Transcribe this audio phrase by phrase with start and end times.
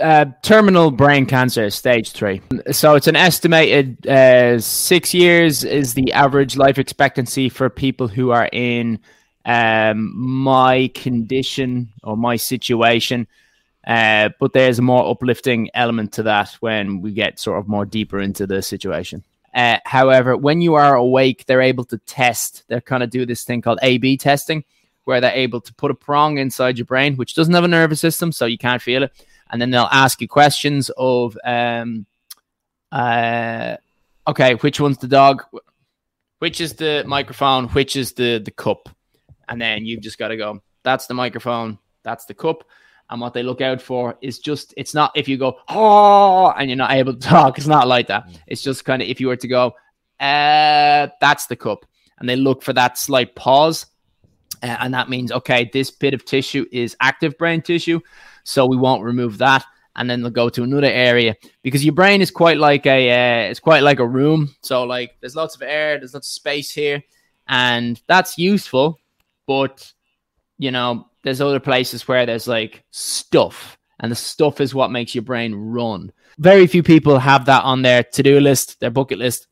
[0.00, 2.42] Uh, terminal brain cancer, stage three.
[2.70, 8.30] So it's an estimated uh, six years is the average life expectancy for people who
[8.30, 8.98] are in
[9.44, 13.26] um, my condition or my situation.
[13.86, 17.86] Uh, but there's a more uplifting element to that when we get sort of more
[17.86, 19.22] deeper into the situation.
[19.54, 22.64] Uh, however, when you are awake, they're able to test.
[22.68, 24.64] They kind of do this thing called A/B testing,
[25.04, 28.00] where they're able to put a prong inside your brain, which doesn't have a nervous
[28.00, 29.12] system, so you can't feel it
[29.50, 32.06] and then they'll ask you questions of um
[32.92, 33.76] uh
[34.26, 35.42] okay which one's the dog?
[36.38, 37.68] Which is the microphone?
[37.68, 38.88] Which is the the cup?
[39.48, 42.64] And then you've just got to go that's the microphone that's the cup.
[43.08, 46.68] And what they look out for is just it's not if you go oh and
[46.68, 47.58] you're not able to talk.
[47.58, 48.28] It's not like that.
[48.46, 49.74] It's just kind of if you were to go
[50.20, 51.86] uh that's the cup.
[52.18, 53.86] And they look for that slight pause
[54.62, 58.00] uh, and that means okay this bit of tissue is active brain tissue
[58.46, 59.64] so we won't remove that.
[59.96, 61.34] And then they'll go to another area.
[61.62, 64.54] Because your brain is quite like a uh, it's quite like a room.
[64.62, 67.02] So like there's lots of air there's lots of space here.
[67.48, 69.00] And that's useful.
[69.46, 69.92] But
[70.58, 73.76] you know there's other places where there's like stuff.
[73.98, 76.12] And the stuff is what makes your brain run.
[76.38, 79.48] Very few people have that on their to-do list their bucket list.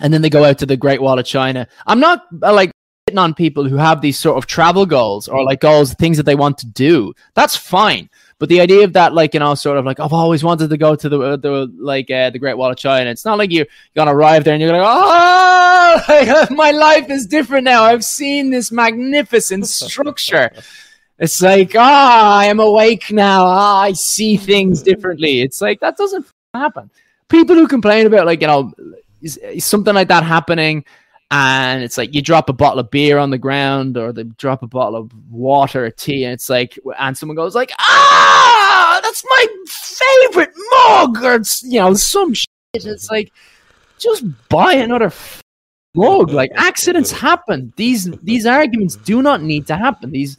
[0.00, 1.68] And then they go out to the great wall of china.
[1.86, 2.70] I'm not like
[3.06, 6.24] hitting on people who have these sort of travel goals or like goals things that
[6.24, 7.14] they want to do.
[7.34, 10.44] That's fine but the idea of that, like you know, sort of like I've always
[10.44, 13.08] wanted to go to the the like uh, the Great Wall of China.
[13.10, 17.26] It's not like you're gonna arrive there and you're gonna go, oh, my life is
[17.26, 17.84] different now.
[17.84, 20.50] I've seen this magnificent structure.
[21.18, 23.46] It's like, ah, oh, I am awake now.
[23.46, 25.40] Ah, I see things differently.
[25.40, 26.90] It's like that doesn't happen.
[27.30, 28.74] People who complain about like you know,
[29.22, 30.84] is, is something like that happening
[31.30, 34.62] and it's like you drop a bottle of beer on the ground or they drop
[34.62, 39.24] a bottle of water or tea and it's like and someone goes like ah that's
[39.28, 42.46] my favorite mug or it's, you know some shit.
[42.74, 43.32] It's like
[43.98, 45.12] just buy another
[45.94, 46.30] mug.
[46.30, 47.72] Like accidents happen.
[47.76, 50.10] These these arguments do not need to happen.
[50.10, 50.38] These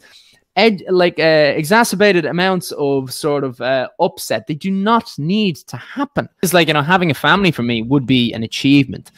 [0.56, 5.76] ed, like uh, exacerbated amounts of sort of uh, upset they do not need to
[5.76, 6.28] happen.
[6.42, 9.10] It's like you know having a family for me would be an achievement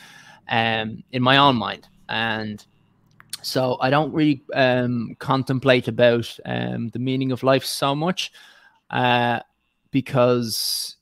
[0.50, 1.88] um, in my own mind.
[2.09, 2.65] And
[3.43, 8.33] so I don't really um, contemplate about um, the meaning of life so much
[8.91, 9.41] uh,
[9.91, 10.97] because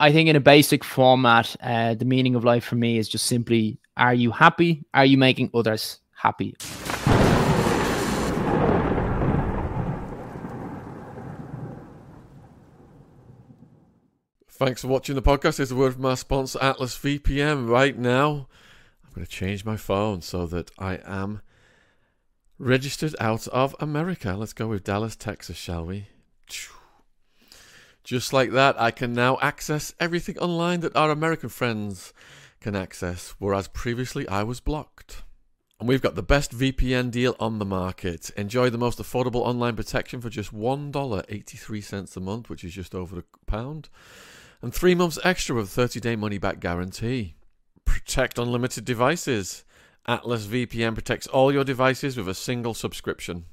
[0.00, 3.26] I think in a basic format, uh, the meaning of life for me is just
[3.26, 4.84] simply: Are you happy?
[4.94, 6.56] Are you making others happy?
[14.50, 15.58] Thanks for watching the podcast.
[15.58, 17.68] Here's a word from our sponsor, Atlas VPN.
[17.68, 18.48] Right now,
[19.18, 21.42] going to change my phone so that I am
[22.56, 24.34] registered out of America.
[24.36, 26.06] Let's go with Dallas, Texas, shall we?
[28.04, 32.12] Just like that, I can now access everything online that our American friends
[32.60, 35.24] can access, whereas previously I was blocked.
[35.80, 38.30] And we've got the best VPN deal on the market.
[38.36, 43.18] Enjoy the most affordable online protection for just $1.83 a month, which is just over
[43.18, 43.88] a pound,
[44.62, 47.34] and three months extra with a 30 day money back guarantee.
[47.88, 49.64] Protect unlimited devices.
[50.06, 53.46] Atlas VPN protects all your devices with a single subscription.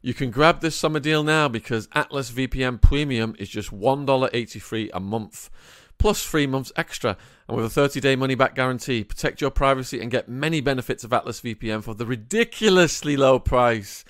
[0.00, 4.98] You can grab this summer deal now because Atlas VPN Premium is just $1.83 a
[5.00, 5.50] month,
[5.98, 7.18] plus three months extra.
[7.46, 11.04] And with a 30 day money back guarantee, protect your privacy and get many benefits
[11.04, 14.06] of Atlas VPN for the ridiculously low price.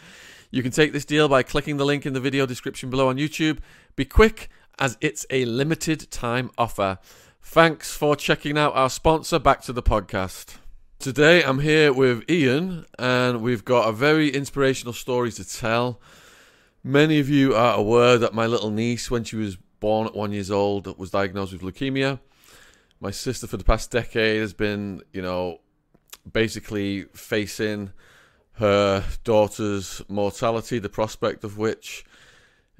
[0.52, 3.16] You can take this deal by clicking the link in the video description below on
[3.16, 3.58] YouTube.
[3.96, 4.48] Be quick,
[4.78, 6.98] as it's a limited time offer.
[7.44, 10.56] Thanks for checking out our sponsor, Back to the Podcast.
[10.98, 16.00] Today I'm here with Iain, and we've got a very inspirational story to tell.
[16.82, 20.32] Many of you are aware that my little niece, when she was born at one
[20.32, 22.20] years old, was diagnosed with leukemia.
[23.00, 25.60] My sister, for the past decade, has been, you know,
[26.32, 27.92] basically facing
[28.54, 32.04] her daughter's mortality, the prospect of which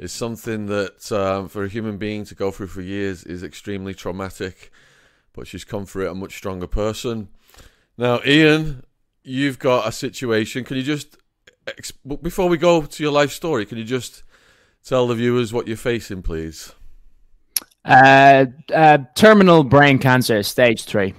[0.02, 3.94] is something that um, for a human being to go through for years is extremely
[3.94, 4.72] traumatic.
[5.32, 7.28] But she's come through it a much stronger person.
[7.97, 8.82] Now, Iain,
[9.22, 10.65] you've got a situation.
[10.65, 11.16] Can you just,
[12.21, 14.24] before we go to your life story, can you just
[14.84, 16.72] tell the viewers what you're facing, please?
[17.84, 21.15] Uh, uh, terminal brain cancer, stage three.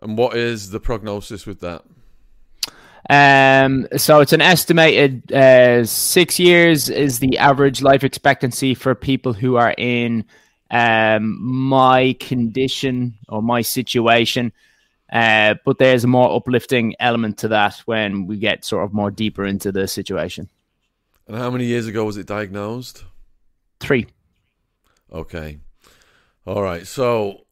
[0.00, 1.82] And what is the prognosis with that?
[3.10, 9.32] Um, so it's an estimated uh, six years is the average life expectancy for people
[9.32, 10.24] who are in
[10.70, 14.52] um, my condition or my situation.
[15.10, 19.10] Uh, but there's a more uplifting element to that when we get sort of more
[19.10, 20.48] deeper into the situation.
[21.26, 23.04] And how many years ago was it diagnosed?
[23.80, 24.06] Three.
[25.12, 25.58] Okay.
[26.46, 26.86] All right.
[26.86, 27.46] So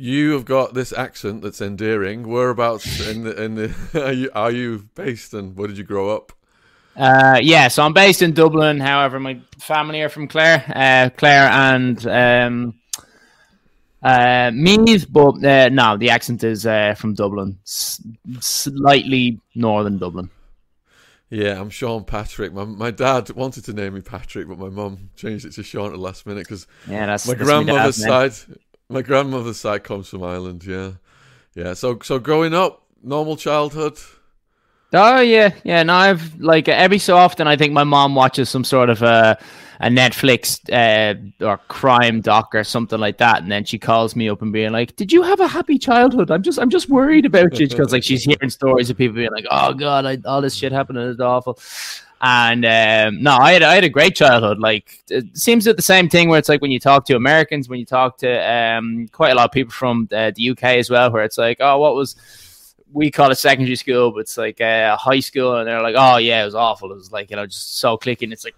[0.00, 2.26] you have got this accent that's endearing.
[2.26, 3.74] Whereabouts in the in the
[4.04, 6.32] are you, are you based and where did you grow up?
[6.96, 8.80] Uh, yeah, so I'm based in Dublin.
[8.80, 12.74] However, my family are from Clare, uh, Clare and um,
[14.02, 18.02] uh, Meath, but uh, no, the accent is uh, from Dublin, S-
[18.40, 20.30] slightly northern Dublin.
[21.28, 22.52] Yeah, I'm Shaun Patrick.
[22.52, 25.86] My my dad wanted to name me Patrick, but my mum changed it to Shaun
[25.86, 28.56] at the last minute because Yeah, that's my that's grandmother's dad, side.
[28.90, 30.64] My grandmother's side comes from Ireland.
[30.66, 30.92] Yeah,
[31.54, 31.74] yeah.
[31.74, 33.98] So so growing up, normal childhood.
[34.92, 35.82] Oh yeah, yeah.
[35.84, 39.38] No, I've like every so often I think my mom watches some sort of a
[39.78, 41.14] a Netflix uh,
[41.44, 44.72] or crime doc or something like that, and then she calls me up and being
[44.72, 46.32] like, "Did you have a happy childhood?
[46.32, 49.30] I'm just I'm just worried about you because like she's hearing stories of people being
[49.30, 51.60] like, oh god, I, all this shit happened and it's awful."
[52.22, 54.58] And um, no, I had I had a great childhood.
[54.58, 57.68] Like it seems that the same thing where it's like when you talk to Americans,
[57.68, 60.90] when you talk to um, quite a lot of people from uh, the UK as
[60.90, 62.16] well, where it's like, oh, what was
[62.92, 66.16] we call it secondary school, but it's like uh, high school, and they're like, "Oh
[66.16, 68.32] yeah, it was awful." It was like you know, just so clicking.
[68.32, 68.56] It's like,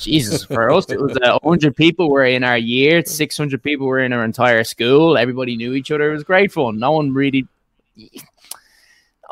[0.00, 3.86] Jesus, for us, it was uh, hundred people were in our year, six hundred people
[3.86, 5.16] were in our entire school.
[5.16, 6.10] Everybody knew each other.
[6.10, 6.78] It was great fun.
[6.78, 7.46] No one really,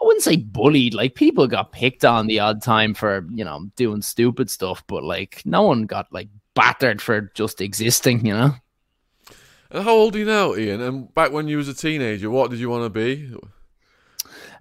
[0.01, 0.95] I wouldn't say bullied.
[0.95, 5.03] Like people got picked on the odd time for you know doing stupid stuff, but
[5.03, 8.25] like no one got like battered for just existing.
[8.25, 8.55] You know.
[9.71, 10.81] And how old are you now, Iain?
[10.81, 13.35] And back when you was a teenager, what did you want to be?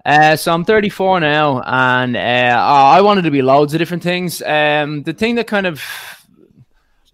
[0.06, 4.42] Uh, so I'm 34 now, and uh, I wanted to be loads of different things.
[4.42, 5.82] Um, the thing that kind of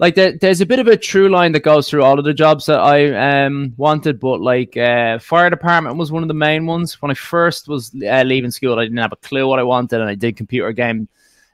[0.03, 2.33] like there, there's a bit of a true line that goes through all of the
[2.33, 6.65] jobs that I um, wanted, but like uh, fire department was one of the main
[6.65, 7.01] ones.
[7.01, 10.01] When I first was uh, leaving school, I didn't have a clue what I wanted,
[10.01, 11.07] and I did computer game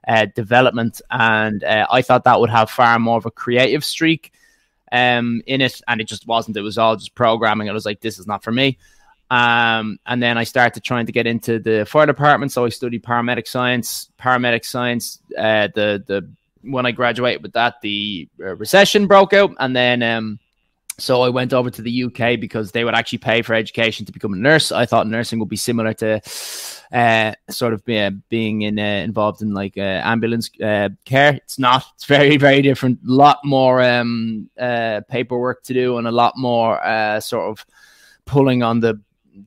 [0.07, 4.33] uh, development, and uh, I thought that would have far more of a creative streak
[4.91, 6.57] um, in it, and it just wasn't.
[6.57, 7.69] It was all just programming.
[7.69, 8.79] I was like, this is not for me.
[9.29, 12.51] Um, and then I started trying to get into the fire department.
[12.51, 15.19] So I studied paramedic science, paramedic science.
[15.37, 16.27] Uh, the the
[16.61, 20.39] when I graduated with that, the uh, recession broke out, and then um,
[20.99, 24.11] so I went over to the UK because they would actually pay for education to
[24.11, 24.71] become a nurse.
[24.71, 26.21] I thought nursing would be similar to
[26.91, 31.33] uh, sort of be, being in uh, involved in like uh, ambulance uh, care.
[31.35, 31.85] It's not.
[31.95, 32.99] It's very very different.
[33.07, 37.65] A lot more um, uh, paperwork to do, and a lot more uh, sort of
[38.25, 38.99] pulling on the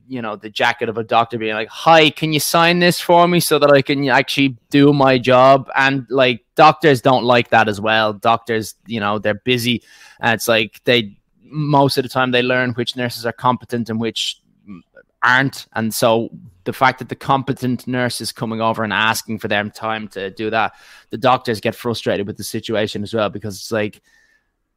[0.07, 3.27] you know the jacket of a doctor being like hi can you sign this for
[3.27, 5.69] me so that i can actually do my job?
[5.75, 8.11] And like doctors don't like that as well.
[8.11, 9.83] Doctors you know they're busy.
[10.19, 14.01] And it's like they most of the time they learn which nurses are competent and
[14.01, 14.41] which
[15.21, 15.67] aren't.
[15.73, 16.29] And so
[16.63, 20.31] the fact that the competent nurse is coming over and asking for them time to
[20.31, 20.73] do that
[21.09, 24.01] the doctors get frustrated with the situation as well because it's like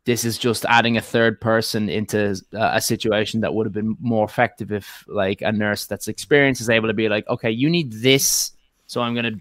[0.06, 3.96] this is just adding a third person into uh, a situation that would have been
[4.00, 7.68] more effective if like a nurse that's experienced is able to be like okay you
[7.68, 8.52] need this
[8.86, 9.40] so i'm going to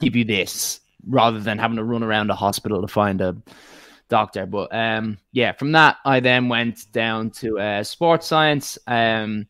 [0.00, 3.36] give you this rather than having to run around a hospital to find a
[4.08, 4.46] doctor.
[4.46, 8.78] But um yeah from that i then went down to uh, sports science.
[8.86, 9.46] Um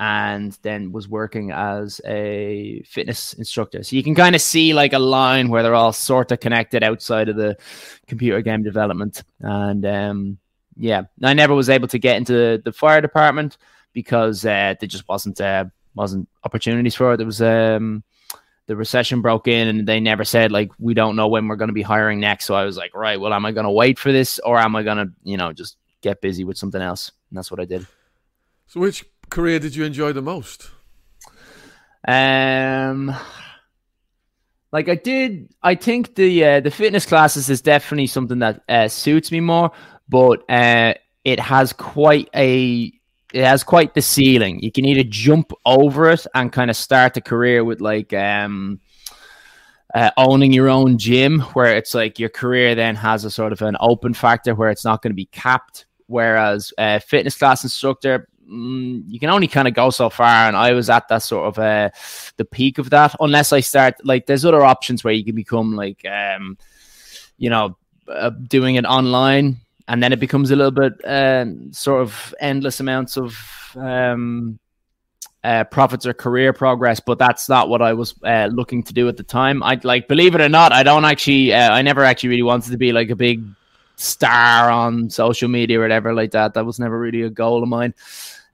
[0.00, 3.82] and then was working as a fitness instructor.
[3.82, 6.82] So you can kind of see like a line where they're all sort of connected
[6.82, 7.58] outside of the
[8.06, 9.22] computer game development.
[9.40, 10.38] And um,
[10.78, 13.58] yeah, I never was able to get into the fire department
[13.92, 17.18] because uh, there just wasn't uh, wasn't opportunities for it.
[17.18, 18.02] There was um,
[18.68, 21.68] the recession broke in and they never said like we don't know when we're going
[21.68, 22.46] to be hiring next.
[22.46, 24.76] So I was like, right, well, am I going to wait for this or am
[24.76, 27.12] I going to you know just get busy with something else?
[27.28, 27.86] And that's what I did.
[28.68, 30.70] So which career did you enjoy the most?
[32.06, 33.14] Um,
[34.72, 38.88] like I did, I think the uh, the fitness classes is definitely something that uh,
[38.88, 39.70] suits me more,
[40.08, 40.94] but uh,
[41.24, 42.92] it has quite a
[43.32, 44.60] it has quite the ceiling.
[44.60, 48.80] You can either jump over it and kind of start a career with like um
[49.94, 53.62] uh, owning your own gym, where it's like your career then has a sort of
[53.62, 55.86] an open factor where it's not going to be capped.
[56.06, 60.56] Whereas uh, fitness class instructor, mm, you can only kind of go so far, and
[60.56, 61.90] I was at that sort of uh,
[62.36, 63.14] the peak of that.
[63.20, 66.58] Unless I start like, there's other options where you can become like, um,
[67.38, 67.76] you know,
[68.08, 69.56] uh, doing it online,
[69.88, 73.36] and then it becomes a little bit uh, sort of endless amounts of
[73.76, 74.58] um,
[75.42, 79.08] uh, profits or career progress, but that's not what I was uh, looking to do
[79.08, 79.62] at the time.
[79.62, 82.72] I like, believe it or not, I don't actually, uh, I never actually really wanted
[82.72, 83.42] to be like a big
[83.96, 86.54] star on social media or whatever like that.
[86.54, 87.94] That was never really a goal of mine.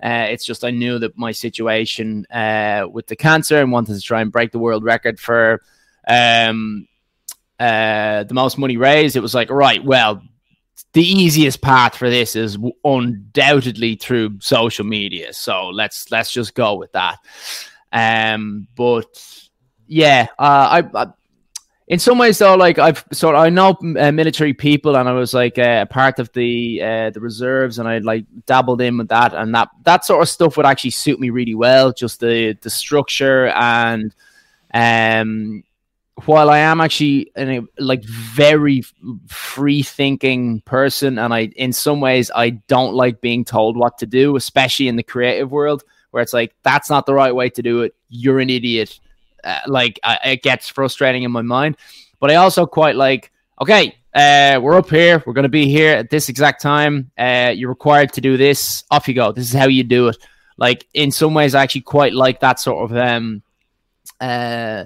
[0.02, 4.00] Uh, it's just I knew that my situation uh, with the cancer and wanted to
[4.00, 5.62] try and break the world record for
[6.06, 6.86] um,
[7.58, 9.16] uh, the most money raised.
[9.16, 10.22] It was like, right, well,
[10.92, 15.32] the easiest path for this is undoubtedly through social media.
[15.32, 17.18] So let's let's just go with that.
[17.92, 19.06] Um, but
[19.86, 21.06] yeah, uh, I, I
[21.88, 25.12] in some ways though like i've sort of i know uh, military people and i
[25.12, 28.98] was like uh, a part of the uh, the reserves and i like dabbled in
[28.98, 32.20] with that and that that sort of stuff would actually suit me really well just
[32.20, 34.14] the the structure and
[34.74, 35.62] um
[36.24, 38.82] while i am actually a like very
[39.28, 44.06] free thinking person and i in some ways i don't like being told what to
[44.06, 47.62] do especially in the creative world where it's like that's not the right way to
[47.62, 48.98] do it you're an idiot
[49.46, 51.76] uh, like uh, it gets frustrating in my mind.
[52.20, 55.22] But I also quite like, okay, uh, we're up here.
[55.24, 57.10] We're going to be here at this exact time.
[57.16, 58.84] Uh, you're required to do this.
[58.90, 59.32] Off you go.
[59.32, 60.16] This is how you do it.
[60.56, 63.42] Like in some ways, I actually quite like that sort of um,
[64.20, 64.84] uh,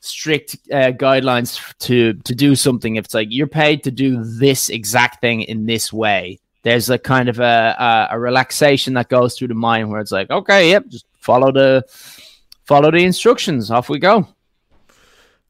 [0.00, 2.96] strict uh, guidelines to to do something.
[2.96, 6.98] If it's like you're paid to do this exact thing in this way, there's a
[6.98, 10.70] kind of a, a, a relaxation that goes through the mind where it's like, okay,
[10.70, 11.84] yep, just follow the
[12.70, 13.68] follow the instructions.
[13.68, 14.28] Off we go.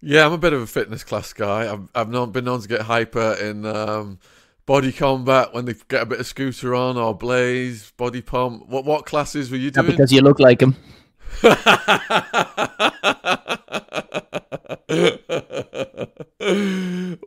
[0.01, 1.71] Yeah, I'm a bit of a fitness class guy.
[1.71, 4.19] I've I've not been known to get hyper in um,
[4.65, 8.67] body combat when they get a bit of scooter on or blaze body pump.
[8.69, 9.89] What what classes were you doing?
[9.89, 10.77] because you look like him.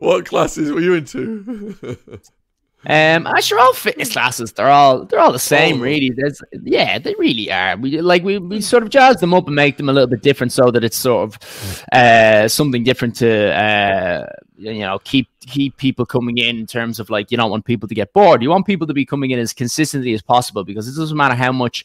[0.00, 1.76] what classes were you into?
[2.86, 5.84] Um, actually, all fitness classes, they're all they're all the same, oh.
[5.84, 6.10] really.
[6.10, 7.76] There's, yeah, they really are.
[7.76, 10.22] We like we, we sort of jazz them up and make them a little bit
[10.22, 14.26] different, so that it's sort of uh, something different to uh,
[14.56, 17.88] you know keep keep people coming in in terms of like you don't want people
[17.88, 18.42] to get bored.
[18.42, 21.34] You want people to be coming in as consistently as possible because it doesn't matter
[21.34, 21.84] how much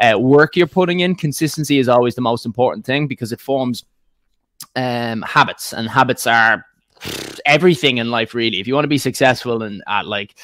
[0.00, 1.14] uh, work you're putting in.
[1.14, 3.84] Consistency is always the most important thing because it forms
[4.76, 6.64] um, habits, and habits are
[7.48, 8.60] everything in life really.
[8.60, 10.38] If you want to be successful and at like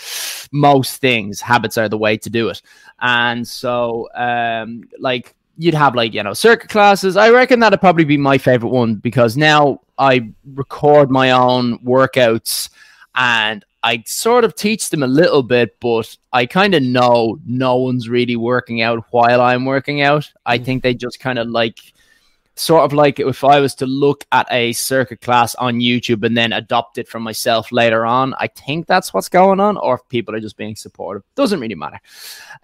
[0.51, 2.61] most things habits are the way to do it.
[3.01, 7.17] And so um like you'd have like you know circuit classes.
[7.17, 12.69] I reckon that'd probably be my favorite one because now i record my own workouts
[13.15, 17.77] and i sort of teach them a little bit but i kind of know no
[17.77, 20.29] one's really working out while i'm working out.
[20.47, 20.65] I mm.
[20.65, 21.79] think they just kind of like
[22.57, 26.37] sort of like if I was to look at a circuit class on YouTube and
[26.37, 30.09] then adopt it for myself later on, I think that's what's going on, or if
[30.09, 31.25] people are just being supportive.
[31.35, 32.01] Doesn't really matter.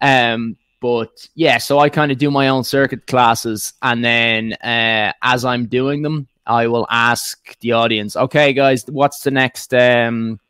[0.00, 5.12] Um, but yeah, so I kind of do my own circuit classes, and then uh,
[5.22, 9.74] as I'm doing them, I will ask the audience, okay, guys, what's the next?
[9.74, 10.40] Um,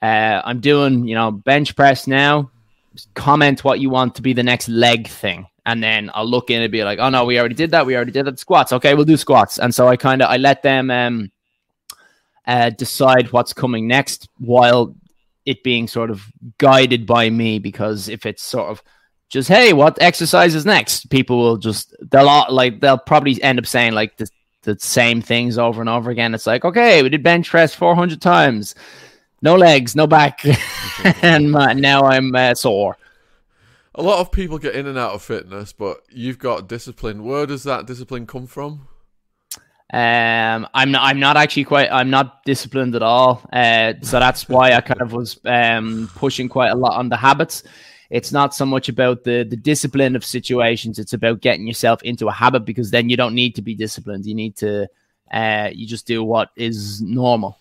[0.00, 2.50] uh, I'm doing, you know, bench press now.
[3.14, 6.62] comment what you want to be the next leg thing and then I'll look in
[6.62, 7.84] and be like, oh no, we already did that.
[7.84, 8.38] We already did that.
[8.38, 8.72] Squats.
[8.72, 9.58] Okay, we'll do squats.
[9.58, 11.30] And so I kind of I let them um,
[12.46, 14.96] uh, decide what's coming next while
[15.44, 16.24] it being sort of
[16.56, 18.82] guided by me because if it's sort of
[19.28, 21.10] just hey, what exercise is next?
[21.10, 24.26] People will just they'll all, like they'll probably end up saying like the
[24.62, 26.34] the same things over and over again.
[26.34, 28.74] It's like okay, we did bench press 400 times,
[29.42, 30.40] no legs, no back,
[31.22, 32.96] and uh, now I'm uh, sore
[33.98, 37.24] a lot of people get in and out of fitness, but you've got discipline.
[37.24, 38.86] Where does that discipline come from?
[39.92, 41.02] Um, I'm not.
[41.02, 41.90] I'm not actually quite.
[41.90, 43.42] I'm not disciplined at all.
[43.52, 47.16] Uh, so that's why I kind of was um pushing quite a lot on the
[47.16, 47.64] habits.
[48.10, 51.00] It's not so much about the the discipline of situations.
[51.00, 54.26] It's about getting yourself into a habit because then you don't need to be disciplined.
[54.26, 54.88] You need to.
[55.32, 57.58] Uh, you just do what is normal.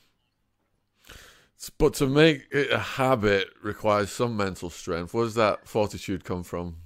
[1.78, 5.14] But to make it a habit requires some mental strength.
[5.14, 6.78] Where does that fortitude come from?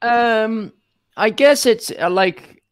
[0.00, 0.72] Um,
[1.16, 2.62] I guess it's uh, like.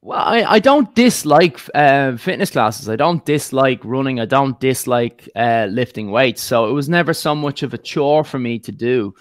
[0.00, 2.88] Well, I, I don't dislike uh, fitness classes.
[2.88, 4.20] I don't dislike running.
[4.20, 6.40] I don't dislike uh, lifting weights.
[6.40, 9.14] So it was never so much of a chore for me to do.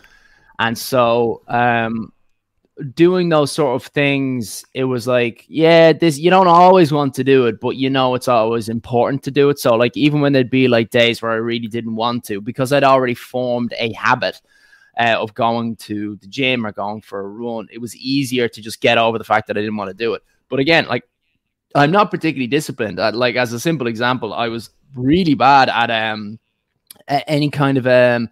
[0.60, 2.14] And so um,
[2.94, 7.24] doing those sort of things, it was like, yeah, this you don't always want to
[7.24, 9.60] do it, but you know it's always important to do it.
[9.60, 12.72] So like even when there'd be like days where I really didn't want to, because
[12.72, 14.42] I'd already formed a habit
[15.00, 18.62] uh, of going to the gym or going for a run, it was easier to
[18.62, 20.24] just get over the fact that I didn't want to do it.
[20.50, 21.04] But again, like
[21.76, 23.00] I'm not particularly disciplined.
[23.00, 26.40] I, like as a simple example, I was really bad at um
[27.08, 28.30] any kind of um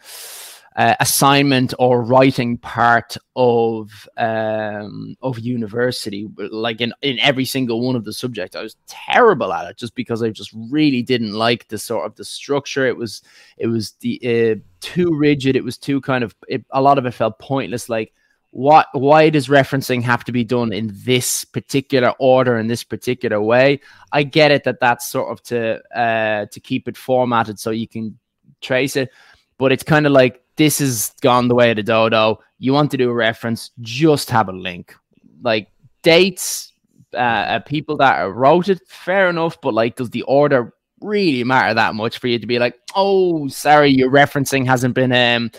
[0.75, 6.27] uh, assignment or writing part of um, of university.
[6.37, 9.95] Like in in every single one of the subjects, I was terrible at it just
[9.95, 12.85] because I just really didn't like the sort of the structure.
[12.85, 13.21] It was
[13.57, 15.55] it was the uh, too rigid.
[15.55, 17.87] It was too kind of it, a lot of it felt pointless.
[17.87, 18.13] Like
[18.51, 23.41] what why does referencing have to be done in this particular order in this particular
[23.41, 23.77] way
[24.13, 27.85] i get it that that's sort of to uh to keep it formatted so you
[27.85, 28.17] can
[28.61, 29.09] trace it
[29.57, 32.91] but it's kind of like this has gone the way of the dodo you want
[32.91, 34.95] to do a reference just have a link
[35.41, 35.67] like
[36.01, 36.73] dates
[37.13, 41.95] uh, people that wrote it fair enough but like does the order really matter that
[41.95, 45.49] much for you to be like oh sorry your referencing hasn't been um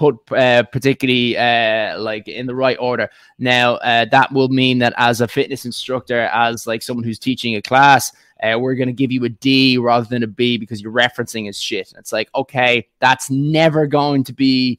[0.00, 3.06] put uh, particularly uh, like in the right order.
[3.38, 7.54] Now, uh, that will mean that as a fitness instructor, as like someone who's teaching
[7.54, 8.10] a class,
[8.42, 11.48] uh, we're going to give you a D rather than a B because your referencing
[11.48, 11.90] is shit.
[11.90, 14.78] And It's like, okay, that's never going to be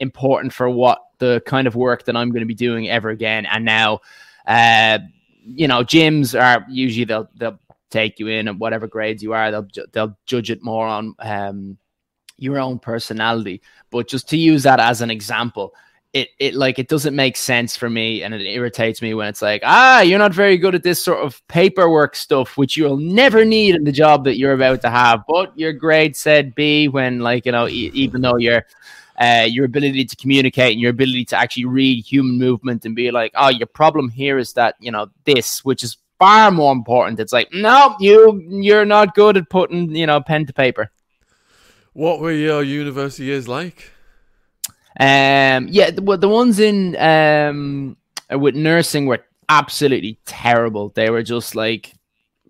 [0.00, 3.46] important for what the kind of work that I'm going to be doing ever again.
[3.46, 4.00] And now,
[4.46, 4.98] uh,
[5.44, 7.58] you know, gyms are usually they'll they'll
[7.90, 9.50] take you in at whatever grades you are.
[9.50, 11.78] They'll they'll judge it more on um,
[12.38, 13.62] your own personality.
[13.90, 15.74] But just to use that as an example,
[16.12, 19.42] it it like it doesn't make sense for me and it irritates me when it's
[19.42, 23.44] like ah you're not very good at this sort of paperwork stuff which you'll never
[23.44, 27.20] need in the job that you're about to have but your grade said b when
[27.20, 28.64] like you know e- even though your
[29.20, 33.10] uh, your ability to communicate and your ability to actually read human movement and be
[33.10, 37.20] like oh your problem here is that you know this which is far more important
[37.20, 40.90] it's like no you you're not good at putting you know pen to paper
[41.94, 43.90] what were your university years like?
[44.98, 47.96] Um, yeah, the, the ones in um
[48.30, 50.90] with nursing were absolutely terrible.
[50.90, 51.94] They were just like,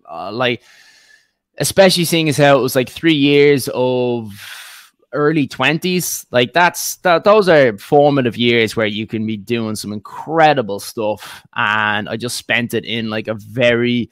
[0.09, 0.61] uh, like,
[1.57, 4.33] especially seeing as how it was like three years of
[5.13, 9.93] early 20s like that's that those are formative years where you can be doing some
[9.93, 14.09] incredible stuff and i just spent it in like a very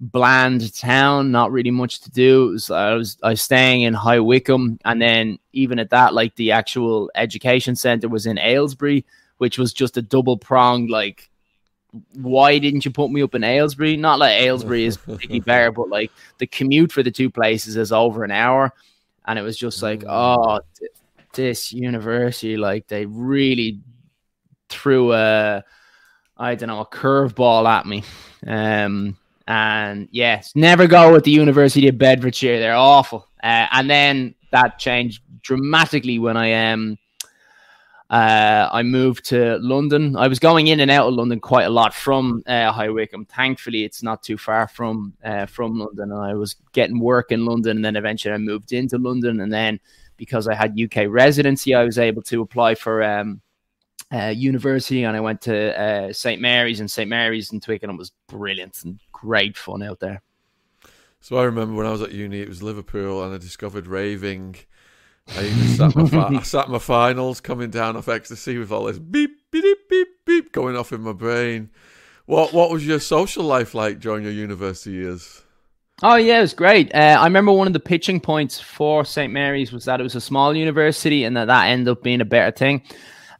[0.00, 2.48] bland town, not really much to do.
[2.48, 6.34] Was, I was I was staying in High Wycombe, and then even at that, like
[6.36, 9.04] the actual education center was in Aylesbury,
[9.38, 11.28] which was just a double pronged like.
[12.14, 13.96] Why didn't you put me up in Aylesbury?
[13.96, 17.90] Not like Aylesbury is particularly better, but like the commute for the two places is
[17.90, 18.72] over an hour,
[19.26, 20.06] and it was just like, mm.
[20.08, 20.60] oh,
[21.32, 23.80] this university, like they really
[24.68, 25.64] threw a,
[26.36, 28.04] I don't know, a curveball at me.
[28.46, 29.16] Um,
[29.50, 32.60] and yes, never go with the University of Bedfordshire.
[32.60, 33.28] They're awful.
[33.42, 36.96] Uh, and then that changed dramatically when I um
[38.10, 40.16] uh, I moved to London.
[40.16, 43.24] I was going in and out of London quite a lot from uh, High Wycombe.
[43.24, 46.12] Thankfully, it's not too far from uh, from London.
[46.12, 49.40] And I was getting work in London, and then eventually I moved into London.
[49.40, 49.80] And then
[50.16, 53.40] because I had UK residency, I was able to apply for um,
[54.12, 58.12] uh, university, and I went to uh, St Mary's, and St Mary's in Twickenham was
[58.26, 60.22] brilliant and great fun out there.
[61.20, 64.56] So I remember when I was at uni, it was Liverpool, and I discovered raving.
[65.36, 68.84] I even sat my, fi- I sat my finals coming down off ecstasy with all
[68.84, 71.70] this beep beep beep beep going off in my brain.
[72.26, 75.42] What what was your social life like during your university years?
[76.02, 76.92] Oh yeah, it was great.
[76.94, 80.14] Uh, I remember one of the pitching points for St Mary's was that it was
[80.14, 82.82] a small university, and that that ended up being a better thing.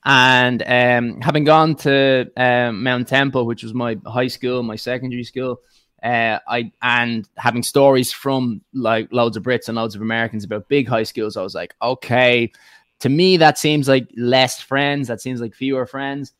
[0.04, 5.24] And um, having gone to um, Mount Temple, which was my high school, my secondary
[5.24, 5.60] school,
[6.02, 10.68] uh, I and having stories from like loads of Brits and loads of Americans about
[10.68, 12.50] big high schools, I was like, okay,
[13.00, 15.08] to me that seems like less friends.
[15.08, 16.32] That seems like fewer friends,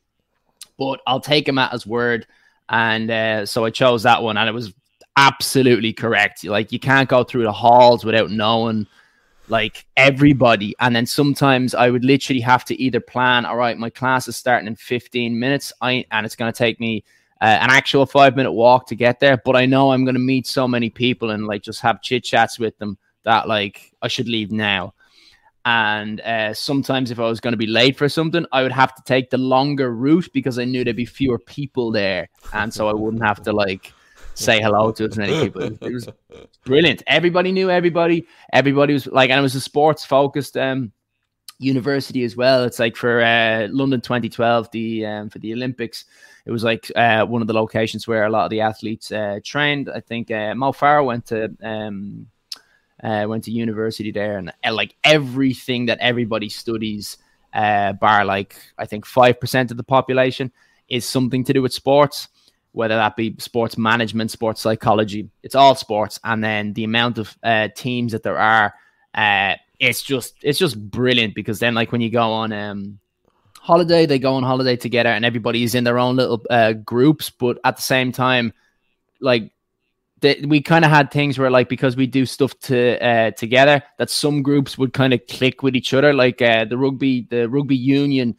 [0.79, 2.27] but I'll take him at his word.
[2.71, 4.73] And uh, so I chose that one, and it was
[5.17, 6.45] absolutely correct.
[6.45, 8.87] Like you can't go through the halls without knowing
[9.51, 10.75] like everybody.
[10.81, 14.37] And then sometimes I would literally have to either plan, all right, my class is
[14.37, 17.05] starting in 15 minutes, I, and it's going to take me
[17.41, 19.37] uh, an actual five minute walk to get there.
[19.37, 22.25] But I know I'm going to meet so many people and like just have chit
[22.25, 24.95] chats with them that like I should leave now.
[25.67, 28.95] And uh, sometimes if I was going to be late for something, I would have
[28.95, 32.31] to take the longer route because I knew there'd be fewer people there.
[32.55, 33.93] And so I wouldn't have to like
[34.35, 35.63] say hello to as many people.
[35.63, 36.09] It was
[36.65, 37.03] brilliant.
[37.07, 38.27] Everybody knew everybody.
[38.53, 40.93] Everybody was like, and it was a sports focused um,
[41.59, 42.65] university as well.
[42.65, 46.05] It's like for uh, London 2012, the um, for the Olympics,
[46.47, 49.41] it was like uh, one of the locations where a lot of the athletes uh,
[49.45, 49.91] trained.
[49.91, 51.55] I think uh, Mo Farah went to.
[51.63, 52.27] Um,
[53.03, 57.17] uh, went to university there, and uh, like everything that everybody studies,
[57.55, 60.53] uh, bar like I think five percent of the population,
[60.87, 62.29] is something to do with sports
[62.73, 66.21] whether that be sports management, sports psychology, it's all sports.
[66.23, 68.75] And then the amount of uh, teams that there are,
[69.15, 72.99] uh, it's just it's just brilliant because then like when you go on um,
[73.61, 77.31] holiday, they go on holiday together and everybody is in their own little uh, groups,
[77.31, 78.53] but at the same time,
[79.21, 79.53] like
[80.21, 83.83] the, we kind of had things where like because we do stuff to uh, together
[83.99, 87.49] that some groups would kind of click with each other like uh, the rugby the
[87.49, 88.37] rugby union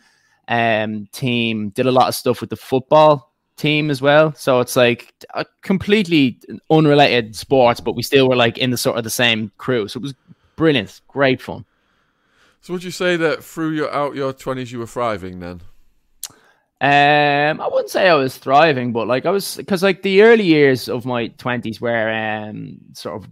[0.48, 1.70] um, team.
[1.70, 3.31] Did a lot of stuff with the football
[3.62, 4.34] team as well.
[4.36, 8.98] So it's like a completely unrelated sports, but we still were like in the sort
[8.98, 9.88] of the same crew.
[9.88, 10.16] So it was
[10.56, 11.64] brilliant, great fun.
[12.62, 15.62] So would you say that through your out your twenties you were thriving then?
[16.82, 20.44] Um, I wouldn't say I was thriving, but like I was because like the early
[20.44, 23.30] years of my twenties were um sort of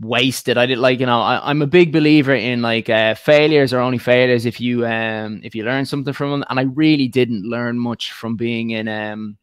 [0.00, 0.58] wasted.
[0.58, 3.80] I did like you know I, am a big believer in like uh, failures are
[3.80, 7.44] only failures if you um if you learn something from them, and I really didn't
[7.44, 9.36] learn much from being in um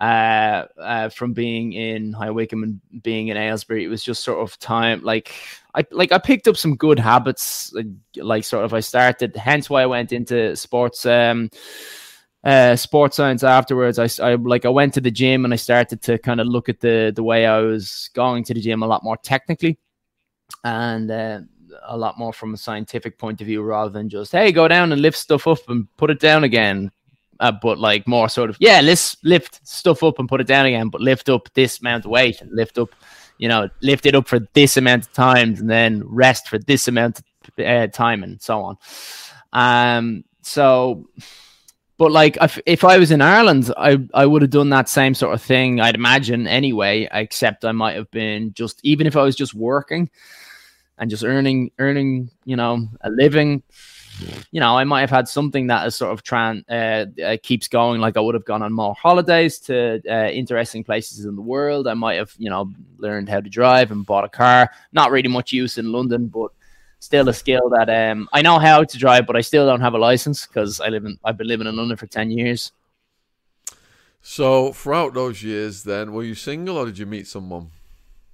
[0.00, 3.84] uh, uh from being in High Wycombe and being in Aylesbury.
[3.84, 5.32] It was just sort of time like
[5.74, 9.34] I like I picked up some good habits like, like sort of I started.
[9.36, 11.50] Hence why I went into sports um
[12.48, 13.98] uh, sports science afterwards.
[13.98, 16.70] I, I like I went to the gym and I started to kind of look
[16.70, 19.78] at the the way I was going to the gym a lot more technically,
[20.64, 21.40] and uh,
[21.82, 24.92] a lot more from a scientific point of view rather than just hey go down
[24.92, 26.90] and lift stuff up and put it down again.
[27.38, 30.64] Uh, but like more sort of yeah let's lift stuff up and put it down
[30.64, 32.94] again, but lift up this amount of weight and lift up
[33.36, 36.88] you know lift it up for this amount of times and then rest for this
[36.88, 37.24] amount of
[37.62, 38.76] uh, time and so on.
[39.52, 41.06] Um, so
[41.98, 45.14] but like, if, if I was in Ireland, I I would have done that same
[45.14, 45.80] sort of thing.
[45.80, 47.08] I'd imagine anyway.
[47.12, 50.08] Except I might have been just even if I was just working
[50.98, 53.62] and just earning earning you know a living.
[54.50, 57.68] You know, I might have had something that is sort of tran uh, uh, keeps
[57.68, 58.00] going.
[58.00, 61.86] Like I would have gone on more holidays to uh, interesting places in the world.
[61.86, 64.70] I might have, you know, learned how to drive and bought a car.
[64.92, 66.50] Not really much use in London, but
[67.00, 69.94] still a skill that um, I know how to drive, but I still don't have
[69.94, 72.72] a license because I live in I've been living in London for ten years.
[74.20, 77.70] So throughout those years, then were you single or did you meet someone?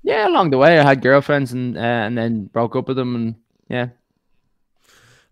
[0.02, 3.14] Yeah, along the way, I had girlfriends and uh, and then broke up with them,
[3.14, 3.34] and
[3.68, 3.88] yeah.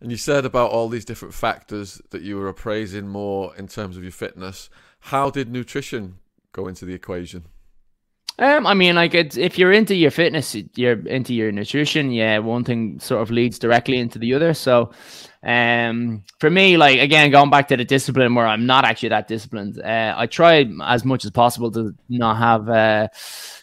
[0.01, 3.97] And you said about all these different factors that you were appraising more in terms
[3.97, 4.69] of your fitness.
[4.99, 6.19] How did nutrition
[6.53, 7.45] go into the equation?
[8.39, 12.11] Um, I mean, like it's if you're into your fitness, you're into your nutrition.
[12.11, 14.55] Yeah, one thing sort of leads directly into the other.
[14.55, 14.91] So,
[15.43, 19.29] um, for me, like again, going back to the discipline where I'm not actually that
[19.29, 23.09] disciplined, uh, I try as much as possible to not have uh,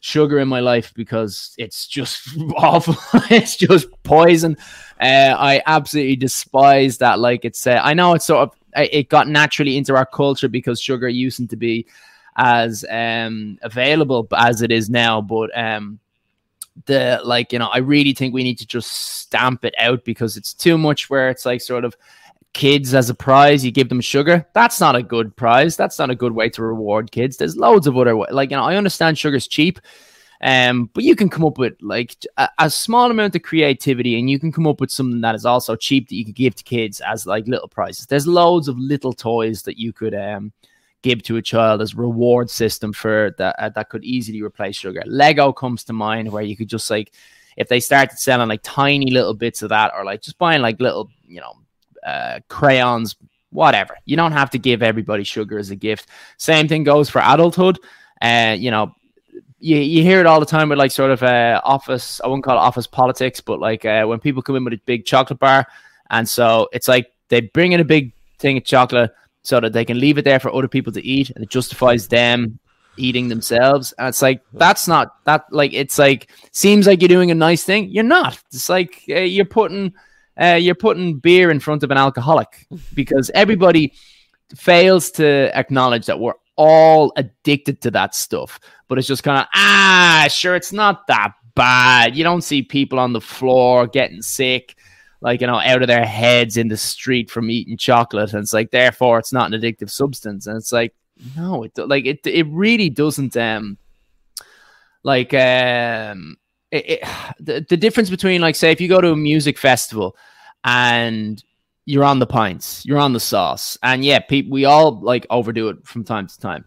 [0.01, 2.95] sugar in my life because it's just awful.
[3.31, 4.55] it's just poison.
[5.01, 7.19] Uh, I absolutely despise that.
[7.19, 10.79] Like it's, uh, I know it's sort of it got naturally into our culture because
[10.79, 11.87] sugar used to be
[12.39, 15.21] as um, available as it is now.
[15.21, 15.99] But um,
[16.85, 20.37] the like, you know, I really think we need to just stamp it out because
[20.37, 21.95] it's too much where it's like sort of
[22.53, 24.47] kids as a prize you give them sugar.
[24.53, 25.75] That's not a good prize.
[25.75, 27.37] That's not a good way to reward kids.
[27.37, 29.79] There's loads of other like you know i understand sugar's cheap
[30.41, 34.29] um, but you can come up with like a, a, small amount of creativity and
[34.29, 36.63] you can come up with something that is also cheap that you could give to
[36.63, 38.05] kids as like little prizes.
[38.05, 40.53] There's loads of little toys that you could um
[41.01, 45.01] give to a child as reward system for that uh, that could easily replace sugar.
[45.05, 47.13] Lego comes to mind where you could just like
[47.57, 50.79] if they started selling like tiny little bits of that or like just buying like
[50.79, 51.53] little you know
[52.05, 53.15] uh, crayons
[53.51, 53.97] whatever.
[54.05, 56.07] You don't have to give everybody sugar as a gift.
[56.37, 57.79] Same thing goes for adulthood.
[58.21, 58.93] Uh, you know
[59.59, 62.43] you, you hear it all the time with like sort of uh, office i wouldn't
[62.43, 65.39] call it office politics but like uh, when people come in with a big chocolate
[65.39, 65.65] bar
[66.09, 69.11] and so it's like they bring in a big thing of chocolate
[69.43, 72.07] so that they can leave it there for other people to eat and it justifies
[72.07, 72.59] them
[72.97, 73.93] eating themselves.
[73.97, 77.63] And it's like, that's not that, like, it's like, seems like you're doing a nice
[77.63, 77.89] thing.
[77.89, 78.41] You're not.
[78.51, 79.93] It's like uh, you're putting,
[80.39, 83.93] uh, you're putting beer in front of an alcoholic because everybody
[84.55, 88.59] fails to acknowledge that we're all addicted to that stuff.
[88.87, 92.15] But it's just kind of, ah, sure, it's not that bad.
[92.15, 94.75] You don't see people on the floor getting sick
[95.21, 98.33] like you know out of their heads in the street from eating chocolate.
[98.33, 100.47] And it's like therefore it's not an addictive substance.
[100.47, 100.93] And it's like
[101.35, 103.77] no it like it it really doesn't um
[105.03, 106.37] like um
[106.71, 107.03] it, it,
[107.39, 110.15] the, the difference between like say if you go to a music festival
[110.63, 111.43] and
[111.85, 115.69] you're on the pints you're on the sauce and yeah people we all like overdo
[115.69, 116.65] it from time to time.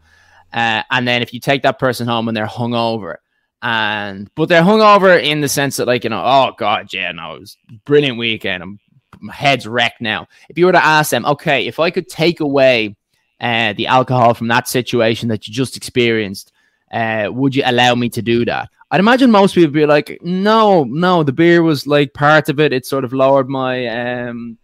[0.52, 3.16] Uh, and then if you take that person home and they're hungover
[3.62, 7.36] and but they're hungover in the sense that like you know oh god yeah no
[7.36, 8.80] it was brilliant weekend I'm
[9.22, 10.28] my head's wrecked now.
[10.48, 12.96] If you were to ask them, okay, if I could take away
[13.40, 16.52] uh, the alcohol from that situation that you just experienced,
[16.92, 18.68] uh, would you allow me to do that?
[18.90, 22.60] I'd imagine most people would be like, no, no, the beer was like part of
[22.60, 22.72] it.
[22.72, 24.58] It sort of lowered my um,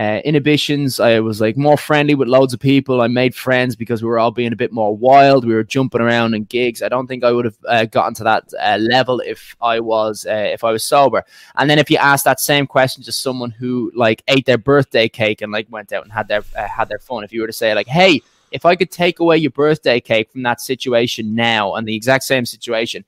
[0.00, 0.98] uh, inhibitions.
[0.98, 3.02] I was like more friendly with loads of people.
[3.02, 5.44] I made friends because we were all being a bit more wild.
[5.44, 6.82] We were jumping around in gigs.
[6.82, 10.24] I don't think I would have uh, gotten to that uh, level if I was
[10.24, 11.22] uh, if I was sober.
[11.56, 15.06] And then if you ask that same question to someone who like ate their birthday
[15.06, 17.46] cake and like went out and had their uh, had their fun, if you were
[17.46, 21.34] to say like, "Hey," if I could take away your birthday cake from that situation
[21.34, 23.04] now and the exact same situation,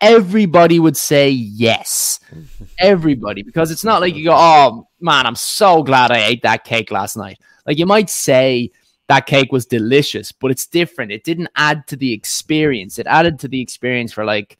[0.00, 2.20] everybody would say yes.
[2.78, 3.42] everybody.
[3.42, 6.90] Because it's not like you go, oh man, I'm so glad I ate that cake
[6.90, 7.38] last night.
[7.66, 8.70] Like you might say
[9.08, 11.12] that cake was delicious, but it's different.
[11.12, 12.98] It didn't add to the experience.
[12.98, 14.58] It added to the experience for like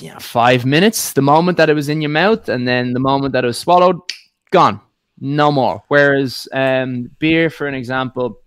[0.00, 3.00] you know, five minutes, the moment that it was in your mouth, and then the
[3.00, 4.00] moment that it was swallowed,
[4.50, 4.80] gone.
[5.20, 5.82] No more.
[5.88, 8.40] Whereas um, beer, for an example,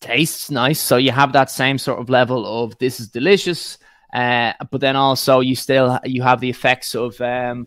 [0.00, 0.80] tastes nice.
[0.80, 3.78] So you have that same sort of level of this is delicious,
[4.12, 7.66] uh, but then also you still you have the effects of um,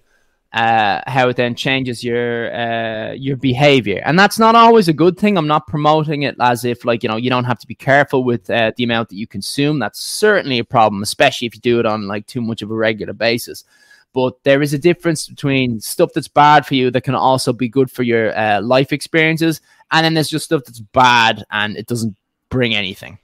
[0.57, 5.15] uh, how it then changes your uh, your behavior, and that's not always a good
[5.15, 5.37] thing.
[5.37, 8.23] I'm not promoting it as if like you know you don't have to be careful
[8.23, 9.77] with uh, the amount that you consume.
[9.77, 12.75] That's certainly a problem, especially if you do it on like too much of a
[12.75, 13.65] regular basis.
[14.13, 17.69] But there is a difference between stuff that's bad for you that can also be
[17.69, 21.85] good for your uh, life experiences, and then there's just stuff that's bad and it
[21.85, 22.17] doesn't
[22.49, 23.19] bring anything.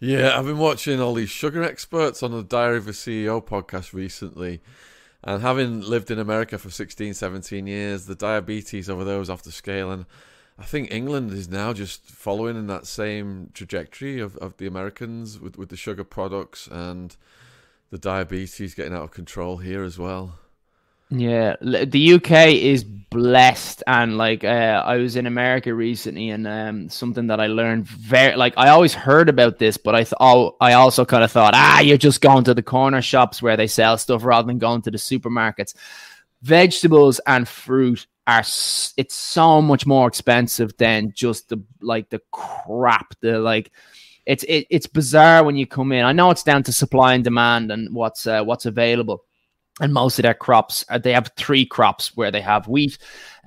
[0.00, 3.92] Yeah, I've been watching all these sugar experts on the Diary of a CEO podcast
[3.92, 4.60] recently.
[5.22, 9.42] And having lived in America for 16, 17 years, the diabetes over there was off
[9.42, 9.90] the scale.
[9.90, 10.06] And
[10.58, 15.38] I think England is now just following in that same trajectory of, of the Americans
[15.38, 17.16] with, with the sugar products and
[17.90, 20.38] the diabetes getting out of control here as well.
[21.10, 26.88] Yeah, the UK is blessed, and like uh, I was in America recently, and um,
[26.88, 30.74] something that I learned very like I always heard about this, but I thought I
[30.74, 33.98] also kind of thought ah, you're just going to the corner shops where they sell
[33.98, 35.74] stuff rather than going to the supermarkets.
[36.42, 38.40] Vegetables and fruit are
[38.96, 43.72] it's so much more expensive than just the like the crap the like
[44.26, 46.04] it's it, it's bizarre when you come in.
[46.04, 49.24] I know it's down to supply and demand and what's uh, what's available
[49.80, 52.98] and most of their crops uh, they have three crops where they have wheat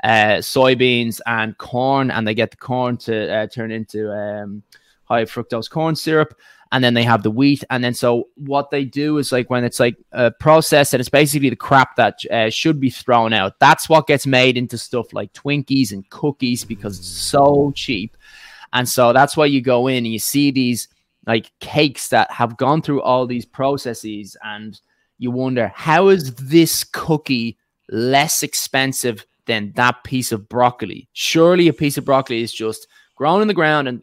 [0.03, 4.63] uh, soybeans and corn and they get the corn to uh, turn into um,
[5.05, 6.35] high fructose corn syrup
[6.73, 7.63] and then they have the wheat.
[7.69, 11.09] And then so what they do is like when it's like a process and it's
[11.09, 15.13] basically the crap that uh, should be thrown out that's what gets made into stuff
[15.13, 18.17] like twinkies and cookies because it's so cheap.
[18.73, 20.87] And so that's why you go in and you see these
[21.27, 24.81] like cakes that have gone through all these processes and
[25.17, 27.57] you wonder how is this cookie
[27.89, 31.09] less expensive than that piece of broccoli?
[31.13, 34.01] Surely a piece of broccoli is just grown in the ground and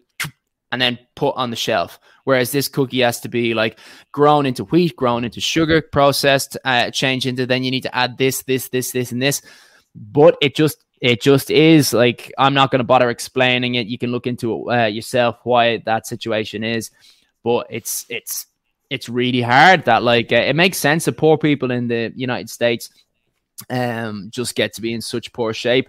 [0.73, 1.99] and then put on the shelf.
[2.25, 3.79] Whereas this cookie has to be like
[4.13, 7.47] grown into wheat, grown into sugar, processed, uh, change into.
[7.47, 9.43] Then you need to add this, this, this, this, and this.
[9.95, 13.87] But it just it just is like I'm not going to bother explaining it.
[13.87, 16.91] You can look into it uh, yourself why that situation is,
[17.43, 18.47] but it's it's
[18.91, 22.51] it's really hard that like uh, it makes sense that poor people in the United
[22.51, 22.91] States
[23.69, 25.89] um just get to be in such poor shape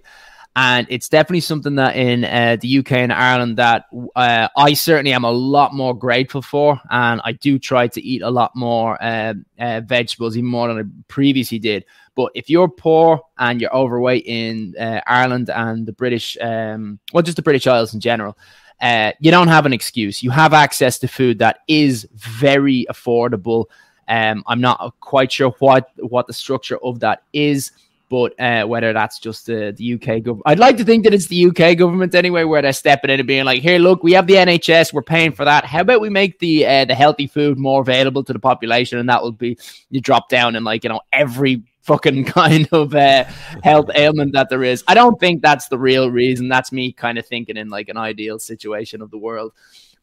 [0.55, 3.85] and it's definitely something that in uh, the UK and Ireland that
[4.15, 8.21] uh, I certainly am a lot more grateful for, and I do try to eat
[8.21, 11.85] a lot more uh, uh vegetables, even more than I previously did.
[12.15, 17.23] But if you're poor and you're overweight in uh, Ireland and the British, um, well,
[17.23, 18.37] just the British Isles in general,
[18.81, 20.23] uh, you don't have an excuse.
[20.23, 23.65] You have access to food that is very affordable.
[24.07, 27.71] Um, I'm not quite sure what what the structure of that is,
[28.09, 31.27] but uh, whether that's just the, the UK government, I'd like to think that it's
[31.27, 34.25] the UK government anyway, where they're stepping in and being like, "Here, look, we have
[34.25, 35.63] the NHS, we're paying for that.
[35.63, 39.07] How about we make the uh, the healthy food more available to the population, and
[39.09, 39.57] that will be
[39.91, 43.25] you drop down in like you know every fucking kind of uh,
[43.63, 44.83] health ailment that there is.
[44.87, 46.47] I don't think that's the real reason.
[46.47, 49.53] That's me kind of thinking in like an ideal situation of the world.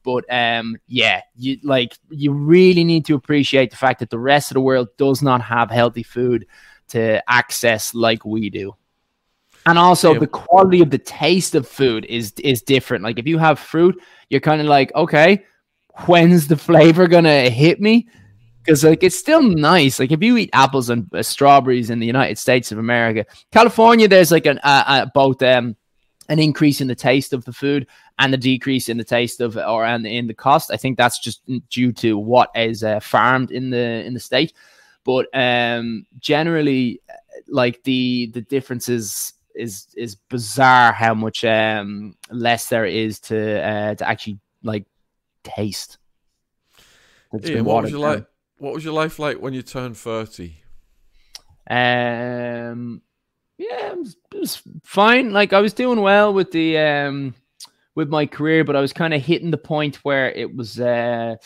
[0.04, 4.50] But um, yeah, you like you really need to appreciate the fact that the rest
[4.50, 6.46] of the world does not have healthy food
[6.88, 8.74] to access like we do.
[9.66, 10.20] And also yeah.
[10.20, 13.04] the quality of the taste of food is is different.
[13.04, 15.44] Like if you have fruit, you're kind of like, okay,
[16.06, 18.08] when's the flavor gonna hit me?
[18.68, 19.98] Because like it's still nice.
[19.98, 24.06] Like if you eat apples and uh, strawberries in the United States of America, California,
[24.06, 25.74] there's like an uh, uh, both um
[26.28, 27.86] an increase in the taste of the food
[28.18, 30.70] and a decrease in the taste of or and in the cost.
[30.70, 34.52] I think that's just due to what is uh, farmed in the in the state.
[35.02, 37.14] But um, generally, uh,
[37.48, 43.94] like the the differences is is bizarre how much um, less there is to uh,
[43.94, 44.84] to actually like
[45.42, 45.96] taste.
[47.32, 48.26] Iain, what would you like?
[48.58, 50.56] What was your life like when you turned 30?
[51.70, 53.02] Um,
[53.56, 55.32] Yeah, it was, it was fine.
[55.32, 57.34] Like I was doing well with the um
[57.94, 61.36] with my career, but I was kind of hitting the point where it was uh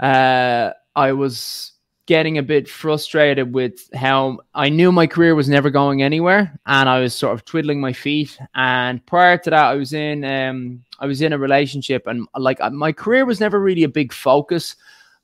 [0.00, 1.72] uh I was
[2.06, 6.88] getting a bit frustrated with how I knew my career was never going anywhere and
[6.88, 10.84] I was sort of twiddling my feet and prior to that I was in um
[10.98, 14.74] I was in a relationship and like my career was never really a big focus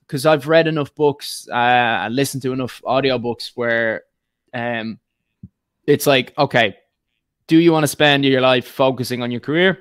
[0.07, 1.55] because I've read enough books uh
[2.05, 4.03] and listened to enough audiobooks where
[4.55, 4.99] um
[5.87, 6.77] it's like okay
[7.47, 9.79] do you want to spend your life focusing on your career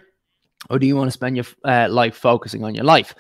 [0.70, 3.14] or do you want to spend your uh, life focusing on your life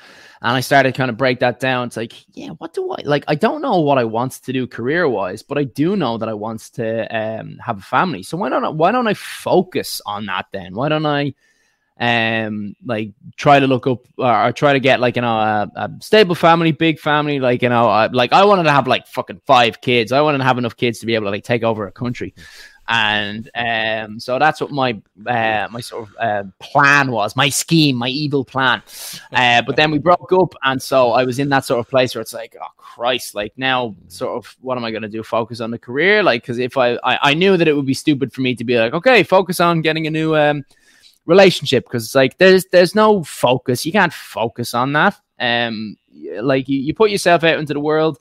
[0.45, 1.87] and I started kind of break that down.
[1.87, 3.23] It's like, yeah, what do I like?
[3.27, 6.29] I don't know what I want to do career wise, but I do know that
[6.29, 8.21] I want to um, have a family.
[8.21, 10.75] So why don't I, why don't I focus on that then?
[10.75, 11.33] Why don't I
[11.97, 15.71] um like try to look up or, or try to get like you know a,
[15.77, 19.07] a, stable family big family like you know uh, like i wanted to have like
[19.07, 21.63] fucking five kids i wanted to have enough kids to be able to like take
[21.63, 22.33] over a country
[22.87, 27.95] and um, so that's what my uh, my sort of uh, plan was, my scheme,
[27.95, 28.83] my evil plan.
[29.31, 32.13] Uh, but then we broke up, and so I was in that sort of place
[32.13, 35.23] where it's like, oh Christ, like now, sort of, what am I going to do?
[35.23, 37.95] Focus on the career, like because if I, I, I knew that it would be
[37.95, 40.63] stupid for me to be like, okay, focus on getting a new um,
[41.25, 45.19] relationship because it's like there's there's no focus, you can't focus on that.
[45.39, 45.97] Um,
[46.41, 48.19] like you, you put yourself out into the world,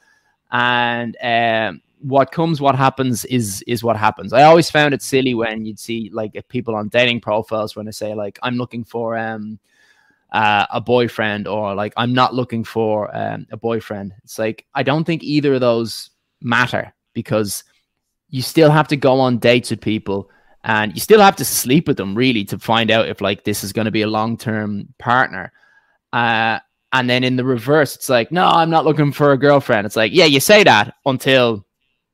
[0.51, 4.33] and um what comes, what happens is is what happens.
[4.33, 7.93] I always found it silly when you'd see like people on dating profiles when they
[7.93, 9.59] say like I'm looking for um
[10.35, 14.15] uh, a boyfriend or like I'm not looking for um, a boyfriend.
[14.25, 16.11] It's like I don't think either of those
[16.43, 17.63] matter because
[18.31, 20.29] you still have to go on dates with people
[20.65, 23.63] and you still have to sleep with them really to find out if like this
[23.63, 25.53] is going to be a long term partner.
[26.13, 26.59] Uh,
[26.93, 29.85] and then in the reverse, it's like, no, I'm not looking for a girlfriend.
[29.85, 31.67] It's like, yeah, you say that until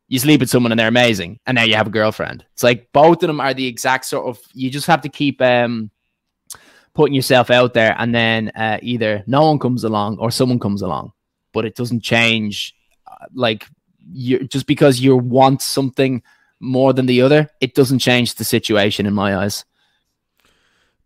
[0.09, 2.45] you sleep with someone and they're amazing, and now you have a girlfriend.
[2.53, 4.41] It's like both of them are the exact sort of.
[4.53, 5.91] You just have to keep um,
[6.95, 10.83] putting yourself out there, and then uh, either no one comes along or someone comes
[10.83, 11.13] along,
[11.53, 12.75] but it doesn't change.
[13.07, 13.67] Uh, like
[14.11, 16.23] you just because you want something
[16.61, 19.65] more than the other, it doesn't change the situation in my eyes.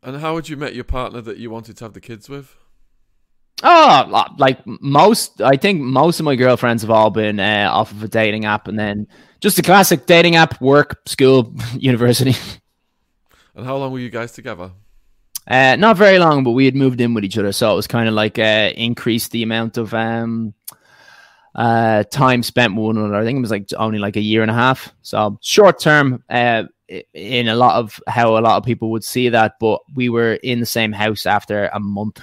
[0.02, 2.54] And how would you met your partner that you wanted to have the kids with?
[3.62, 8.02] Oh, like most, I think most of my girlfriends have all been uh, off of
[8.02, 9.06] a dating app, and then
[9.40, 12.34] just a classic dating app, work, school, university.
[13.54, 14.72] And how long were you guys together?
[15.46, 17.86] Uh, not very long, but we had moved in with each other, so it was
[17.86, 20.52] kind of like uh, increased the amount of um,
[21.54, 23.16] uh, time spent with one another.
[23.16, 26.22] I think it was like only like a year and a half, so short term.
[26.28, 26.64] Uh,
[27.14, 30.34] in a lot of how a lot of people would see that, but we were
[30.34, 32.20] in the same house after a month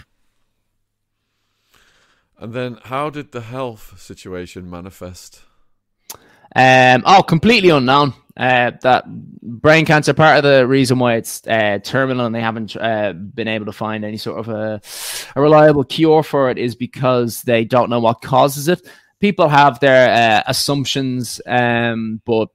[2.42, 5.44] and then, how did the health situation manifest?
[6.56, 8.16] Um, oh, completely unknown.
[8.36, 12.76] Uh, that brain cancer part of the reason why it's uh, terminal and they haven't
[12.76, 14.82] uh, been able to find any sort of a,
[15.36, 18.88] a, reliable cure for it is because they don't know what causes it.
[19.22, 22.50] People have their uh, assumptions, um, but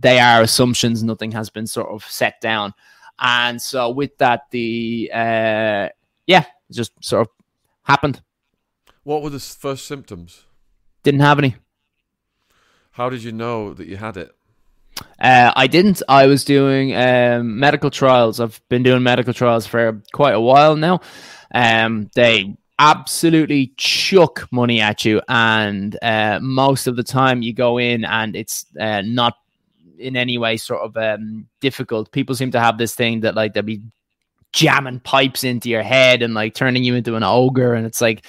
[0.00, 1.02] they are assumptions.
[1.02, 2.72] Nothing has been sort of set down,
[3.18, 5.88] and so with that, the uh,
[6.26, 7.34] yeah, just sort of
[7.82, 8.22] happened.
[9.02, 10.44] What were the first symptoms?
[11.02, 11.56] Didn't have any.
[12.92, 14.34] How did you know that you had it?
[15.20, 16.02] Uh, I didn't.
[16.08, 18.40] I was doing um, medical trials.
[18.40, 21.00] I've been doing medical trials for quite a while now.
[21.54, 27.78] Um, they absolutely chuck money at you, and uh, most of the time you go
[27.78, 29.34] in and it's uh, not
[29.98, 32.12] in any way sort of um, difficult.
[32.12, 33.82] People seem to have this thing that like they'll be
[34.52, 38.24] jamming pipes into your head and like turning you into an ogre, and it's like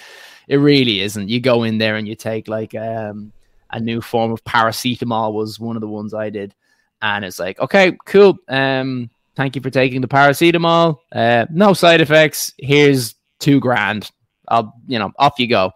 [0.47, 1.29] it really isn't.
[1.29, 3.31] You go in there and you take like um,
[3.69, 6.53] a new form of paracetamol was one of the ones I did,
[7.01, 8.37] and it's like okay, cool.
[8.47, 10.97] Um, thank you for taking the paracetamol.
[11.11, 12.53] Uh, no side effects.
[12.57, 14.11] Here's two grand.
[14.49, 15.71] I'll you know off you go,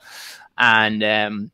[0.58, 1.52] and um,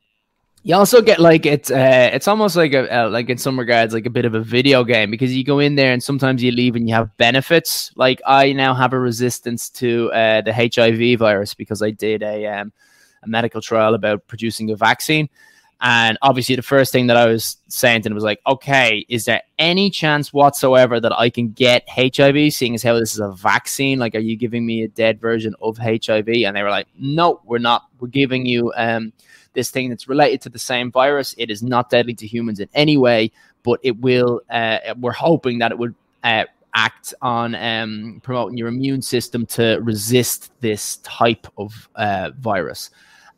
[0.63, 3.93] you also get like it's uh, it's almost like a uh, like in some regards
[3.93, 6.51] like a bit of a video game because you go in there and sometimes you
[6.51, 7.91] leave and you have benefits.
[7.95, 12.45] Like I now have a resistance to uh, the HIV virus because I did a
[12.47, 12.73] um,
[13.23, 15.29] a medical trial about producing a vaccine.
[15.81, 19.23] And obviously, the first thing that I was saying to them was like, okay, is
[19.23, 23.31] there any chance whatsoever that I can get HIV, seeing as how this is a
[23.31, 23.97] vaccine?
[23.97, 26.27] Like, are you giving me a dead version of HIV?
[26.27, 27.85] And they were like, no, we're not.
[28.01, 29.13] We're giving you um,
[29.53, 31.33] this thing that's related to the same virus.
[31.37, 33.31] It is not deadly to humans in any way,
[33.63, 35.95] but it will, uh, we're hoping that it would
[36.25, 36.43] uh,
[36.73, 42.89] act on um, promoting your immune system to resist this type of uh, virus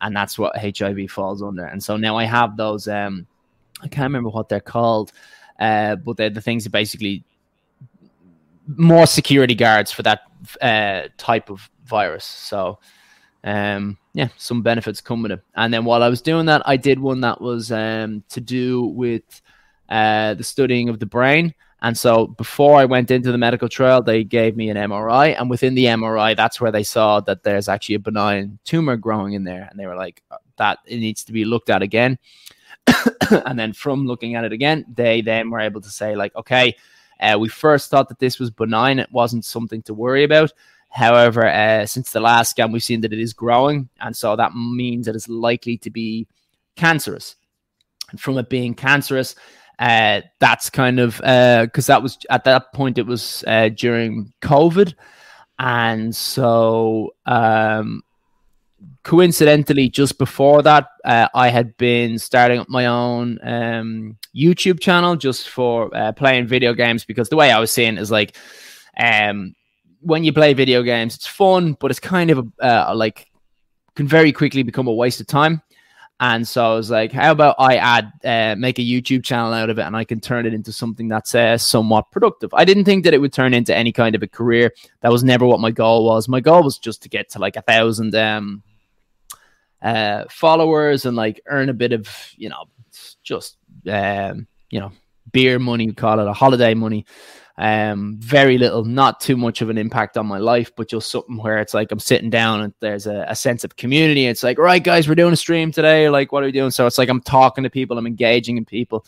[0.02, 1.66] and that's what HIV falls under.
[1.66, 2.88] And so now I have those.
[2.88, 3.26] Um,
[3.82, 5.12] I can't remember what they're called.
[5.62, 7.24] uh, but they're the things that basically
[8.68, 10.22] more security guards for that
[10.60, 12.26] uh, type of virus.
[12.26, 12.80] So,
[13.44, 15.44] um, yeah, some benefits come with it.
[15.56, 18.86] And then while I was doing that, I did one that was um, to do
[18.86, 19.42] with
[19.88, 21.54] uh, the studying of the brain.
[21.82, 25.36] And so before I went into the medical trial, they gave me an MRI.
[25.40, 29.34] And within the MRI, that's where they saw that there's actually a benign tumor growing
[29.34, 29.68] in there.
[29.70, 32.20] And they were like, uh, that it needs to be looked at again.
[33.46, 36.76] and then from looking at it again, they then were able to say, like, okay,
[37.20, 39.00] uh, we first thought that this was benign.
[39.00, 40.54] It wasn't something to worry about.
[40.90, 43.90] However, uh, since the last scan, we've seen that it is growing.
[44.02, 46.28] And so that means that it's likely to be
[46.76, 47.38] cancerous.
[48.12, 49.36] And from it being cancerous,
[49.82, 54.32] uh, that's kind of because uh, that was at that point it was uh, during
[54.42, 54.94] COVID,
[55.58, 58.04] and so um,
[59.04, 65.16] coincidentally, just before that, uh, I had been starting up my own um, YouTube channel
[65.16, 68.38] just for uh, playing video games because the way I was seeing is like,
[69.00, 69.56] um,
[70.02, 73.32] when you play video games, it's fun, but it's kind of a, uh, like
[73.96, 75.62] can very quickly become a waste of time.
[76.22, 79.72] And so I was like, how about I add, uh, make a YouTube channel out
[79.72, 82.54] of it and I can turn it into something that's uh, somewhat productive.
[82.54, 84.72] I didn't think that it would turn into any kind of a career.
[85.02, 86.28] That was never what my goal was.
[86.28, 88.62] My goal was just to get to like a thousand um,
[89.82, 92.08] uh, followers and like earn a bit of,
[92.38, 92.66] you know,
[93.24, 93.58] just,
[93.90, 94.92] um, you know,
[95.32, 97.04] beer money, call it a holiday money.
[97.62, 101.38] Um, very little, not too much of an impact on my life, but just something
[101.38, 104.26] where it's like I'm sitting down and there's a, a sense of community.
[104.26, 106.10] It's like, right, guys, we're doing a stream today.
[106.10, 106.72] Like, what are we doing?
[106.72, 109.06] So it's like I'm talking to people, I'm engaging in people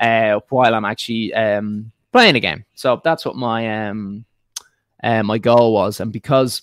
[0.00, 2.64] uh, while I'm actually um, playing a game.
[2.74, 4.24] So that's what my um,
[5.04, 6.62] uh, my goal was, and because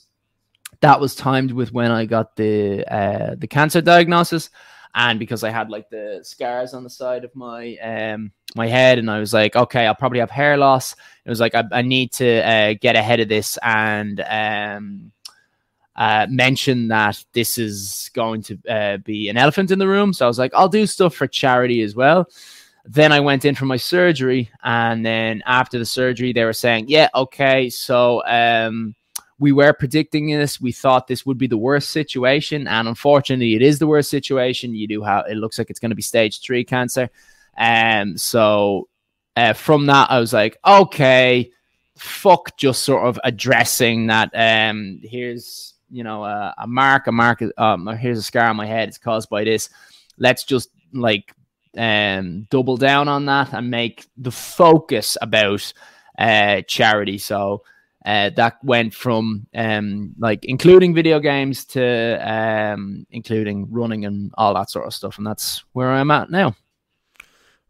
[0.82, 4.50] that was timed with when I got the uh, the cancer diagnosis
[4.96, 8.98] and because I had like the scars on the side of my um my head,
[8.98, 10.96] and I was like, okay, I'll probably have hair loss.
[11.26, 15.12] It was like I, I need to uh, get ahead of this and um
[15.98, 20.14] uh, mention that this is going to uh, be an elephant in the room.
[20.14, 22.30] So I was like, I'll do stuff for charity as well.
[22.86, 26.86] Then I went in for my surgery, and then after the surgery, they were saying,
[26.88, 28.96] yeah, okay, so um
[29.40, 30.60] we were predicting this.
[30.60, 34.74] We thought this would be the worst situation, and unfortunately, it is the worst situation.
[34.74, 37.10] You do have it looks like it's going to be stage three cancer,
[37.56, 38.88] and um, so
[39.36, 41.52] uh, from that, I was like, okay,
[41.96, 44.32] fuck, just sort of addressing that.
[44.34, 48.66] Um, here's you know uh, a mark, a mark, um, here's a scar on my
[48.66, 48.90] head.
[48.90, 49.70] It's caused by this.
[50.18, 51.34] Let's just like
[51.78, 55.72] um double down on that and make the focus about
[56.18, 57.20] uh charity.
[57.20, 57.62] So
[58.08, 64.54] uh, that went from um, like including video games to um, including running and all
[64.54, 66.56] that sort of stuff, and that's where I'm at now.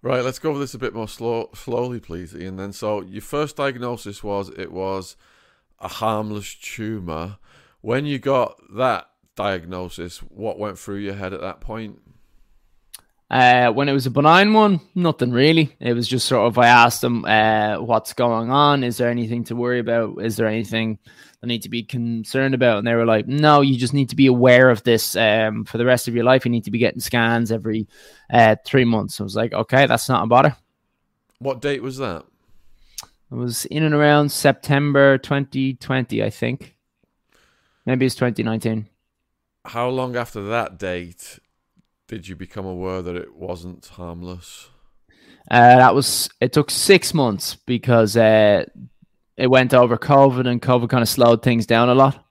[0.04, 2.56] Right, let's go over this a bit more slow, slowly, please, Iain.
[2.58, 5.16] Then, so your first diagnosis was it was
[5.80, 7.40] a harmless tumor.
[7.82, 12.00] When you got that diagnosis, what went through your head at that point?
[13.30, 15.76] Uh, when it was a benign one, nothing really.
[15.82, 18.86] It was just sort of I asked them, uh, "What's going on?
[18.86, 20.22] Is there anything to worry about?
[20.22, 20.98] Is there anything
[21.44, 24.16] I need to be concerned about?" And they were like, "No, you just need to
[24.16, 26.46] be aware of this um, for the rest of your life.
[26.46, 27.88] You need to be getting scans every
[28.32, 30.56] uh, three months." I was like, "Okay, that's not a bother."
[31.40, 32.24] What date was that?
[33.30, 36.78] It was in and around September 2020, I think.
[37.86, 38.88] Maybe it's 2019.
[39.66, 41.40] How long after that date
[42.08, 44.70] did you become aware that it wasn't harmless?
[45.50, 48.66] Uh, that was it took six months because uh,
[49.38, 52.26] it went over COVID and COVID kind of slowed things down a lot.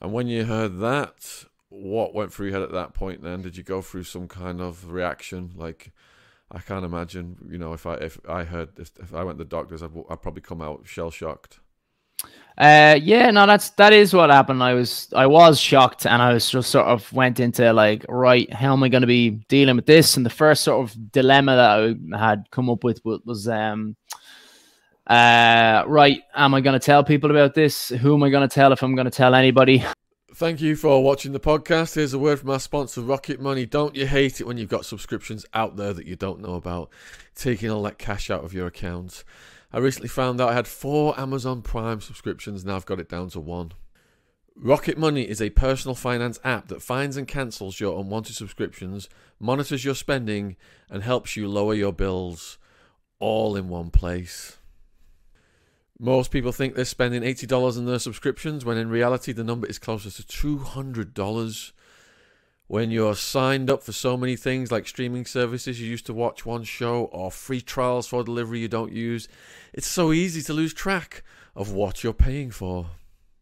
[0.00, 3.22] And when you heard that, what went through your head at that point?
[3.22, 5.52] Then did you go through some kind of reaction?
[5.56, 5.92] Like,
[6.50, 7.36] I can't imagine.
[7.50, 9.90] You know, if I if I heard if, if I went to the doctors, I'd,
[10.08, 11.60] I'd probably come out shell shocked.
[12.58, 14.60] Uh, yeah, no, that's that is what happened.
[14.64, 18.52] I was I was shocked, and I was just sort of went into like, right,
[18.52, 20.16] how am I going to be dealing with this?
[20.16, 23.94] And the first sort of dilemma that I had come up with was, um,
[25.06, 27.90] uh, right, am I going to tell people about this?
[27.90, 29.84] Who am I going to tell if I'm going to tell anybody?
[30.34, 31.94] Thank you for watching the podcast.
[31.94, 33.66] Here's a word from our sponsor, Rocket Money.
[33.66, 36.90] Don't you hate it when you've got subscriptions out there that you don't know about,
[37.36, 39.24] taking all that cash out of your accounts?
[39.70, 43.28] I recently found out I had four Amazon Prime subscriptions, now I've got it down
[43.30, 43.72] to one.
[44.56, 49.08] Rocket Money is a personal finance app that finds and cancels your unwanted subscriptions,
[49.38, 50.56] monitors your spending,
[50.90, 52.58] and helps you lower your bills
[53.20, 54.56] all in one place.
[56.00, 59.78] Most people think they're spending $80 on their subscriptions when in reality the number is
[59.78, 61.72] closer to $200.
[62.68, 66.44] When you're signed up for so many things like streaming services you used to watch
[66.44, 69.26] one show or free trials for delivery you don't use,
[69.72, 71.24] it's so easy to lose track
[71.56, 72.86] of what you're paying for.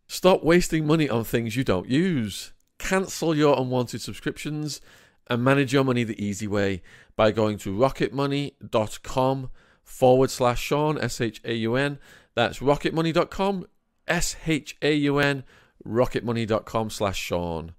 [0.06, 2.52] Stop wasting money on things you don't use.
[2.78, 4.80] Cancel your unwanted subscriptions
[5.26, 6.80] and manage your money the easy way
[7.16, 9.50] by going to rocketmoney.com
[9.82, 11.98] forward slash Shaun, S H A U N.
[12.34, 13.66] That's rocketmoney.com,
[14.06, 15.42] S H A U N,
[15.84, 17.74] rocketmoney.com slash Shaun.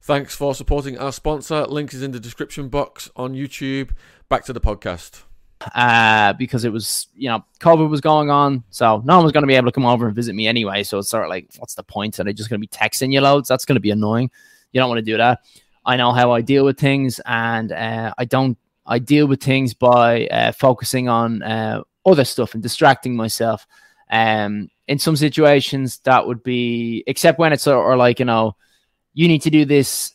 [0.00, 1.66] Thanks for supporting our sponsor.
[1.66, 3.90] Link is in the description box on YouTube.
[4.28, 5.22] Back to the podcast.
[5.74, 8.62] Uh, because it was, you know, COVID was going on.
[8.70, 10.82] So no one was going to be able to come over and visit me anyway.
[10.82, 12.20] So it's sort of like, what's the point?
[12.20, 13.48] Are they just going to be texting you loads?
[13.48, 14.30] That's going to be annoying.
[14.72, 15.40] You don't want to do that.
[15.84, 19.72] I know how I deal with things and uh, I don't, I deal with things
[19.72, 23.66] by uh, focusing on uh, other stuff and distracting myself.
[24.10, 28.56] Um, in some situations, that would be, except when it's sort of like, you know,
[29.16, 30.14] you need to do this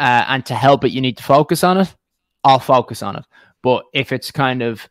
[0.00, 1.94] uh, and to help it you need to focus on it.
[2.42, 3.24] I'll focus on it.
[3.62, 4.88] But if it's kind of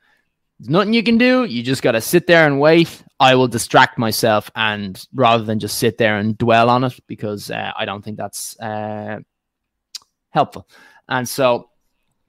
[0.62, 3.04] nothing you can do you just got to sit there and wait.
[3.20, 7.52] I will distract myself and rather than just sit there and dwell on it because
[7.52, 9.20] uh, i don't think that's uh,
[10.32, 10.68] helpful.
[11.08, 11.70] And so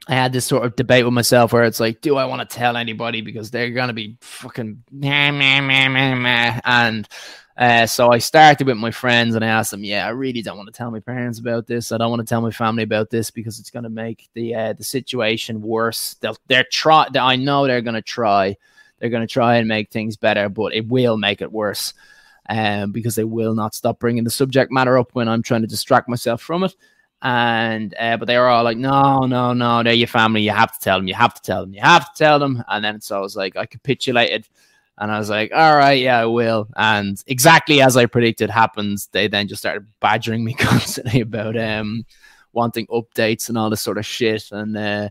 [0.09, 2.57] I had this sort of debate with myself where it's like, do I want to
[2.57, 6.61] tell anybody because they're gonna be fucking meh, meh, meh, meh, meh.
[6.65, 7.09] and
[7.57, 10.57] uh, so I started with my friends and I asked them, yeah, I really don't
[10.57, 11.93] want to tell my parents about this.
[11.93, 14.55] I don't want to tell my family about this because it's going to make the
[14.55, 16.15] uh, the situation worse.
[16.15, 17.09] They'll, they're try.
[17.15, 18.57] I know they're going to try.
[18.99, 21.93] They're going to try and make things better, but it will make it worse.
[22.49, 25.69] Um, because they will not stop bringing the subject matter up when I'm trying to
[25.69, 26.75] distract myself from it.
[27.21, 30.43] And uh, but they were all like, no, no, no, they're your family.
[30.43, 31.07] You have to tell them.
[31.07, 31.73] You have to tell them.
[31.73, 32.65] You have to tell them.
[32.67, 34.49] And then so I was like, I capitulated
[35.03, 36.69] and I was like, all right, yeah, I will.
[36.77, 42.07] And exactly as I predicted happens, they then just started badgering me constantly about um
[42.53, 44.53] wanting updates and all this sort of shit.
[44.53, 45.09] And uh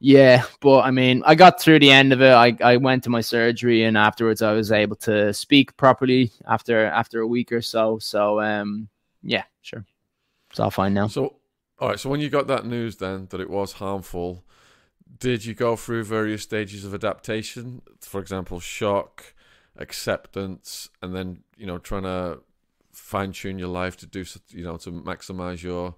[0.00, 2.30] yeah, but I mean, I got through the end of it.
[2.30, 6.84] I, I went to my surgery and afterwards I was able to speak properly after
[6.84, 7.98] after a week or so.
[7.98, 8.86] So um
[9.22, 9.86] yeah, sure.
[10.50, 11.06] It's all fine now.
[11.06, 11.36] So
[11.78, 14.44] all right, so when you got that news then that it was harmful,
[15.18, 17.82] did you go through various stages of adaptation?
[18.00, 19.34] For example, shock,
[19.76, 22.40] acceptance, and then you know trying to
[22.92, 25.94] fine tune your life to do you know to maximize your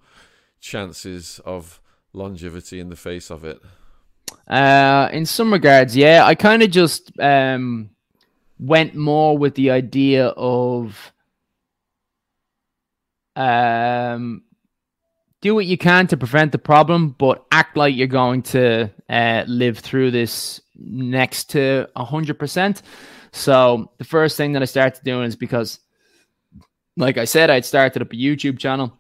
[0.61, 1.81] chances of
[2.13, 3.61] longevity in the face of it.
[4.47, 7.91] Uh, in some regards, yeah, I kind of just um
[8.59, 11.13] went more with the idea of
[13.37, 14.43] um
[15.41, 19.45] do what you can to prevent the problem, but act like you're going to uh,
[19.47, 22.83] live through this next to 100%.
[23.33, 25.79] So the first thing that I started doing is because,
[26.97, 28.93] like I said, I'd started up a YouTube channel.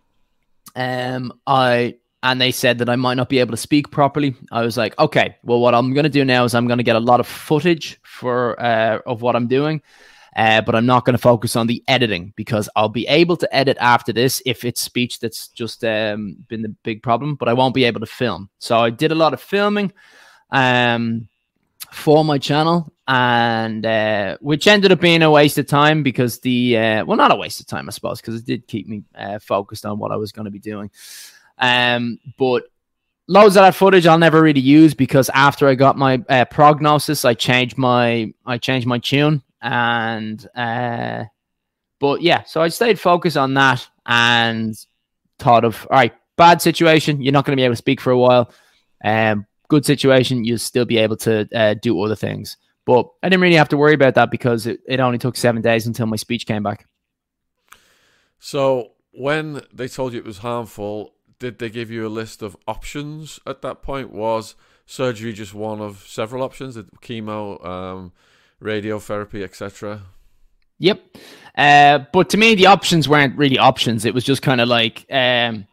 [0.76, 4.34] Um, I and they said that I might not be able to speak properly.
[4.51, 6.84] I was like, okay, well, what I'm going to do now is I'm going to
[6.84, 9.82] get a lot of footage for uh, of what I'm doing,
[10.37, 13.55] uh, but I'm not going to focus on the editing because I'll be able to
[13.55, 17.55] edit after this if it's speech that's just um, been the big problem, but I
[17.55, 18.51] won't be able to film.
[18.59, 19.93] So I did a lot of filming
[20.51, 21.29] um,
[21.91, 26.76] for my channel, and uh, which ended up being a waste of time because the
[26.76, 29.39] uh, well, not a waste of time, I suppose, because it did keep me uh,
[29.39, 30.91] focused on what I was going to be doing.
[31.59, 32.64] Um, but
[33.26, 37.24] loads of that footage I'll never really use because after I got my uh, prognosis,
[37.24, 41.25] I changed my I changed my tune and uh,
[42.01, 44.75] but yeah, so I stayed focused on that and
[45.39, 48.11] thought of all right, bad situation, you're not going to be able to speak for
[48.11, 48.53] a while.
[49.05, 52.57] Um, good situation, you'll still be able to uh, do other things.
[52.87, 55.61] But I didn't really have to worry about that because it, it only took seven
[55.61, 56.87] days until my speech came back.
[58.39, 62.57] So when they told you it was harmful, did they give you a list of
[62.67, 64.11] options at that point?
[64.11, 64.55] Was
[64.87, 66.77] surgery just one of several options?
[67.03, 68.13] Chemo, um,
[68.63, 70.03] radiotherapy, etc.
[70.79, 71.01] Yep.
[71.57, 74.05] Uh, but to me, the options weren't really options.
[74.05, 75.67] It was just kind of like, um,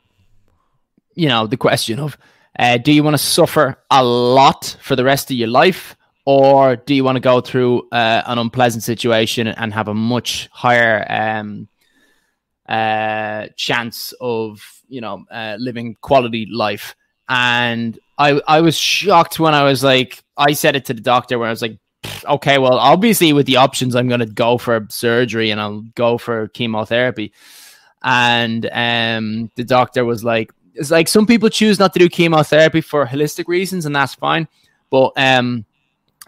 [1.14, 2.18] you know, the question of
[2.58, 5.96] uh, do you want to suffer a lot for the rest of your life?
[6.26, 10.50] Or do you want to go through uh, an unpleasant situation and have a much
[10.52, 11.68] higher um,
[12.68, 16.96] uh, chance of, you know, uh, living quality life?
[17.30, 21.38] And I, I was shocked when I was like, I said it to the doctor
[21.38, 21.78] where I was like,
[22.26, 26.18] okay, well, obviously with the options, I'm going to go for surgery and I'll go
[26.18, 27.34] for chemotherapy.
[28.04, 32.82] And um, the doctor was like, it's like some people choose not to do chemotherapy
[32.82, 34.48] for holistic reasons, and that's fine.
[34.90, 35.66] But um,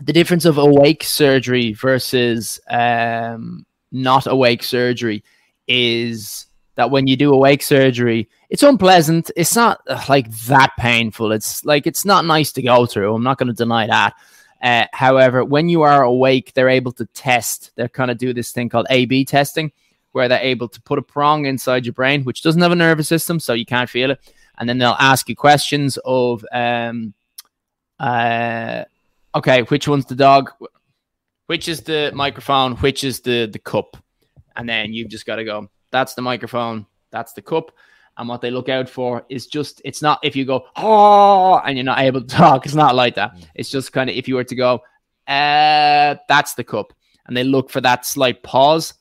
[0.01, 5.23] the difference of awake surgery versus um, not awake surgery
[5.67, 9.31] is that when you do awake surgery, it's unpleasant.
[9.35, 11.31] It's not like that painful.
[11.31, 13.13] It's like it's not nice to go through.
[13.13, 14.13] I'm not going to deny that.
[14.61, 17.71] Uh, however, when you are awake, they're able to test.
[17.75, 19.71] They kind of do this thing called A/B testing,
[20.11, 23.07] where they're able to put a prong inside your brain, which doesn't have a nervous
[23.07, 24.19] system, so you can't feel it,
[24.57, 27.13] and then they'll ask you questions of, um,
[27.99, 28.83] uh,
[29.35, 30.51] okay, which one's the dog,
[31.45, 33.95] which is the microphone, which is the the cup,
[34.55, 35.69] and then you've just got to go.
[35.91, 36.85] That's the microphone.
[37.11, 37.71] That's the cup.
[38.17, 41.77] And what they look out for is just, it's not if you go, oh, and
[41.77, 42.65] you're not able to talk.
[42.65, 43.35] It's not like that.
[43.55, 44.81] It's just kind of if you were to go,
[45.27, 46.93] uh, that's the cup.
[47.27, 48.93] And they look for that slight pause.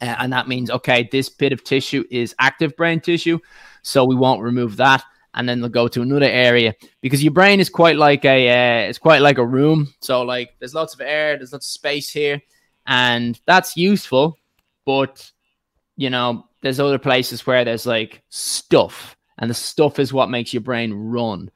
[0.00, 3.38] Uh, and that means, okay, this bit of tissue is active brain tissue.
[3.82, 5.02] So we won't remove that.
[5.34, 8.88] And then they'll go to another area because your brain is quite like a, uh,
[8.88, 9.92] it's quite like a room.
[10.00, 12.40] So like there's lots of air, there's lots of space here.
[12.86, 14.38] And that's useful.
[14.86, 15.30] But,
[15.96, 20.52] you know, there's other places where there's like stuff, and the stuff is what makes
[20.52, 21.50] your brain run.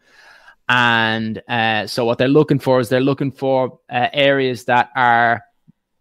[0.69, 5.43] And uh, so, what they're looking for is they're looking for uh, areas that are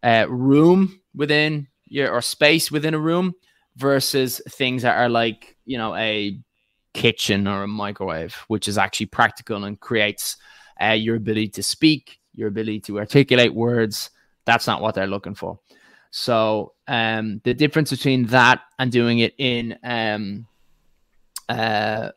[0.04, 3.34] uh, room within your or space within a room
[3.76, 6.38] versus things that are like you know a
[6.94, 10.38] kitchen or a microwave, which is actually practical and creates
[10.82, 14.10] uh, your ability to speak, your ability to articulate words.
[14.46, 15.60] That's not what they're looking for.
[16.12, 20.46] So um, the difference between that and doing it in um,
[21.50, 22.12] uh,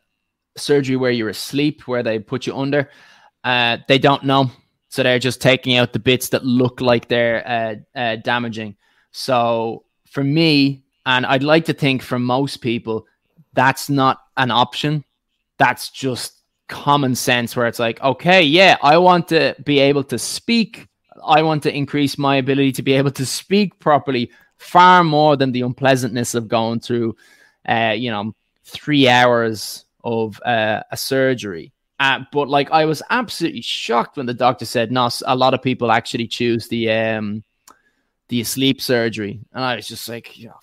[0.57, 2.91] surgery where you're asleep, where they put you under,
[3.45, 4.51] uh, they don't know.
[4.89, 7.47] So they're just taking out the bits that look like they're
[7.97, 8.77] uh, uh, damaging.
[9.13, 13.07] So for me, and I'd like to think for most people,
[13.53, 15.05] that's not an option.
[15.59, 20.19] That's just common sense where it's like, okay, yeah, I want to be able to
[20.19, 20.89] speak
[21.25, 25.53] I want to increase my ability to be able to speak properly far more than
[25.53, 27.17] the unpleasantness of going through,
[27.69, 28.35] uh, you know,
[28.65, 31.73] three hours of uh, a surgery.
[32.01, 35.63] Uh, but like, I was absolutely shocked when the doctor said, "No, a lot of
[35.63, 37.45] people actually choose the um,
[38.29, 40.59] the sleep surgery," and I was just like, know,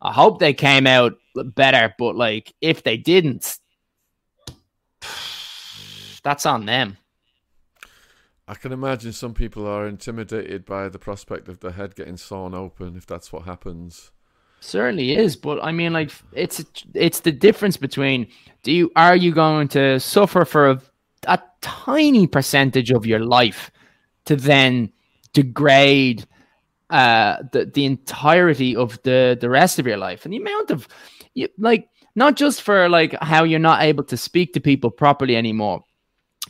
[0.00, 1.94] I hope they came out better.
[1.98, 3.58] But like, if they didn't,
[6.22, 6.96] that's on them.
[8.52, 12.54] I can imagine some people are intimidated by the prospect of the head getting sawn
[12.54, 14.10] open if that's what happens.
[14.60, 18.26] Certainly is, but I mean, like it's it's the difference between
[18.62, 20.82] do you are you going to suffer for a,
[21.28, 23.70] a tiny percentage of your life
[24.26, 24.92] to then
[25.32, 26.26] degrade
[26.90, 30.86] uh, the the entirety of the the rest of your life and the amount of
[31.32, 35.36] you, like not just for like how you're not able to speak to people properly
[35.36, 35.82] anymore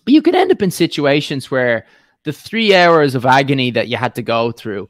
[0.04, 1.86] but you could end up in situations where
[2.24, 4.88] the three hours of agony that you had to go through,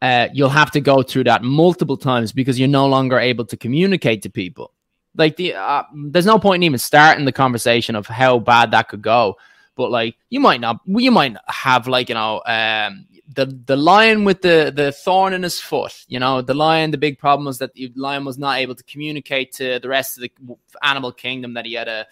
[0.00, 3.56] uh, you'll have to go through that multiple times because you're no longer able to
[3.56, 4.72] communicate to people.
[5.14, 8.88] Like the, uh, there's no point in even starting the conversation of how bad that
[8.88, 9.36] could go.
[9.76, 14.24] But like, you might not, you might have like you know, um, the the lion
[14.24, 16.04] with the the thorn in his foot.
[16.08, 16.90] You know, the lion.
[16.90, 20.18] The big problem was that the lion was not able to communicate to the rest
[20.18, 20.32] of the
[20.82, 22.06] animal kingdom that he had a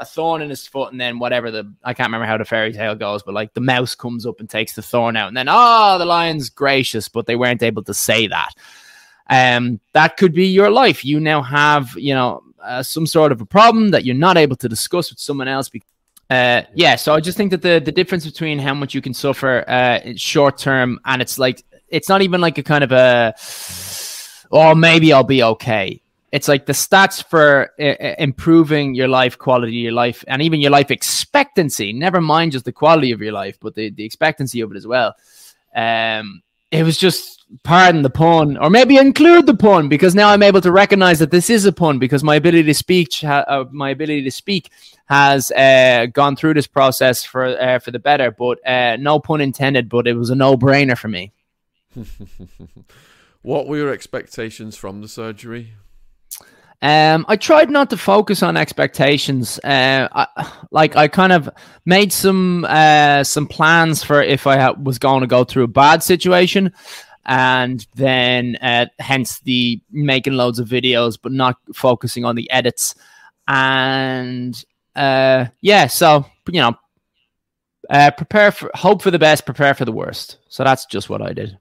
[0.00, 2.72] a thorn in his foot, and then whatever the I can't remember how the fairy
[2.72, 5.46] tale goes, but like the mouse comes up and takes the thorn out, and then
[5.48, 8.50] oh, the lion's gracious, but they weren't able to say that.
[9.28, 11.04] Um, that could be your life.
[11.04, 14.56] You now have you know uh, some sort of a problem that you're not able
[14.56, 15.68] to discuss with someone else.
[15.68, 15.88] Because,
[16.30, 19.14] uh, yeah, so I just think that the the difference between how much you can
[19.14, 23.34] suffer uh, short term and it's like it's not even like a kind of a
[24.50, 26.00] oh maybe I'll be okay
[26.32, 30.70] it's like the stats for uh, improving your life quality, your life, and even your
[30.70, 31.92] life expectancy.
[31.92, 34.86] Never mind just the quality of your life, but the, the expectancy of it as
[34.86, 35.14] well.
[35.74, 40.42] Um, it was just pardon the pun, or maybe include the pun, because now I'm
[40.42, 43.90] able to recognize that this is a pun because my ability to speak, uh, my
[43.90, 44.70] ability to speak,
[45.06, 48.30] has uh, gone through this process for uh, for the better.
[48.30, 49.88] But uh, no pun intended.
[49.88, 51.32] But it was a no brainer for me.
[53.42, 55.72] what were your expectations from the surgery?
[56.82, 59.58] Um, I tried not to focus on expectations.
[59.62, 61.50] Uh, I, like I kind of
[61.84, 65.68] made some uh, some plans for if I ha- was going to go through a
[65.68, 66.72] bad situation,
[67.26, 72.94] and then uh, hence the making loads of videos but not focusing on the edits.
[73.46, 74.64] And
[74.96, 76.78] uh, yeah, so you know,
[77.90, 80.38] uh, prepare for hope for the best, prepare for the worst.
[80.48, 81.58] So that's just what I did.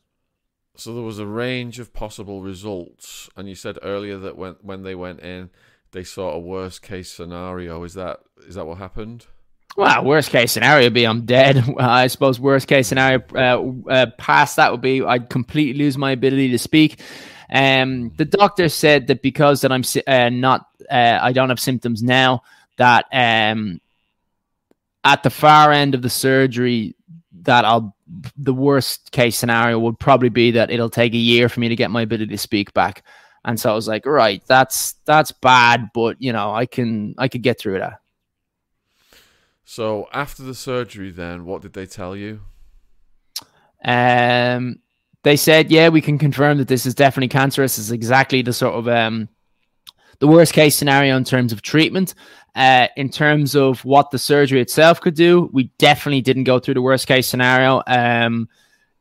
[0.80, 4.84] So there was a range of possible results, and you said earlier that when when
[4.84, 5.50] they went in,
[5.92, 7.84] they saw a worst case scenario.
[7.84, 9.26] Is that is that what happened?
[9.76, 11.64] Well, worst case scenario would be I'm dead.
[11.80, 16.12] I suppose worst case scenario uh, uh, past that would be I'd completely lose my
[16.12, 17.02] ability to speak.
[17.52, 22.04] Um, the doctor said that because that I'm uh, not, uh, I don't have symptoms
[22.04, 22.44] now,
[22.78, 23.82] that um,
[25.04, 26.96] at the far end of the surgery,
[27.44, 27.96] that I'll
[28.38, 31.76] the worst case scenario would probably be that it'll take a year for me to
[31.76, 33.04] get my ability to speak back.
[33.46, 37.28] And so I was like, right, that's that's bad, but you know, I can I
[37.28, 38.02] could get through that.
[39.64, 42.42] So after the surgery, then what did they tell you?
[43.86, 44.80] Um,
[45.24, 47.78] they said, yeah, we can confirm that this is definitely cancerous.
[47.78, 49.30] It's exactly the sort of um,
[50.20, 52.14] the worst case scenario in terms of treatment.
[52.56, 56.74] Uh, in terms of what the surgery itself could do, we definitely didn't go through
[56.74, 57.82] the worst case scenario.
[57.88, 58.50] Um,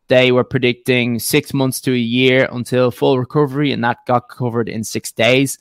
[0.08, 4.68] they were predicting six months to a year until full recovery, and that got covered
[4.68, 5.58] in six days.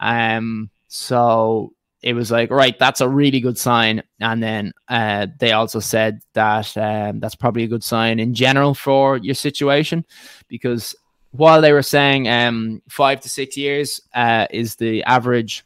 [0.00, 4.02] Um, so it was like, right, that's a really good sign.
[4.20, 8.74] And then uh, they also said that um, that's probably a good sign in general
[8.74, 10.04] for your situation,
[10.48, 10.94] because
[11.36, 15.64] while they were saying um, five to six years uh, is the average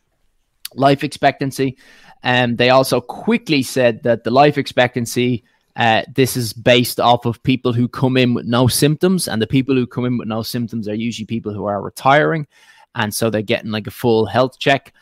[0.75, 1.77] life expectancy,
[2.23, 5.45] um, they also quickly said that the life expectancy.
[5.77, 9.47] Uh, this is based off of people who come in with no symptoms, and the
[9.47, 12.49] people who come in with no symptoms are usually people who are retiring,
[12.97, 14.93] and so they're getting like a full health check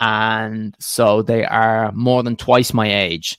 [0.00, 3.38] and so they are more than twice my age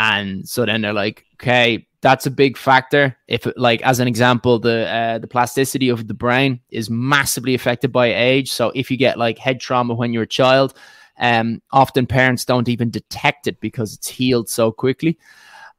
[0.00, 3.14] and so then they're like okay that's a big factor.
[3.28, 7.92] If like as an example the uh, the plasticity of the brain is massively affected
[7.92, 8.50] by age.
[8.50, 10.74] So if you get like head trauma when you're a child
[11.18, 15.18] um often parents don't even detect it because it's healed so quickly.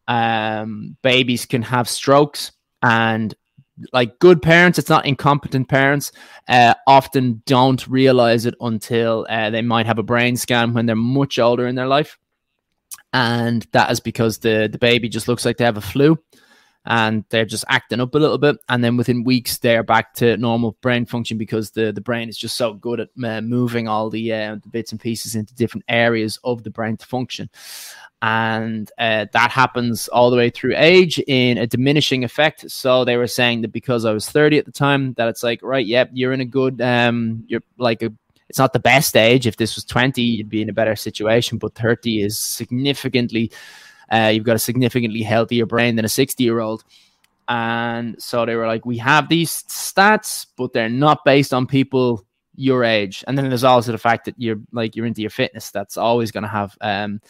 [0.08, 2.52] Um babies can have strokes
[2.84, 3.34] and
[3.92, 6.12] like good parents, it's not incompetent parents,
[6.48, 10.96] uh, often don't realize it until uh, they might have a brain scan when they're
[10.96, 12.20] much older in their life.
[13.14, 16.18] And that is because the, the baby just looks like they have a flu
[16.86, 18.58] and they're just acting up a little bit.
[18.70, 22.38] And then within weeks, they're back to normal brain function because the, the brain is
[22.38, 25.86] just so good at uh, moving all the, uh, the bits and pieces into different
[25.88, 27.50] areas of the brain to function
[28.22, 32.70] and uh, that happens all the way through age in a diminishing effect.
[32.70, 35.62] So they were saying that because I was 30 at the time, that it's like,
[35.64, 38.14] right, yep, you're in a good, um, you're like a,
[38.52, 39.48] it's not the best age.
[39.48, 43.50] If this was 20, you'd be in a better situation, but 30 is significantly,
[44.12, 46.84] uh, you've got a significantly healthier brain than a 60 year old.
[47.48, 52.26] And so they were like, we have these stats, but they're not based on people
[52.56, 53.24] your age.
[53.26, 55.72] And then there's also the fact that you're like, you're into your fitness.
[55.72, 57.22] That's always going to have, um,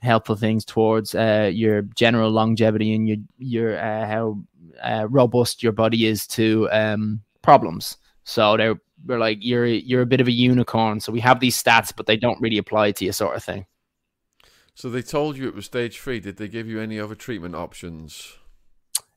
[0.00, 4.38] helpful things towards uh, your general longevity and your your uh, how
[4.82, 7.96] uh, robust your body is to um, problems.
[8.24, 11.00] So they're we're like you're you're a bit of a unicorn.
[11.00, 13.66] So we have these stats, but they don't really apply to you, sort of thing.
[14.74, 16.20] So they told you it was stage three.
[16.20, 18.36] Did they give you any other treatment options?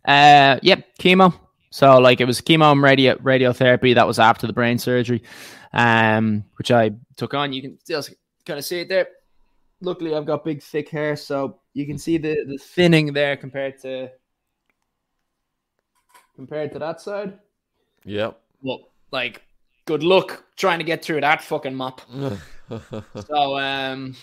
[0.06, 1.34] Uh, yep, chemo.
[1.70, 3.96] So like it was chemo and radio radiotherapy.
[3.96, 5.24] That was after the brain surgery,
[5.74, 7.54] um, which I took on.
[7.54, 8.04] You can still
[8.46, 9.08] kind of see it there
[9.82, 13.80] luckily I've got big thick hair, so you can see the the thinning there compared
[13.82, 14.10] to
[16.36, 17.40] compared to that side.
[18.06, 18.40] Yep.
[18.62, 19.44] Well, like
[19.88, 22.02] good luck trying to get through that fucking mop.
[23.26, 24.16] so um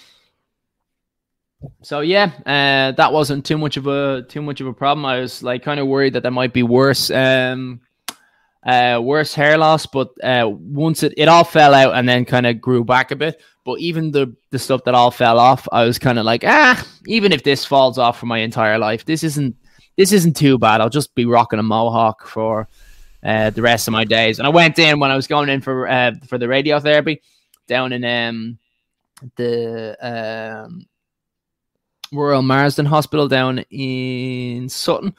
[1.82, 5.06] so yeah, uh, that wasn't too much of a too much of a problem.
[5.06, 7.80] I was like kind of worried that there might be worse um
[8.64, 12.46] uh worse hair loss, but uh once it, it all fell out and then kind
[12.46, 13.40] of grew back a bit.
[13.64, 16.86] But even the the stuff that all fell off, I was kind of like, ah,
[17.06, 19.56] even if this falls off for my entire life, this isn't
[19.96, 20.82] this isn't too bad.
[20.82, 22.68] I'll just be rocking a mohawk for
[23.24, 24.38] uh, the rest of my days.
[24.38, 27.20] And I went in when I was going in for uh, for the radiotherapy
[27.66, 28.58] down in um,
[29.36, 30.86] the um,
[32.12, 35.14] Royal Marsden Hospital down in Sutton,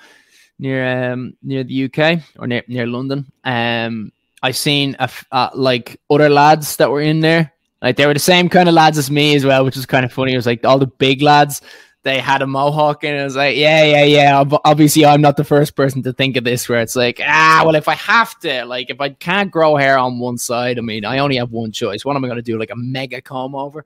[0.60, 3.32] near um, near the UK or near near London.
[3.44, 4.12] Um,
[4.44, 7.52] I seen a, uh, like other lads that were in there
[7.86, 10.04] like they were the same kind of lads as me as well, which was kind
[10.04, 10.34] of funny.
[10.34, 11.62] It was like all the big lads,
[12.06, 14.44] they had a mohawk, and it was like, yeah, yeah, yeah.
[14.64, 16.70] Obviously, I'm not the first person to think of this.
[16.70, 19.98] Where it's like, ah, well, if I have to, like, if I can't grow hair
[19.98, 22.06] on one side, I mean, I only have one choice.
[22.06, 22.60] What am I going to do?
[22.60, 23.86] Like a mega comb over?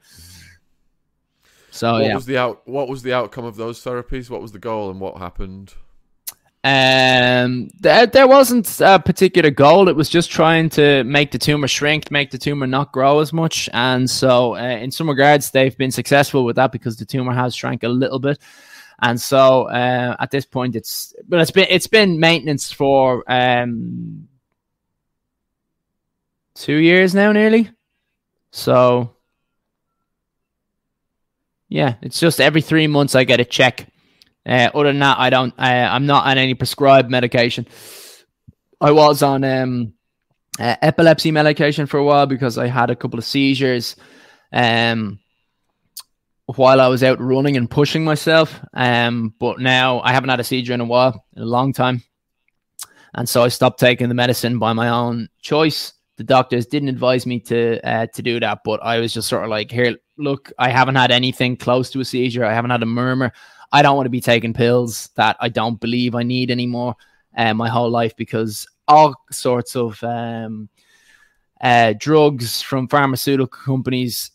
[1.71, 2.15] So what yeah.
[2.15, 2.67] was the out?
[2.67, 4.29] What was the outcome of those therapies?
[4.29, 5.73] What was the goal, and what happened?
[6.61, 9.87] Um, there, there wasn't a particular goal.
[9.87, 13.31] It was just trying to make the tumor shrink, make the tumor not grow as
[13.31, 13.69] much.
[13.71, 17.55] And so, uh, in some regards, they've been successful with that because the tumor has
[17.55, 18.39] shrank a little bit.
[19.01, 24.27] And so, uh, at this point, it's but it's been it's been maintenance for um
[26.55, 27.69] two years now, nearly.
[28.51, 29.15] So,
[31.69, 33.87] yeah, it's just every three months I get a check
[34.49, 35.53] uh, other than that, I don't.
[35.57, 37.67] Uh, I'm not on any prescribed medication.
[38.81, 39.93] I was on um,
[40.59, 43.95] uh, epilepsy medication for a while because I had a couple of seizures.
[44.51, 45.19] Um,
[46.55, 48.59] while I was out running and pushing myself.
[48.73, 52.03] Um, but now I haven't had a seizure in a while, in a long time.
[53.13, 55.93] And so I stopped taking the medicine by my own choice.
[56.17, 59.43] The doctors didn't advise me to uh, to do that, but I was just sort
[59.43, 62.43] of like, here, look, I haven't had anything close to a seizure.
[62.43, 63.31] I haven't had a murmur.
[63.71, 66.95] I don't want to be taking pills that I don't believe I need anymore
[67.37, 70.69] uh, my whole life because all sorts of um,
[71.61, 74.31] uh, drugs from pharmaceutical companies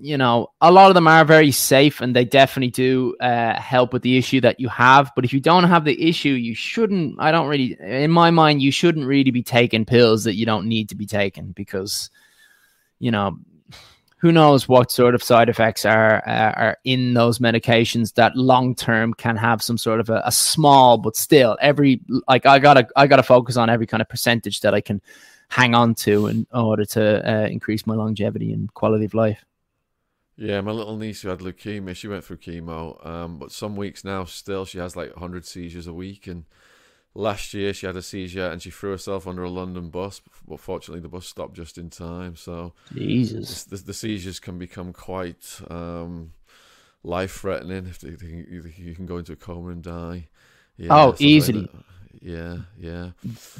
[0.00, 3.92] you know, a lot of them are very safe and they definitely do uh, help
[3.92, 5.10] with the issue that you have.
[5.14, 8.62] But if you don't have the issue, you shouldn't, I don't really, in my mind,
[8.62, 12.10] you shouldn't really be taking pills that you don't need to be taking because,
[13.00, 13.38] you know,
[14.18, 18.74] who knows what sort of side effects are uh, are in those medications that long
[18.74, 22.86] term can have some sort of a, a, small but still every like I gotta
[22.96, 25.00] I gotta focus on every kind of percentage that I can
[25.48, 29.44] hang on to in order to uh, increase my longevity and quality of life.
[30.36, 34.04] Yeah, my little niece who had leukemia, she went through chemo, um, but some weeks
[34.04, 36.28] now still she has like 100 seizures a week.
[36.28, 36.44] And
[37.18, 40.60] last year she had a seizure and she threw herself under a London bus, but
[40.60, 42.36] fortunately the bus stopped just in time.
[42.36, 46.32] So Jesus, the, the seizures can become quite um,
[47.02, 47.86] life threatening.
[47.86, 50.28] If they, you can go into a coma and die.
[50.76, 51.62] Yeah, oh, easily.
[51.62, 51.70] Like
[52.20, 53.10] yeah, yeah.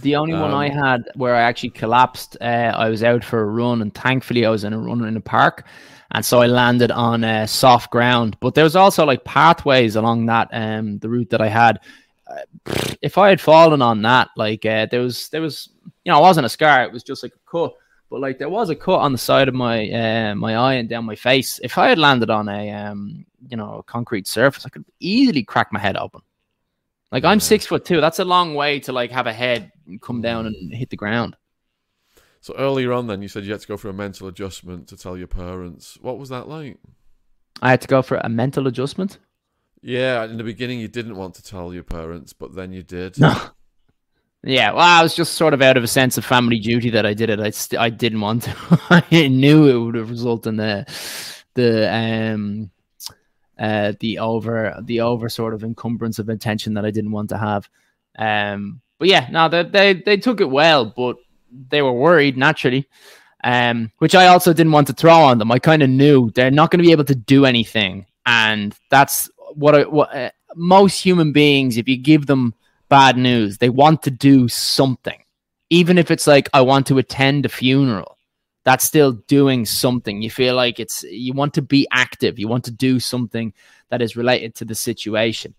[0.03, 3.25] The only um, one I um, had where I actually collapsed, uh, I was out
[3.25, 5.67] for a run, and thankfully I was in a run in a park
[6.11, 8.37] and so I landed on uh, soft ground.
[8.41, 11.81] But there was also like pathways along that um the route that I had.
[13.01, 15.69] If I had fallen on that, like uh, there was there was
[16.05, 17.75] you know it wasn't a scar, it was just like a cut.
[18.11, 20.89] But like there was a cut on the side of my uh, my eye and
[20.89, 21.61] down my face.
[21.63, 25.43] If I had landed on a um you know a concrete surface, I could easily
[25.43, 26.23] crack my head open.
[27.13, 28.01] Like I'm six foot two.
[28.01, 31.37] That's a long way to like have a head come down and hit the ground.
[32.41, 34.97] So earlier on, then you said you had to go for a mental adjustment to
[34.97, 35.99] tell your parents.
[36.01, 36.79] What was that like?
[37.61, 39.19] I had to go for a mental adjustment.
[39.83, 43.19] Yeah, in the beginning you didn't want to tell your parents, but then you did.
[43.19, 43.35] No.
[44.45, 47.05] Yeah, well, I was just sort of out of a sense of family duty that
[47.05, 47.41] I did it.
[47.41, 48.55] I st- I didn't want to.
[49.11, 50.87] I knew it would have resulted in the
[51.55, 52.71] the um
[53.59, 57.39] uh the over the over sort of encumbrance of attention that I didn't want to
[57.39, 57.69] have.
[58.17, 61.17] Um, but yeah, no, they they they took it well, but
[61.71, 62.89] they were worried naturally,
[63.43, 65.51] um, which I also didn't want to throw on them.
[65.51, 69.29] I kind of knew they're not going to be able to do anything, and that's
[69.55, 71.77] what, I, what uh, most human beings.
[71.77, 72.55] If you give them
[72.89, 75.23] bad news, they want to do something,
[75.71, 78.17] even if it's like I want to attend a funeral.
[78.65, 80.21] That's still doing something.
[80.21, 82.39] You feel like it's you want to be active.
[82.39, 83.55] You want to do something
[83.89, 85.55] that is related to the situation.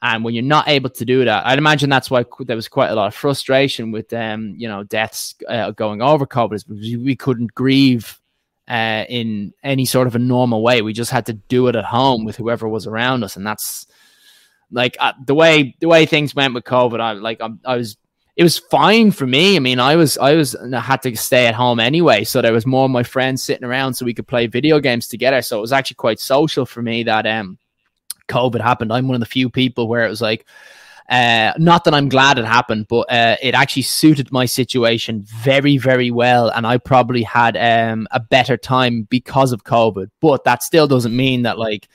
[0.00, 2.90] And when you're not able to do that, I'd imagine that's why there was quite
[2.90, 7.16] a lot of frustration with um, you know, deaths uh, going over COVID because we
[7.16, 8.20] couldn't grieve
[8.68, 10.82] uh, in any sort of a normal way.
[10.82, 13.86] We just had to do it at home with whoever was around us, and that's
[14.70, 17.00] like uh, the way the way things went with COVID.
[17.00, 17.96] I like I, I was
[18.36, 19.56] it was fine for me.
[19.56, 22.52] I mean, I was I was I had to stay at home anyway, so there
[22.52, 25.42] was more of my friends sitting around so we could play video games together.
[25.42, 27.58] So it was actually quite social for me that um
[28.28, 28.92] COVID happened.
[28.92, 30.46] I'm one of the few people where it was like,
[31.08, 35.78] uh, not that I'm glad it happened, but uh, it actually suited my situation very,
[35.78, 36.50] very well.
[36.50, 40.10] And I probably had um, a better time because of COVID.
[40.20, 41.88] But that still doesn't mean that, like,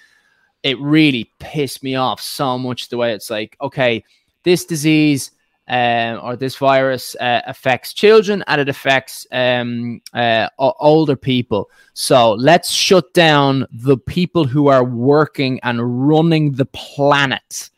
[0.63, 4.03] it really pissed me off so much the way it's like, okay,
[4.43, 5.31] this disease
[5.67, 11.69] um, or this virus uh, affects children and it affects um, uh, older people.
[11.93, 17.69] So let's shut down the people who are working and running the planet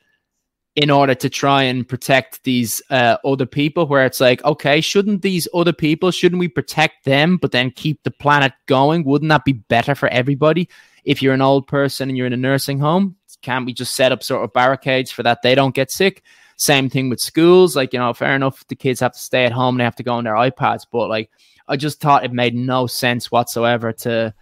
[0.76, 3.88] in order to try and protect these uh, other people.
[3.88, 8.04] Where it's like, okay, shouldn't these other people, shouldn't we protect them, but then keep
[8.04, 9.04] the planet going?
[9.04, 10.70] Wouldn't that be better for everybody?
[11.06, 14.12] If you're an old person and you're in a nursing home, can't we just set
[14.12, 16.24] up sort of barricades for that they don't get sick?
[16.58, 17.76] Same thing with schools.
[17.76, 19.96] Like, you know, fair enough, the kids have to stay at home and they have
[19.98, 20.86] to go on their iPads.
[20.92, 21.30] But like,
[21.68, 24.34] I just thought it made no sense whatsoever to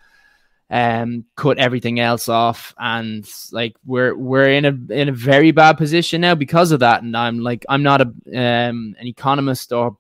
[0.74, 2.74] um cut everything else off.
[2.80, 7.04] And like we're we're in a in a very bad position now because of that.
[7.04, 9.98] And i'm like i'm not a um an economist or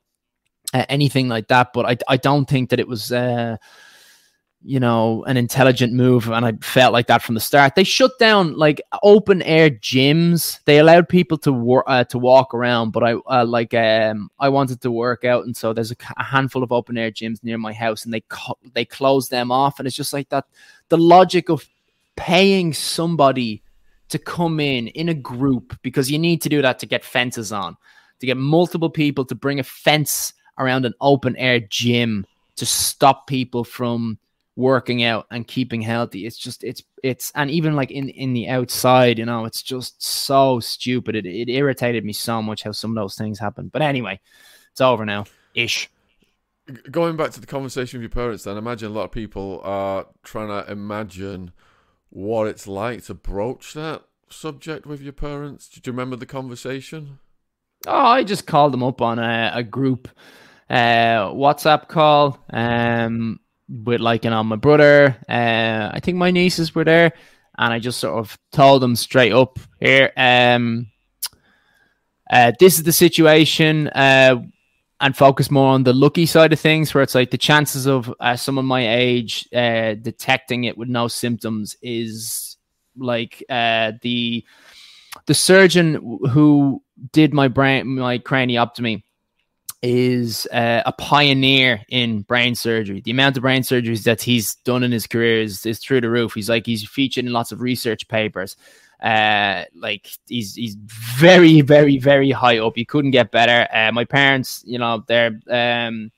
[0.74, 1.74] uh, anything like that.
[1.74, 3.57] But i i don't think that it was uh
[4.66, 7.76] you know, an intelligent move, and I felt like that from the start.
[7.76, 10.59] They shut down like open air gyms.
[10.66, 14.49] They allowed people to work uh, to walk around, but I uh, like um I
[14.49, 17.57] wanted to work out, and so there's a, a handful of open air gyms near
[17.57, 18.24] my house, and they
[18.74, 20.45] they closed them off, and it's just like that.
[20.89, 21.68] The logic of
[22.16, 23.64] paying somebody
[24.09, 27.51] to come in in a group because you need to do that to get fences
[27.51, 27.76] on,
[28.20, 33.28] to get multiple people to bring a fence around an open air gym to stop
[33.28, 34.18] people from
[34.56, 36.26] working out and keeping healthy.
[36.26, 40.04] It's just it's it's and even like in in the outside, you know, it's just
[40.04, 41.16] so stupid.
[41.16, 43.70] It it irritated me so much how some of those things happen.
[43.72, 44.20] But anyway,
[44.72, 45.26] it's over now,
[45.56, 45.89] ish.
[46.89, 49.60] Going back to the conversation with your parents, then I imagine a lot of people
[49.64, 51.51] are trying to imagine
[52.10, 55.68] what it's like to broach that subject with your parents.
[55.68, 57.20] Do you remember the conversation?
[57.86, 60.08] Oh, I just called them up on a, a group
[60.70, 62.39] uh, WhatsApp call.
[62.49, 67.14] Um, with like you know my brother uh i think my nieces were there
[67.57, 70.88] and i just sort of told them straight up here um
[72.30, 74.36] uh this is the situation uh
[74.99, 78.14] and focus more on the lucky side of things where it's like the chances of
[78.22, 82.57] uh, someone my age uh detecting it with no symptoms is
[82.97, 84.45] like uh the
[85.26, 89.03] the surgeon who did my brain my craniotomy
[89.84, 93.01] is uh, a pioneer in brain surgery.
[93.01, 96.09] The amount of brain surgeries that he's done in his career is, is through the
[96.09, 96.34] roof.
[96.34, 98.55] He's like he's featured in lots of research papers.
[99.01, 102.77] Uh, like he's he's very very very high up.
[102.77, 103.67] You couldn't get better.
[103.75, 106.09] Uh, my parents, you know, they're um,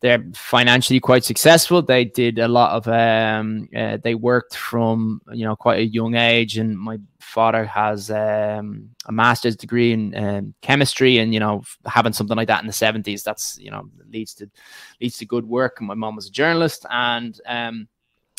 [0.00, 1.82] they're financially quite successful.
[1.82, 6.14] They did a lot of um, uh, they worked from you know quite a young
[6.14, 11.62] age, and my father has um, a master's degree in um, chemistry, and you know
[11.84, 14.48] having something like that in the seventies, that's you know leads to
[15.00, 15.76] leads to good work.
[15.80, 17.88] And my mom was a journalist, and um,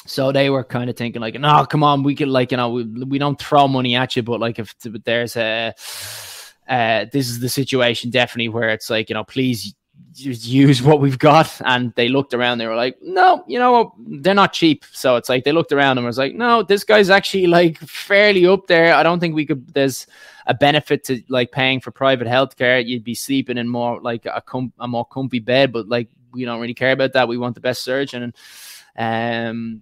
[0.05, 2.69] so they were kind of thinking like, no, come on, we could like you know
[2.69, 5.73] we, we don't throw money at you, but like if there's a
[6.69, 9.75] uh, this is the situation definitely where it's like you know please
[10.19, 11.49] just use what we've got.
[11.65, 14.85] And they looked around, they were like, no, you know, they're not cheap.
[14.91, 18.45] So it's like they looked around and was like, no, this guy's actually like fairly
[18.45, 18.93] up there.
[18.93, 20.07] I don't think we could, there's
[20.45, 22.85] a benefit to like paying for private healthcare.
[22.85, 26.45] You'd be sleeping in more like a, com- a more comfy bed, but like we
[26.45, 27.27] don't really care about that.
[27.27, 28.33] We want the best surgeon.
[28.95, 29.81] And, um,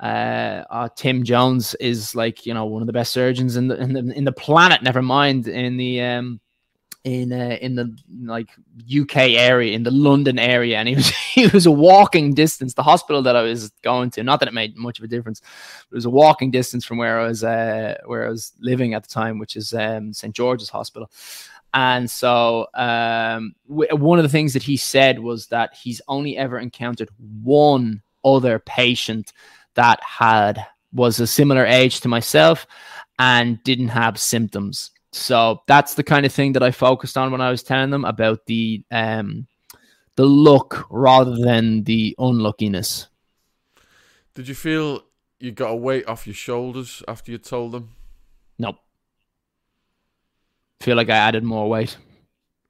[0.00, 3.78] uh, uh, Tim Jones is like you know one of the best surgeons in the
[3.78, 4.82] in the in the planet.
[4.82, 6.40] Never mind in the um,
[7.04, 8.48] in uh, in the like
[9.00, 12.74] UK area, in the London area, and he was he was a walking distance.
[12.74, 15.40] The hospital that I was going to, not that it made much of a difference,
[15.90, 19.02] it was a walking distance from where I was uh, where I was living at
[19.02, 21.10] the time, which is um, St George's Hospital.
[21.72, 26.36] And so, um, w- one of the things that he said was that he's only
[26.36, 27.10] ever encountered
[27.42, 29.32] one other patient
[29.74, 32.66] that had was a similar age to myself
[33.20, 37.40] and didn't have symptoms so that's the kind of thing that I focused on when
[37.40, 39.46] I was telling them about the um,
[40.16, 43.08] the look rather than the unluckiness.
[44.34, 45.02] Did you feel
[45.38, 47.90] you got a weight off your shoulders after you told them?
[48.58, 48.76] Nope.
[50.80, 51.96] Feel like I added more weight.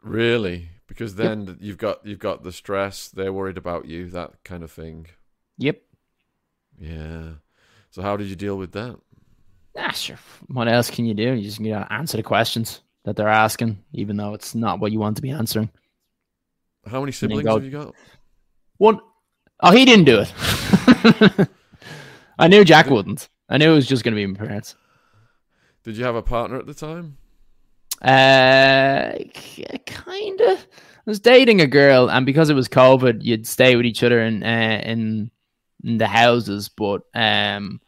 [0.03, 0.71] Really?
[0.87, 1.57] Because then yep.
[1.61, 3.09] you've got you've got the stress.
[3.09, 4.09] They're worried about you.
[4.09, 5.07] That kind of thing.
[5.59, 5.83] Yep.
[6.79, 7.29] Yeah.
[7.91, 8.99] So how did you deal with that?
[9.77, 10.19] Ah, sure.
[10.49, 11.33] What else can you do?
[11.33, 14.99] You just gotta answer the questions that they're asking, even though it's not what you
[14.99, 15.71] want to be answering.
[16.87, 17.95] How many siblings go, have you got?
[18.79, 19.01] One.
[19.61, 21.49] Oh, he didn't do it.
[22.39, 23.29] I knew Jack did, wouldn't.
[23.49, 24.75] I knew it was just going to be my parents.
[25.85, 27.19] Did you have a partner at the time?
[28.01, 29.13] Uh,
[29.87, 30.59] kind of.
[30.59, 34.23] I was dating a girl, and because it was COVID, you'd stay with each other
[34.23, 35.31] in uh, in
[35.85, 36.69] in the houses.
[36.69, 37.81] But um,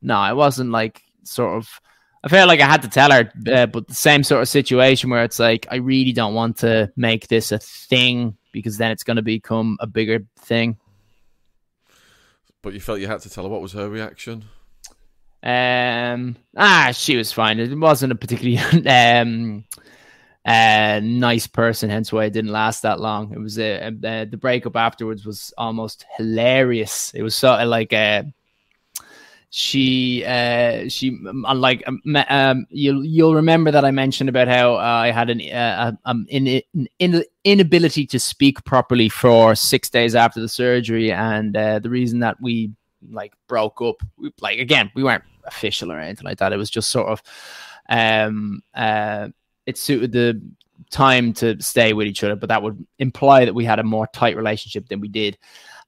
[0.00, 1.80] no, it wasn't like sort of
[2.24, 5.08] I felt like I had to tell her, uh, but the same sort of situation
[5.08, 9.04] where it's like I really don't want to make this a thing because then it's
[9.04, 10.76] going to become a bigger thing.
[12.60, 13.50] But you felt you had to tell her.
[13.50, 14.44] What was her reaction?
[15.44, 17.60] Um, ah, she was fine.
[17.60, 18.58] It wasn't a particularly
[18.88, 19.64] um,
[20.44, 23.32] uh, nice person, hence why it didn't last that long.
[23.32, 27.12] It was a, a, a the breakup afterwards was almost hilarious.
[27.14, 28.24] It was sort of like a
[29.50, 31.18] she uh she
[31.54, 35.40] like um, um you'll you'll remember that I mentioned about how uh, I had an
[35.40, 36.60] uh, um in,
[36.98, 41.10] in inability to speak properly for six days after the surgery.
[41.12, 42.72] And uh, the reason that we
[43.10, 46.52] like broke up we, like again we weren't official or anything like that.
[46.52, 47.22] It was just sort of
[47.88, 49.28] um uh
[49.64, 50.42] it suited the
[50.90, 52.36] time to stay with each other.
[52.36, 55.38] But that would imply that we had a more tight relationship than we did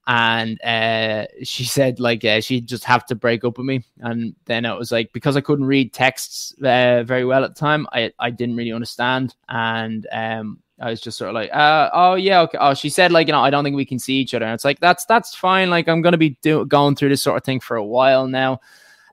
[0.07, 4.35] and uh, she said like uh, she'd just have to break up with me and
[4.47, 7.87] then it was like because i couldn't read texts uh, very well at the time
[7.93, 12.15] i i didn't really understand and um I was just sort of like, uh, oh
[12.15, 12.57] yeah, okay.
[12.59, 14.47] Oh, she said like, you know, I don't think we can see each other.
[14.47, 15.69] And it's like that's that's fine.
[15.69, 18.55] Like I'm gonna be do- going through this sort of thing for a while now.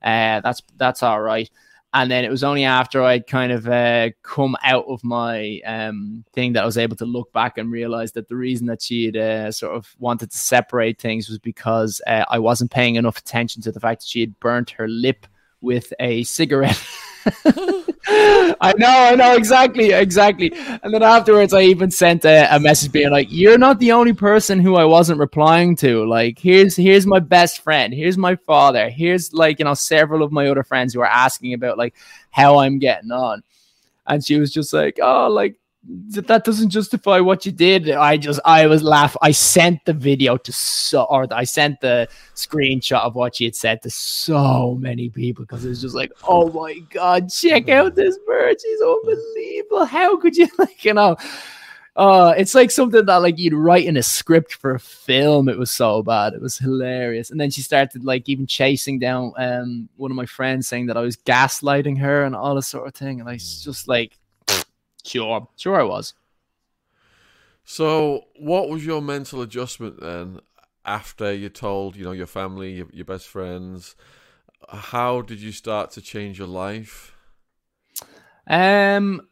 [0.01, 1.49] Uh, that's that's all right.
[1.93, 6.25] And then it was only after I'd kind of uh, come out of my um,
[6.33, 9.05] thing that I was able to look back and realize that the reason that she
[9.05, 13.17] had uh, sort of wanted to separate things was because uh, I wasn't paying enough
[13.17, 15.27] attention to the fact that she had burnt her lip
[15.61, 16.81] with a cigarette.
[18.09, 20.51] I know, I know, exactly, exactly.
[20.82, 24.13] And then afterwards, I even sent a, a, message being like, "You're not the only
[24.13, 26.05] person who I wasn't replying to.
[26.05, 30.32] Like, here's here's my best friend, here's my father, here's like you know several of
[30.32, 31.95] my other friends who are asking about like
[32.32, 33.43] how I'm getting on."
[34.05, 35.55] And she was just like, "Oh, like
[35.88, 37.89] that doesn't justify what you did.
[37.89, 39.15] I just I was laugh.
[39.21, 43.55] I sent the video to so or I sent the screenshot of what she had
[43.55, 47.95] said to so many people because it was just like, oh my god, check out
[47.95, 48.57] this bird.
[48.61, 49.85] She's unbelievable.
[49.85, 51.15] How could you like you know?
[51.95, 55.49] Uh, it's like something that like you'd write in a script for a film.
[55.49, 56.33] It was so bad.
[56.33, 57.31] It was hilarious.
[57.31, 60.97] And then she started like even chasing down um one of my friends saying that
[60.97, 63.19] I was gaslighting her and all this sort of thing.
[63.19, 64.19] And I was just like
[65.08, 66.14] Sure, sure, I was.
[67.64, 70.39] So, what was your mental adjustment then
[70.86, 73.95] after you told, you know, your family, your, your best friends?
[74.70, 77.14] How did you start to change your life?
[78.47, 79.28] Um,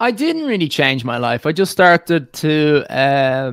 [0.00, 1.46] I didn't really change my life.
[1.46, 3.52] I just started to uh,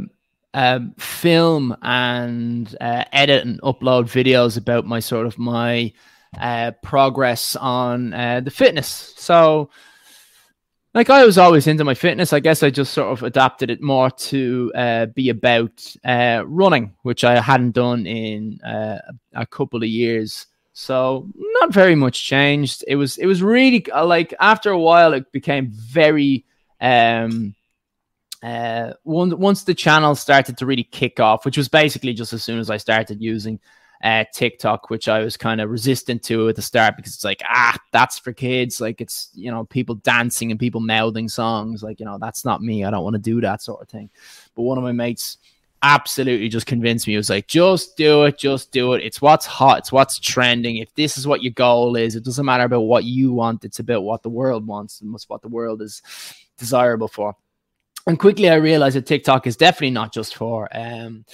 [0.53, 5.93] um, film and uh, edit and upload videos about my sort of my
[6.39, 9.13] uh, progress on uh, the fitness.
[9.17, 9.69] So
[10.93, 12.33] like I was always into my fitness.
[12.33, 16.93] I guess I just sort of adapted it more to uh, be about uh, running,
[17.03, 18.99] which I hadn't done in uh,
[19.33, 20.47] a couple of years.
[20.73, 22.83] So not very much changed.
[22.87, 26.45] It was it was really uh, like after a while it became very
[26.79, 27.53] um
[28.41, 32.43] uh once once the channel started to really kick off, which was basically just as
[32.43, 33.59] soon as I started using
[34.03, 37.41] uh, TikTok, which I was kind of resistant to at the start because it's like,
[37.45, 38.81] ah, that's for kids.
[38.81, 41.83] Like it's, you know, people dancing and people mouthing songs.
[41.83, 42.83] Like, you know, that's not me.
[42.83, 44.09] I don't want to do that sort of thing.
[44.55, 45.37] But one of my mates
[45.83, 47.15] absolutely just convinced me.
[47.15, 49.03] It was like, just do it, just do it.
[49.03, 50.77] It's what's hot, it's what's trending.
[50.77, 53.79] If this is what your goal is, it doesn't matter about what you want, it's
[53.79, 56.01] about what the world wants and what's what the world is
[56.57, 57.35] desirable for.
[58.07, 61.25] And quickly I realized that TikTok is definitely not just for um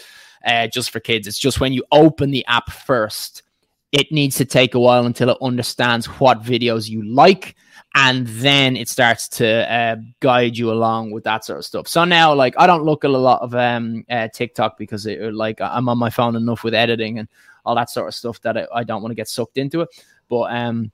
[0.46, 1.28] uh, just for kids.
[1.28, 3.44] It's just when you open the app first,
[3.92, 7.56] it needs to take a while until it understands what videos you like
[7.96, 11.88] and then it starts to uh, guide you along with that sort of stuff.
[11.88, 15.34] So now, like, I don't look at a lot of um, uh, TikTok because it,
[15.34, 17.28] like I'm on my phone enough with editing and
[17.66, 19.90] all that sort of stuff that I, I don't want to get sucked into it.
[20.30, 20.92] But um,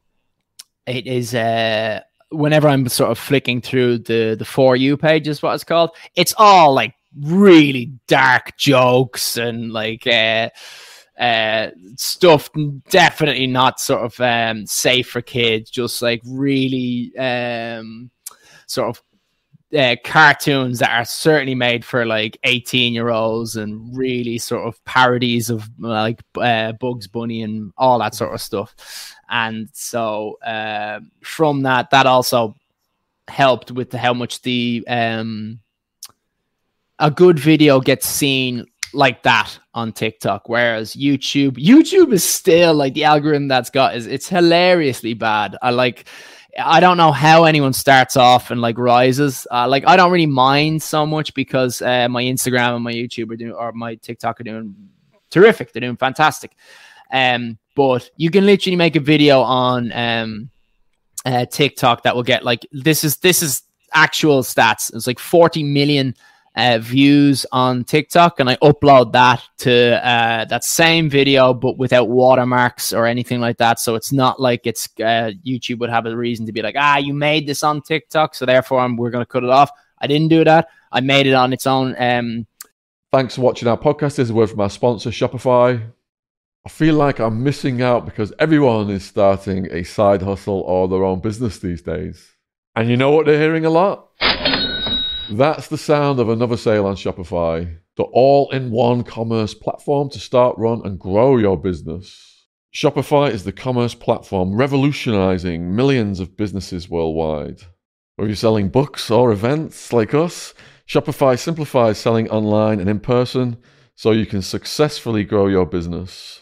[0.87, 5.41] it is uh, whenever I'm sort of flicking through the the for you page is
[5.41, 5.91] what it's called.
[6.15, 10.49] It's all like really dark jokes and like uh,
[11.19, 12.49] uh, stuff
[12.89, 15.69] definitely not sort of um, safe for kids.
[15.69, 18.09] Just like really um,
[18.67, 19.03] sort of
[19.77, 24.83] uh, cartoons that are certainly made for like 18 year olds and really sort of
[24.85, 28.75] parodies of like uh, Bugs Bunny and all that sort of stuff.
[29.29, 32.55] And so uh, from that, that also
[33.27, 35.59] helped with how much the um,
[36.99, 42.93] a good video gets seen like that on TikTok, whereas YouTube, YouTube is still like
[42.93, 45.57] the algorithm that's got is it's hilariously bad.
[45.61, 46.05] I like,
[46.59, 49.47] I don't know how anyone starts off and like rises.
[49.51, 53.31] Uh, like I don't really mind so much because uh, my Instagram and my YouTube
[53.31, 54.75] are doing or my TikTok are doing
[55.31, 55.73] terrific.
[55.73, 56.55] They're doing fantastic.
[57.11, 60.49] Um, but you can literally make a video on um
[61.25, 63.63] uh, TikTok that will get like this is this is
[63.93, 64.93] actual stats.
[64.93, 66.15] It's like 40 million
[66.55, 72.09] uh, views on TikTok, and I upload that to uh, that same video, but without
[72.09, 73.79] watermarks or anything like that.
[73.79, 76.97] So it's not like it's uh, YouTube would have a reason to be like, ah,
[76.97, 79.71] you made this on TikTok, so therefore I'm, we're going to cut it off.
[79.99, 80.67] I didn't do that.
[80.91, 81.95] I made it on its own.
[81.97, 82.45] Um,
[83.11, 84.15] Thanks for watching our podcast.
[84.15, 85.81] This is a word from our sponsor, Shopify.
[86.65, 91.03] I feel like I'm missing out because everyone is starting a side hustle or their
[91.03, 92.31] own business these days.
[92.75, 94.09] And you know what they're hearing a lot?
[95.33, 100.19] That's the sound of another sale on Shopify, the all in one commerce platform to
[100.19, 102.45] start, run, and grow your business.
[102.71, 107.63] Shopify is the commerce platform revolutionizing millions of businesses worldwide.
[108.15, 110.53] Whether you're selling books or events like us,
[110.87, 113.57] Shopify simplifies selling online and in person
[113.95, 116.41] so you can successfully grow your business.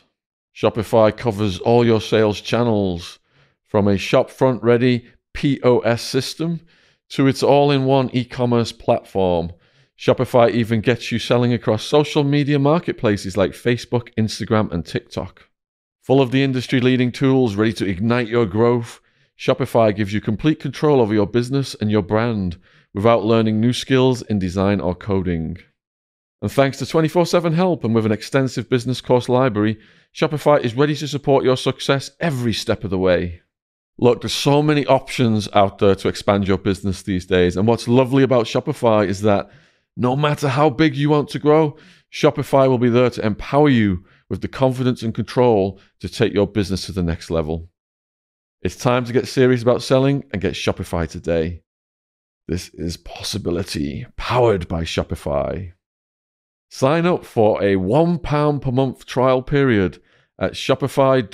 [0.53, 3.19] Shopify covers all your sales channels
[3.63, 6.59] from a shopfront ready POS system
[7.11, 9.51] to its all in one e commerce platform.
[9.97, 15.49] Shopify even gets you selling across social media marketplaces like Facebook, Instagram, and TikTok.
[16.01, 18.99] Full of the industry leading tools ready to ignite your growth,
[19.37, 22.57] Shopify gives you complete control over your business and your brand
[22.93, 25.57] without learning new skills in design or coding.
[26.41, 29.77] And thanks to 24 7 help and with an extensive business course library,
[30.15, 33.40] Shopify is ready to support your success every step of the way.
[34.01, 37.55] Look, there's so many options out there to expand your business these days.
[37.55, 39.51] And what's lovely about Shopify is that
[39.95, 41.77] no matter how big you want to grow,
[42.11, 46.47] Shopify will be there to empower you with the confidence and control to take your
[46.47, 47.69] business to the next level.
[48.63, 51.61] It's time to get serious about selling and get Shopify today.
[52.47, 55.73] This is Possibility, powered by Shopify.
[56.71, 60.01] Sign up for a £1 per month trial period
[60.39, 61.31] at shopify.co.uk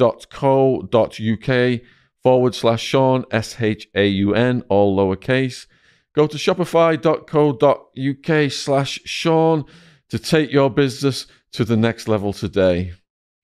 [2.28, 5.66] forward slash Shaun, S H A U N, all lowercase.
[6.14, 9.64] Go to shopify.co.uk slash Shaun
[10.10, 12.92] to take your business to the next level today.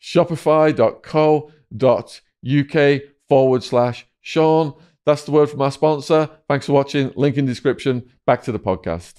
[0.01, 4.73] Shopify.co.uk forward slash Shaun.
[5.05, 6.29] That's the word from our sponsor.
[6.49, 7.13] Thanks for watching.
[7.15, 8.11] Link in description.
[8.25, 9.13] Back to the podcast.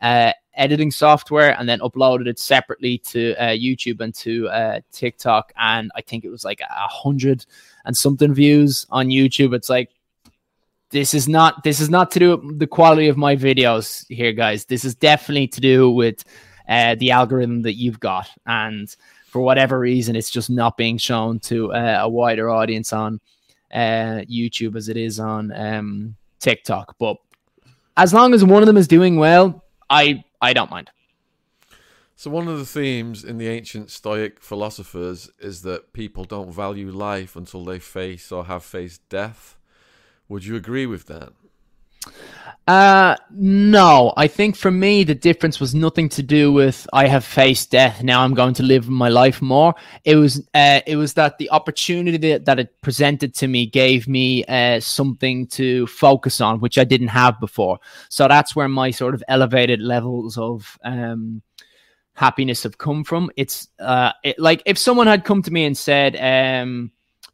[0.00, 5.52] Uh, editing software and then uploaded it separately to uh, YouTube and to uh, TikTok.
[5.56, 7.46] And I think it was like a hundred
[7.84, 9.54] and something views on YouTube.
[9.54, 9.90] It's like
[10.90, 14.32] this is not this is not to do with the quality of my videos here,
[14.32, 14.64] guys.
[14.64, 16.24] This is definitely to do with
[16.68, 18.94] uh, the algorithm that you've got and
[19.36, 23.20] for whatever reason, it's just not being shown to uh, a wider audience on
[23.70, 26.96] uh, YouTube as it is on um, TikTok.
[26.98, 27.18] But
[27.98, 30.90] as long as one of them is doing well, I I don't mind.
[32.18, 36.90] So one of the themes in the ancient Stoic philosophers is that people don't value
[36.90, 39.58] life until they face or have faced death.
[40.28, 41.32] Would you agree with that?
[42.66, 47.24] Uh, no, I think for me the difference was nothing to do with I have
[47.24, 48.02] faced death.
[48.02, 49.76] Now I'm going to live my life more.
[50.04, 54.44] It was, uh, it was that the opportunity that, it presented to me gave me
[54.46, 57.78] uh, something to focus on, which I didn't have before.
[58.08, 61.42] So that's where my sort of elevated levels of um,
[62.14, 63.30] happiness have come from.
[63.36, 66.90] It's uh, it, like if someone had come to me and said, um,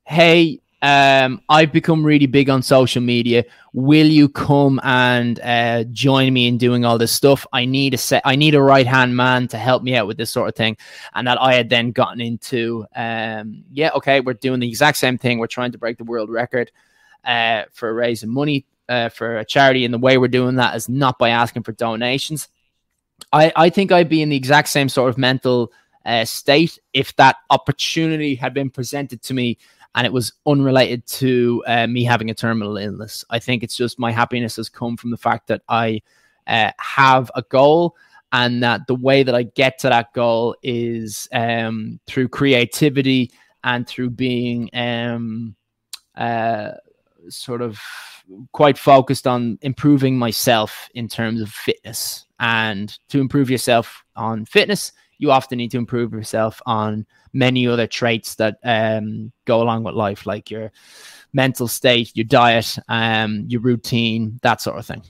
[0.07, 3.45] "Hey, um, I've become really big on social media.
[3.73, 7.47] Will you come and uh, join me in doing all this stuff?
[7.53, 8.23] I need a set.
[8.25, 10.77] I need a right hand man to help me out with this sort of thing.
[11.15, 12.85] And that I had then gotten into.
[12.97, 15.39] Um, yeah, okay, we're doing the exact same thing.
[15.39, 16.73] We're trying to break the world record
[17.25, 20.89] uh, for raising money uh, for a charity, and the way we're doing that is
[20.89, 22.49] not by asking for donations.
[23.33, 25.73] I, I think I'd be in the exact same sort of mental
[26.05, 29.59] uh, state if that opportunity had been presented to me
[29.95, 33.25] and it was unrelated to uh, me having a terminal illness.
[33.31, 36.01] I think it's just my happiness has come from the fact that I
[36.47, 37.97] uh, have a goal
[38.33, 43.31] and that the way that I get to that goal is um, through creativity
[43.63, 45.55] and through being um,
[46.17, 46.71] uh,
[47.29, 47.79] sort of
[48.53, 52.25] quite focused on improving myself in terms of fitness.
[52.41, 54.93] And to improve yourself on fitness,
[55.23, 59.95] you often need to improve yourself on many other traits that um, go along with
[59.95, 60.73] life, like your
[61.33, 65.05] mental state, your diet, um, your routine, that sort of thing.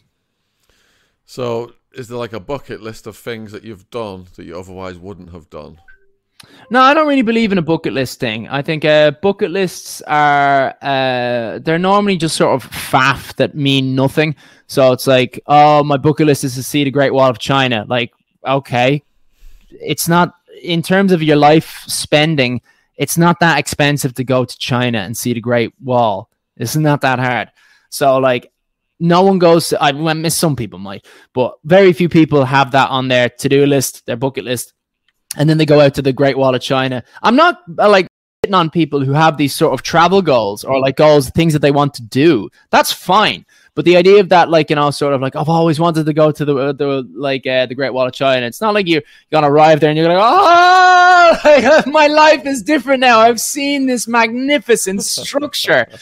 [1.25, 4.99] So, is there like a bucket list of things that you've done that you otherwise
[4.99, 5.81] wouldn't have done?
[6.69, 8.49] No, I don't really believe in a bucket list thing.
[8.49, 13.95] I think uh, bucket lists are uh, they're normally just sort of faff that mean
[13.95, 14.37] nothing.
[14.67, 17.87] So it's like, oh, my bucket list is to see the Great Wall of China.
[17.89, 18.13] Like,
[18.47, 19.03] okay,
[19.81, 22.61] it's not in terms of your life spending.
[22.97, 26.29] It's not that expensive to go to China and see the Great Wall.
[26.57, 27.51] It's not that hard.
[27.91, 28.53] So like,
[29.01, 29.71] no one goes.
[29.71, 33.49] To, I miss some people might, but very few people have that on their to
[33.49, 34.75] do list, their bucket list,
[35.37, 37.03] and then they go out to the Great Wall of China.
[37.23, 38.07] I'm not uh, like
[38.53, 41.71] on people who have these sort of travel goals or like goals, things that they
[41.71, 42.49] want to do.
[42.71, 43.45] That's fine.
[43.75, 46.13] But the idea of that, like you know, sort of like I've always wanted to
[46.13, 48.45] go to the the like uh, the Great Wall of China.
[48.47, 52.63] It's not like you're gonna arrive there and you're gonna go, oh, my life is
[52.63, 53.19] different now.
[53.21, 55.87] I've seen this magnificent structure.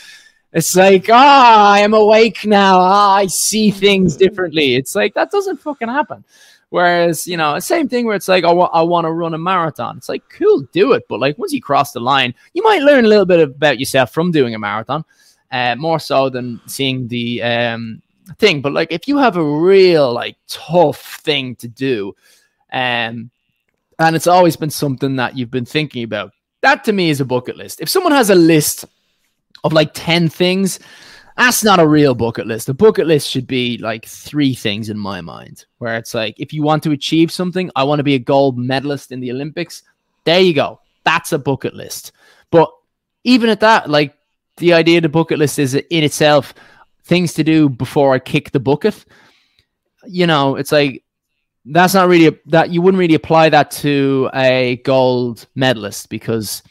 [0.52, 2.80] It's like, ah, oh, I am awake now.
[2.80, 4.74] Ah, I see things differently.
[4.74, 6.24] It's like that doesn't fucking happen.
[6.70, 9.98] Whereas, you know, same thing where it's like, oh, I want to run a marathon.
[9.98, 11.04] It's like, cool, do it.
[11.08, 14.12] But like, once you cross the line, you might learn a little bit about yourself
[14.12, 15.04] from doing a marathon
[15.52, 18.02] uh, more so than seeing the um,
[18.38, 18.60] thing.
[18.60, 22.14] But like, if you have a real like tough thing to do,
[22.72, 23.30] um,
[23.98, 26.32] and it's always been something that you've been thinking about,
[26.62, 27.80] that to me is a bucket list.
[27.80, 28.84] If someone has a list
[29.64, 30.78] of like ten things,
[31.36, 32.68] that's not a real bucket list.
[32.68, 36.52] A bucket list should be like three things in my mind, where it's like, if
[36.52, 39.82] you want to achieve something, I want to be a gold medalist in the Olympics.
[40.24, 40.80] There you go.
[41.04, 42.12] That's a bucket list.
[42.50, 42.70] But
[43.24, 44.14] even at that, like
[44.60, 46.54] the idea of the bucket list is in itself
[47.04, 49.04] things to do before I kick the bucket.
[50.06, 51.02] You know, it's like
[51.66, 56.62] that's not really a, that you wouldn't really apply that to a gold medalist because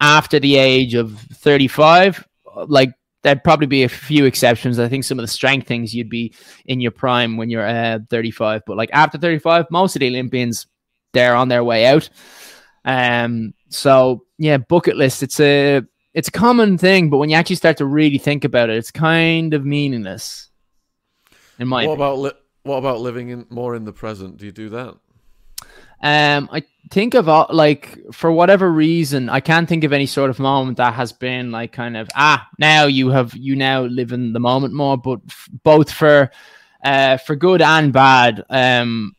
[0.00, 2.26] after the age of 35
[2.68, 2.92] like
[3.22, 6.32] there'd probably be a few exceptions i think some of the strength things you'd be
[6.66, 10.66] in your prime when you're uh, 35 but like after 35 most of the olympians
[11.12, 12.08] they're on their way out
[12.84, 15.82] um so yeah bucket list it's a
[16.16, 18.90] it's a common thing but when you actually start to really think about it it's
[18.90, 20.50] kind of meaningless
[21.58, 22.00] in my what opinion.
[22.00, 24.38] about li- what about living in more in the present?
[24.38, 24.96] Do you do that?
[26.02, 30.38] Um, I think of like for whatever reason, I can't think of any sort of
[30.38, 34.32] moment that has been like kind of ah now you have you now live in
[34.32, 36.30] the moment more, but f- both for
[36.84, 38.44] uh for good and bad.
[38.50, 39.15] Um,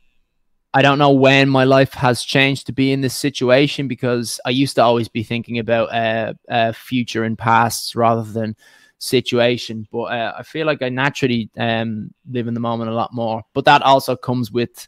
[0.73, 4.49] I don't know when my life has changed to be in this situation because I
[4.49, 8.55] used to always be thinking about uh, uh future and past rather than
[8.99, 9.87] situation.
[9.91, 13.43] But uh, I feel like I naturally um, live in the moment a lot more.
[13.53, 14.87] But that also comes with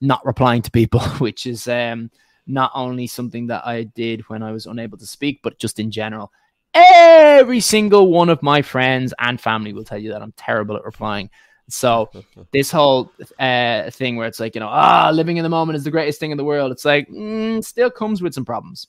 [0.00, 2.10] not replying to people, which is um,
[2.46, 5.90] not only something that I did when I was unable to speak, but just in
[5.90, 6.32] general.
[6.72, 10.84] Every single one of my friends and family will tell you that I'm terrible at
[10.84, 11.30] replying.
[11.70, 12.10] So
[12.52, 15.84] this whole uh, thing where it's like you know ah living in the moment is
[15.84, 16.72] the greatest thing in the world.
[16.72, 18.88] It's like mm, still comes with some problems.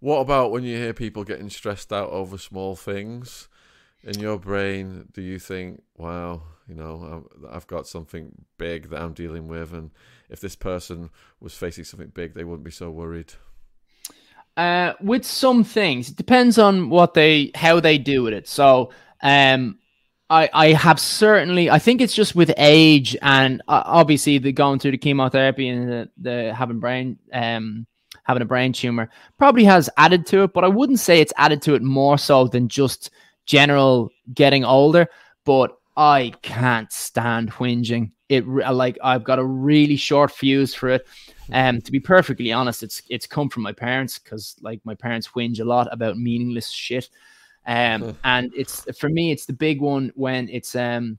[0.00, 3.48] What about when you hear people getting stressed out over small things?
[4.04, 9.12] In your brain, do you think, wow, you know, I've got something big that I'm
[9.12, 9.90] dealing with, and
[10.30, 13.32] if this person was facing something big, they wouldn't be so worried?
[14.56, 18.46] Uh, with some things, it depends on what they, how they do with it.
[18.46, 19.78] So, um,
[20.30, 24.78] I, I have certainly I think it's just with age and uh, obviously the going
[24.78, 27.86] through the chemotherapy and the, the having brain um
[28.28, 31.62] having a brain tumor probably has added to it, but I wouldn't say it's added
[31.62, 33.10] to it more so than just
[33.46, 35.08] general getting older.
[35.44, 38.12] But I can't stand whinging.
[38.28, 41.06] It like I've got a really short fuse for it.
[41.50, 45.28] Um, to be perfectly honest, it's it's come from my parents because like my parents
[45.28, 47.08] whinge a lot about meaningless shit.
[47.66, 51.18] Um, and it's for me, it's the big one when it's um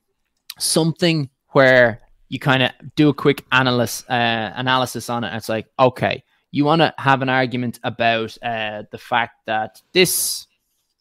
[0.58, 5.36] something where you kind of do a quick analysis uh, analysis on it.
[5.36, 10.48] it's like, okay, you want to have an argument about uh, the fact that this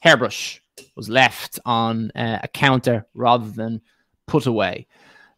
[0.00, 0.60] hairbrush
[0.96, 3.80] was left on uh, a counter rather than
[4.26, 4.86] put away.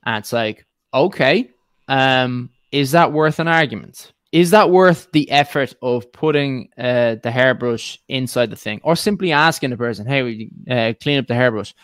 [0.04, 1.50] And it's like, okay,
[1.88, 4.12] um, is that worth an argument?
[4.32, 9.32] Is that worth the effort of putting uh, the hairbrush inside the thing, or simply
[9.32, 11.74] asking the person, "Hey, uh, clean up the hairbrush"?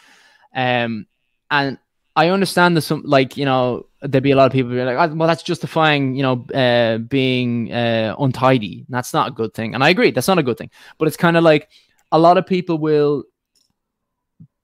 [0.55, 1.06] Um,
[1.51, 1.78] and
[2.14, 4.97] I understand that some, like you know, there'd be a lot of people be like,
[4.97, 8.86] oh, well, that's justifying, you know, uh, being uh, untidy.
[8.89, 9.74] That's not a good thing.
[9.74, 10.70] And I agree, that's not a good thing.
[10.98, 11.68] But it's kind of like
[12.12, 13.24] a lot of people will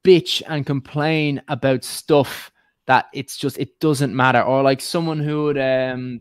[0.05, 2.51] bitch and complain about stuff
[2.87, 4.43] that it's just it doesn't matter.
[4.43, 6.21] Or like someone who would um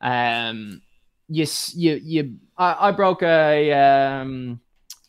[0.00, 0.82] um
[1.30, 4.60] you you you I, I broke a um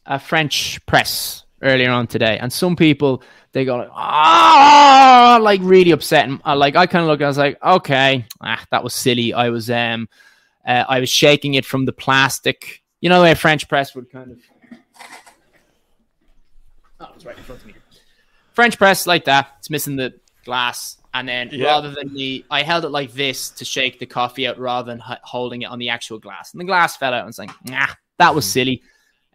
[0.05, 5.91] a French press earlier on today, and some people they go like, ah, like really
[5.91, 6.27] upset.
[6.27, 9.33] And uh, like I kind of look, I was like, okay, ah, that was silly.
[9.33, 10.07] I was um,
[10.65, 12.81] uh, I was shaking it from the plastic.
[13.01, 14.39] You know, the way a French press would kind of.
[16.99, 17.73] Oh, it's right in front of me.
[18.53, 19.55] French press like that.
[19.59, 20.13] It's missing the
[20.45, 21.65] glass, and then yeah.
[21.65, 25.03] rather than the, I held it like this to shake the coffee out rather than
[25.09, 27.21] h- holding it on the actual glass, and the glass fell out.
[27.21, 28.51] And it's like, nah, that was hmm.
[28.51, 28.83] silly.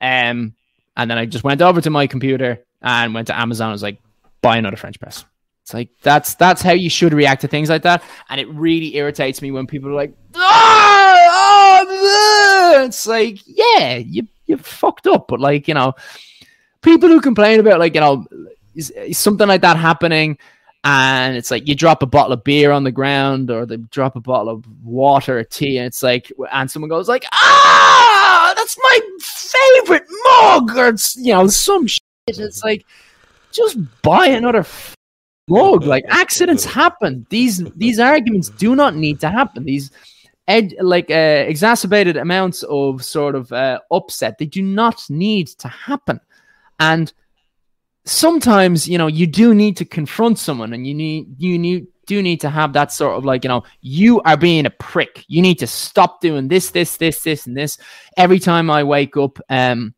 [0.00, 0.54] Um,
[0.96, 3.68] and then I just went over to my computer and went to Amazon.
[3.68, 3.98] I was like,
[4.40, 5.24] buy another French press.
[5.62, 8.02] It's like that's that's how you should react to things like that.
[8.28, 11.86] And it really irritates me when people are like, oh,
[12.78, 15.26] oh, it's like, yeah, you you fucked up.
[15.28, 15.94] But like, you know,
[16.82, 18.24] people who complain about like, you know,
[18.76, 20.38] is, is something like that happening
[20.86, 24.16] and it's like you drop a bottle of beer on the ground or they drop
[24.16, 28.78] a bottle of water or tea and it's like and someone goes like ah that's
[28.82, 32.84] my favorite mug or it's you know some shit it's like
[33.50, 34.64] just buy another
[35.48, 35.84] mug.
[35.84, 37.26] Like accidents happen.
[37.30, 39.64] These these arguments do not need to happen.
[39.64, 39.90] These
[40.48, 45.68] ed, like uh, exacerbated amounts of sort of uh, upset they do not need to
[45.68, 46.20] happen.
[46.78, 47.12] And
[48.06, 52.22] sometimes you know you do need to confront someone, and you need you need do
[52.22, 55.24] need to have that sort of like you know you are being a prick.
[55.28, 57.78] You need to stop doing this, this, this, this, and this.
[58.16, 59.94] Every time I wake up, um,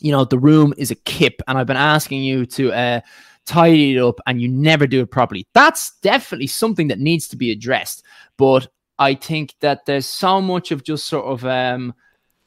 [0.00, 3.00] you know, the room is a kip and I've been asking you to uh,
[3.46, 5.46] tidy it up and you never do it properly.
[5.52, 8.04] That's definitely something that needs to be addressed.
[8.36, 8.68] But
[8.98, 11.94] I think that there's so much of just sort of um,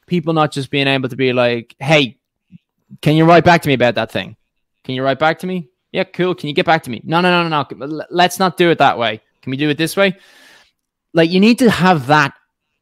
[0.07, 2.17] people not just being able to be like, hey,
[3.01, 4.35] can you write back to me about that thing?
[4.83, 5.69] Can you write back to me?
[5.91, 6.35] Yeah, cool.
[6.35, 7.01] Can you get back to me?
[7.03, 8.05] No, no, no, no, no.
[8.09, 9.21] Let's not do it that way.
[9.41, 10.17] Can we do it this way?
[11.13, 12.33] Like you need to have that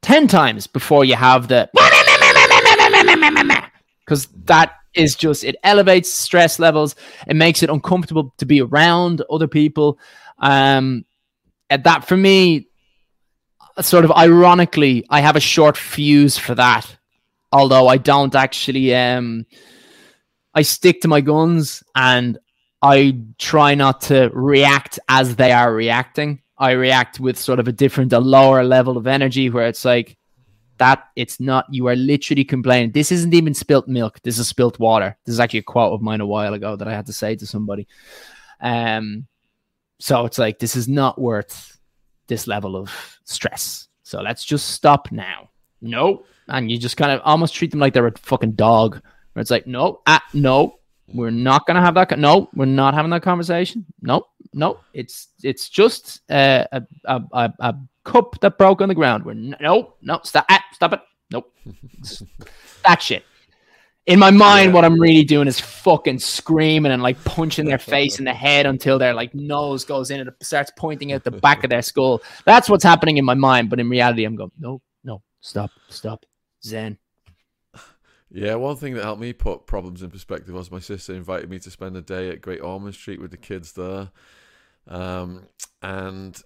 [0.01, 1.69] 10 times before you have the
[4.05, 6.95] because that is just it elevates stress levels
[7.27, 9.97] it makes it uncomfortable to be around other people
[10.39, 11.05] um
[11.69, 12.67] and that for me
[13.79, 16.97] sort of ironically i have a short fuse for that
[17.51, 19.45] although i don't actually um
[20.53, 22.37] i stick to my guns and
[22.81, 26.41] i try not to react as they are reacting.
[26.61, 30.15] I react with sort of a different a lower level of energy where it's like
[30.77, 32.91] that it's not you are literally complaining.
[32.91, 34.21] This isn't even spilt milk.
[34.21, 35.17] This is spilt water.
[35.25, 37.35] This is actually a quote of mine a while ago that i had to say
[37.35, 37.87] to somebody.
[38.61, 39.25] Um
[39.99, 41.79] so it's like this is not worth
[42.27, 43.87] this level of stress.
[44.03, 45.49] So let's just stop now.
[45.81, 46.25] No.
[46.47, 49.01] And you just kind of almost treat them like they're a fucking dog
[49.33, 50.75] where it's like no ah no
[51.13, 55.69] we're not gonna have that no we're not having that conversation no no it's it's
[55.69, 59.25] just uh, a, a, a, a cup that broke on the ground.
[59.25, 60.99] We're no, no, stop, ah, stop it.
[61.31, 61.53] Nope,
[62.83, 63.23] that shit.
[64.07, 64.73] In my mind, yeah.
[64.73, 68.65] what I'm really doing is fucking screaming and like punching their face in the head
[68.65, 71.83] until their like nose goes in and it starts pointing out the back of their
[71.83, 72.21] skull.
[72.45, 76.25] That's what's happening in my mind, but in reality, I'm going, no, no, stop, stop,
[76.63, 76.97] Zen.
[78.33, 81.59] Yeah, one thing that helped me put problems in perspective was my sister invited me
[81.59, 84.09] to spend a day at Great Ormond Street with the kids there.
[84.87, 85.47] Um,
[85.81, 86.41] and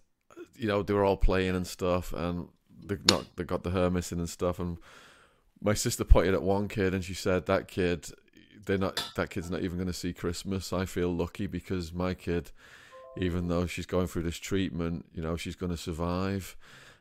[0.56, 2.48] you know, they were all playing and stuff, and
[2.84, 4.60] they not they got the hair missing and stuff.
[4.60, 4.78] And
[5.62, 8.10] my sister pointed at one kid, and she said, "That kid,
[8.66, 9.04] they're not.
[9.16, 10.74] That kid's not even going to see Christmas.
[10.74, 12.52] I feel lucky because my kid,
[13.18, 16.56] even though she's going through this treatment, you know, she's going to survive."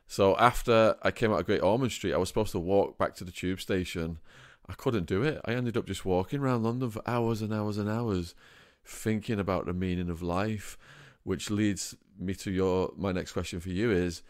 [0.07, 3.15] So after I came out of Great Ormond Street, I was supposed to walk back
[3.15, 4.19] to the tube station.
[4.67, 5.41] I couldn't do it.
[5.45, 8.35] I ended up just walking around London for hours and hours and hours,
[8.83, 10.77] thinking about the meaning of life,
[11.23, 14.21] which leads me to your my next question for you is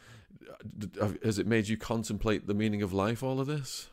[1.24, 3.90] has it made you contemplate the meaning of life all of this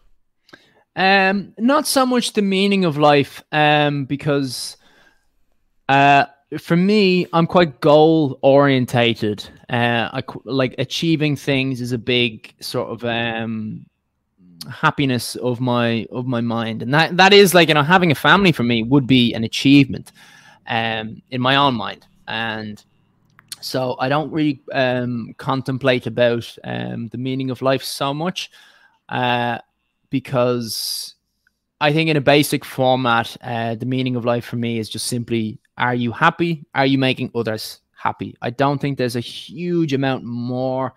[0.97, 4.77] um not so much the meaning of life um because
[5.89, 6.25] uh
[6.59, 12.89] for me i'm quite goal orientated uh i like achieving things is a big sort
[12.89, 13.85] of um
[14.71, 18.15] happiness of my of my mind and that that is like you know having a
[18.15, 20.13] family for me would be an achievement
[20.69, 22.85] um in my own mind and
[23.63, 28.51] so I don't really um, contemplate about um, the meaning of life so much
[29.09, 29.59] uh,
[30.11, 31.15] because
[31.81, 35.07] I think in a basic format, uh, the meaning of life for me is just
[35.07, 36.65] simply: Are you happy?
[36.75, 38.37] Are you making others happy?
[38.43, 40.95] I don't think there's a huge amount more.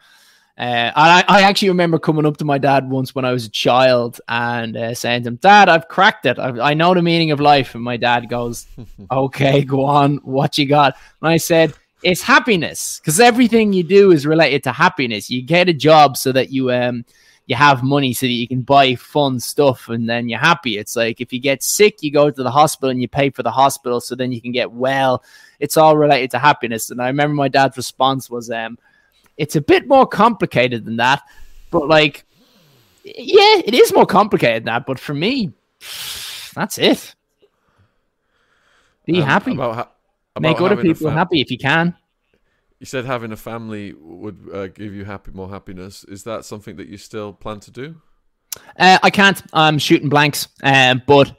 [0.57, 3.49] Uh, I, I, actually remember coming up to my dad once when I was a
[3.49, 6.40] child and uh, saying to him, "Dad, I've cracked it.
[6.40, 8.65] I've, i know the meaning of life." And my dad goes,
[9.11, 10.18] "Okay, go on.
[10.18, 11.73] What you got?" And I said,
[12.06, 15.30] it's happiness because everything you do is related to happiness.
[15.30, 17.03] You get a job so that you um
[17.48, 20.77] you have money so that you can buy fun stuff and then you're happy.
[20.77, 23.44] It's like if you get sick, you go to the hospital and you pay for
[23.44, 25.23] the hospital so then you can get well.
[25.60, 26.91] It's all related to happiness.
[26.91, 28.77] And I remember my dad's response was um
[29.38, 31.22] it's a bit more complicated than that,
[31.72, 32.26] but like
[33.03, 35.53] yeah, it is more complicated than that, but for me
[36.53, 37.16] that's it.
[39.06, 39.53] Be um, happy.
[39.53, 39.91] About ha-
[40.40, 41.95] Make other people happy if you can.
[42.80, 46.03] You said having a family would uh, give you happy more happiness.
[46.03, 47.95] Is that something that you still plan to do?
[48.78, 49.41] Uh, I can't.
[49.53, 51.36] I'm shooting blanks, uh, but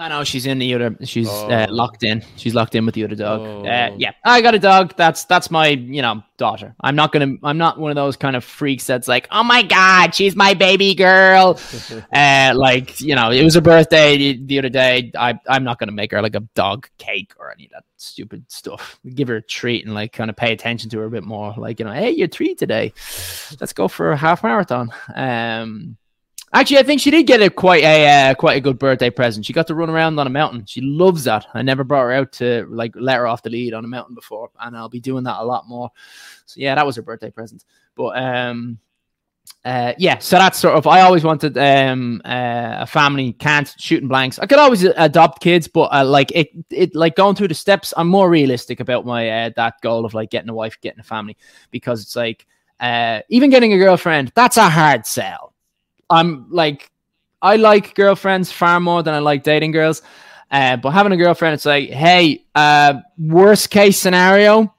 [0.00, 0.96] I know she's in the other.
[1.04, 1.50] She's uh, oh.
[1.50, 2.24] uh, locked in.
[2.36, 3.40] She's locked in with the other dog.
[3.40, 3.68] Oh.
[3.68, 4.94] Uh, yeah, I got a dog.
[4.96, 6.74] That's that's my you know daughter.
[6.80, 7.34] I'm not gonna.
[7.42, 10.54] I'm not one of those kind of freaks that's like, oh my god, she's my
[10.54, 11.60] baby girl.
[12.14, 15.12] uh, like you know, it was her birthday the, the, other day.
[15.18, 18.50] I I'm not gonna make her like a dog cake or any of that stupid
[18.50, 18.98] stuff.
[19.14, 21.52] Give her a treat and like kind of pay attention to her a bit more.
[21.58, 22.94] Like you know, hey, you're treat today.
[23.60, 24.94] Let's go for a half marathon.
[25.14, 25.98] Um,
[26.52, 29.46] Actually, I think she did get a quite a uh, quite a good birthday present.
[29.46, 30.64] She got to run around on a mountain.
[30.66, 31.46] She loves that.
[31.54, 34.16] I never brought her out to like let her off the lead on a mountain
[34.16, 35.90] before, and I'll be doing that a lot more.
[36.46, 37.64] So yeah, that was her birthday present.
[37.94, 38.80] But um,
[39.64, 40.88] uh, yeah, so that's sort of.
[40.88, 43.32] I always wanted um uh, a family.
[43.34, 44.40] Can't shooting blanks.
[44.40, 47.94] I could always adopt kids, but uh, like it, it like going through the steps.
[47.96, 51.04] I'm more realistic about my uh, that goal of like getting a wife, getting a
[51.04, 51.36] family,
[51.70, 52.44] because it's like
[52.80, 54.32] uh, even getting a girlfriend.
[54.34, 55.49] That's a hard sell
[56.10, 56.90] I'm like,
[57.40, 60.02] I like girlfriends far more than I like dating girls.
[60.50, 64.74] Uh, but having a girlfriend, it's like, hey, uh, worst case scenario,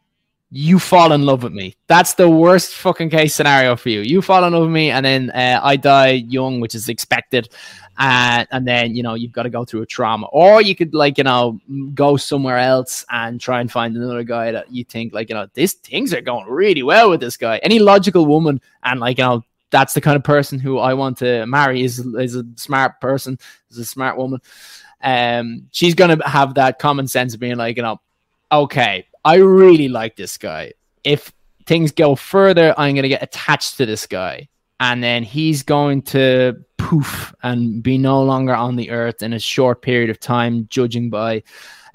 [0.51, 1.75] you fall in love with me.
[1.87, 4.01] That's the worst fucking case scenario for you.
[4.01, 7.47] You fall in love with me, and then uh, I die young, which is expected,
[7.97, 10.93] uh, and then you know you've got to go through a trauma or you could
[10.93, 11.59] like you know
[11.93, 15.47] go somewhere else and try and find another guy that you think like you know
[15.53, 19.23] these things are going really well with this guy any logical woman and like you
[19.23, 23.01] know that's the kind of person who i want to marry is, is a smart
[23.01, 23.37] person
[23.69, 24.39] is a smart woman.
[25.03, 27.99] Um she's gonna have that common sense of being like you know
[28.51, 30.73] okay i really like this guy.
[31.03, 31.33] If
[31.65, 34.47] things go further i'm gonna get attached to this guy.
[34.79, 39.39] And then he's going to poof and be no longer on the earth in a
[39.39, 41.43] short period of time, judging by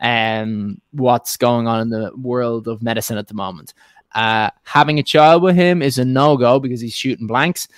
[0.01, 3.75] um, what's going on in the world of medicine at the moment.
[4.17, 7.69] Uh, having a child with him is a no go because he's shooting blanks.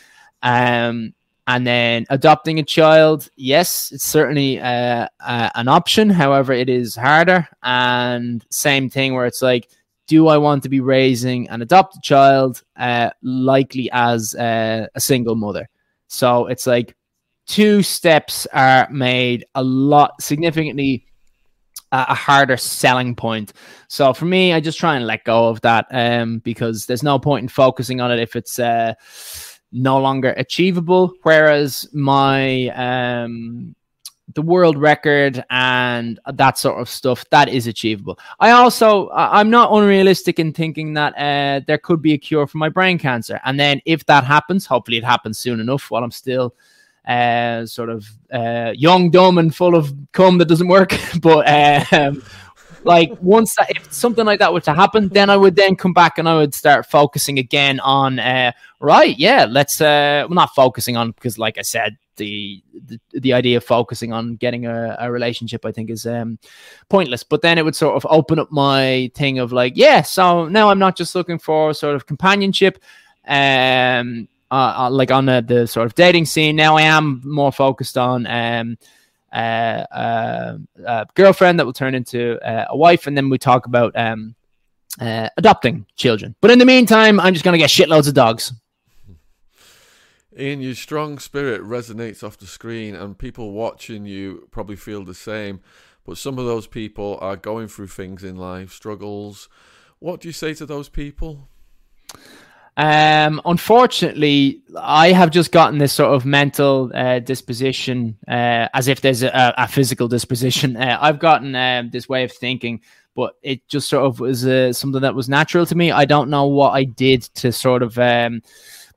[0.42, 1.12] Um,
[1.48, 6.08] and then adopting a child, yes, it's certainly uh, uh, an option.
[6.08, 7.48] However, it is harder.
[7.64, 9.68] And same thing where it's like,
[10.06, 15.34] do I want to be raising an adopted child, uh, likely as uh, a single
[15.34, 15.68] mother?
[16.06, 16.94] So it's like
[17.46, 21.07] two steps are made a lot significantly
[21.92, 23.52] a harder selling point.
[23.88, 27.18] So for me, I just try and let go of that um, because there's no
[27.18, 28.94] point in focusing on it if it's uh,
[29.72, 31.14] no longer achievable.
[31.22, 33.74] Whereas my um,
[34.34, 39.72] the world record and that sort of stuff that is achievable i also i'm not
[39.72, 43.58] unrealistic in thinking that uh, there could be a cure for my brain cancer and
[43.58, 46.54] then if that happens hopefully it happens soon enough while i'm still
[47.08, 50.94] uh, sort of uh, young dumb and full of cum that doesn't work.
[51.20, 52.22] But um,
[52.84, 55.92] like once that, if something like that were to happen then i would then come
[55.92, 60.54] back and i would start focusing again on uh, right yeah let's uh well, not
[60.54, 64.96] focusing on because like i said the, the, the idea of focusing on getting a,
[65.00, 66.38] a relationship i think is um
[66.88, 67.22] pointless.
[67.22, 70.70] But then it would sort of open up my thing of like yeah so now
[70.70, 72.82] i'm not just looking for sort of companionship
[73.26, 77.52] um uh, uh like on the, the sort of dating scene now i am more
[77.52, 78.76] focused on um
[79.32, 83.66] uh, uh, uh, girlfriend that will turn into uh, a wife, and then we talk
[83.66, 84.34] about um,
[85.00, 86.34] uh, adopting children.
[86.40, 88.52] But in the meantime, I'm just going to get shitloads of dogs.
[90.38, 95.14] Iain, your strong spirit resonates off the screen, and people watching you probably feel the
[95.14, 95.60] same.
[96.04, 99.48] But some of those people are going through things in life, struggles.
[99.98, 101.48] What do you say to those people?
[102.78, 109.00] Um, unfortunately, I have just gotten this sort of mental uh, disposition, uh, as if
[109.00, 110.76] there's a, a physical disposition.
[110.78, 112.80] Uh, I've gotten um, this way of thinking,
[113.16, 115.90] but it just sort of was uh, something that was natural to me.
[115.90, 118.42] I don't know what I did to sort of um,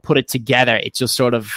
[0.03, 0.75] put it together.
[0.75, 1.51] It just sort of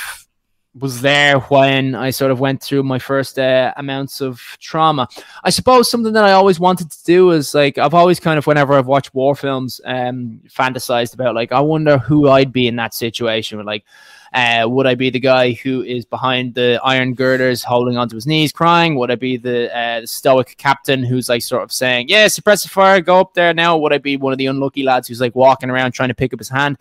[0.78, 5.08] was there when I sort of went through my first uh, amounts of trauma.
[5.44, 8.46] I suppose something that I always wanted to do is like I've always kind of
[8.46, 12.76] whenever I've watched war films, um, fantasized about like I wonder who I'd be in
[12.76, 13.64] that situation.
[13.64, 13.84] Like,
[14.32, 18.26] uh, would I be the guy who is behind the iron girders, holding onto his
[18.26, 18.96] knees, crying?
[18.96, 22.68] Would I be the, uh, stoic captain who's like sort of saying, "Yeah, suppress the
[22.68, 23.76] fire, go up there now"?
[23.76, 26.32] Would I be one of the unlucky lads who's like walking around trying to pick
[26.32, 26.78] up his hand?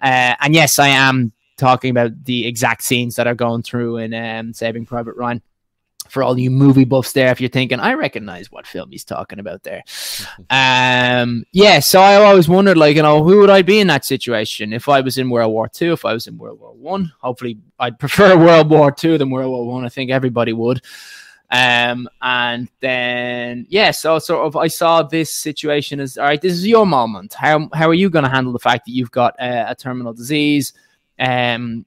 [0.00, 4.14] Uh, and yes, I am talking about the exact scenes that are going through in
[4.14, 5.42] um, Saving Private Ryan.
[6.08, 9.40] For all you movie buffs there, if you're thinking, I recognize what film he's talking
[9.40, 9.82] about there.
[10.50, 14.04] um, yeah, so I always wondered, like, you know, who would I be in that
[14.04, 17.12] situation if I was in World War Two, if I was in World War One?
[17.20, 19.82] Hopefully, I'd prefer World War Two than World War One.
[19.82, 19.86] I.
[19.86, 20.80] I think everybody would.
[21.50, 26.52] Um, and then yeah, so sort of I saw this situation as all right, this
[26.52, 27.34] is your moment.
[27.34, 30.12] How how are you going to handle the fact that you've got uh, a terminal
[30.12, 30.72] disease?
[31.18, 31.86] Um,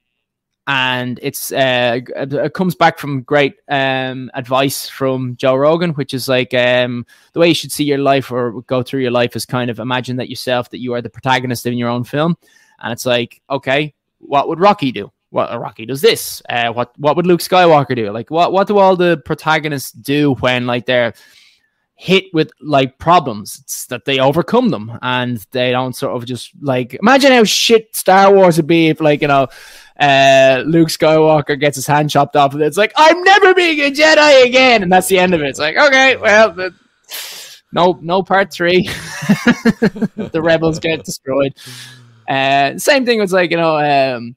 [0.69, 6.27] and it's uh, it comes back from great um, advice from Joe Rogan, which is
[6.29, 9.47] like um, the way you should see your life or go through your life is
[9.47, 12.37] kind of imagine that yourself that you are the protagonist in your own film,
[12.83, 15.11] and it's like okay, what would Rocky do?
[15.31, 16.39] What uh, Rocky does this?
[16.47, 18.11] Uh, what what would Luke Skywalker do?
[18.11, 21.15] Like what what do all the protagonists do when like they're
[21.99, 23.59] hit with like problems.
[23.61, 27.93] It's that they overcome them and they don't sort of just like imagine how shit
[27.93, 29.47] Star Wars would be if like you know
[29.99, 33.91] uh, Luke Skywalker gets his hand chopped off and it's like I'm never being a
[33.91, 34.81] Jedi again!
[34.81, 35.47] And that's the end of it.
[35.47, 36.73] It's like okay well the,
[37.73, 38.89] no no part three.
[40.15, 41.55] The rebels get destroyed.
[42.29, 44.35] Uh, same thing was like you know um,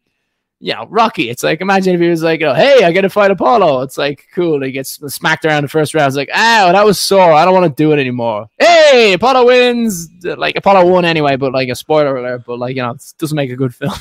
[0.63, 1.29] you know, Rocky.
[1.29, 3.83] It's like imagine if he was like, oh, hey, I got to fight Apollo.
[3.83, 4.63] It's like cool.
[4.63, 6.07] He gets smacked around the first round.
[6.07, 7.33] It's like, oh, that was sore.
[7.33, 8.49] I don't want to do it anymore.
[8.61, 10.09] Hey, Apollo wins.
[10.23, 12.45] Like Apollo won anyway, but like a spoiler alert.
[12.47, 13.93] But like you know, it doesn't make a good film.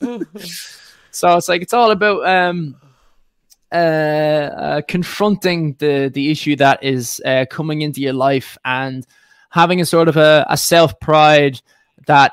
[1.12, 2.74] so it's like it's all about um
[3.70, 9.06] uh, uh confronting the the issue that is uh, coming into your life and
[9.50, 11.60] having a sort of a, a self pride
[12.06, 12.32] that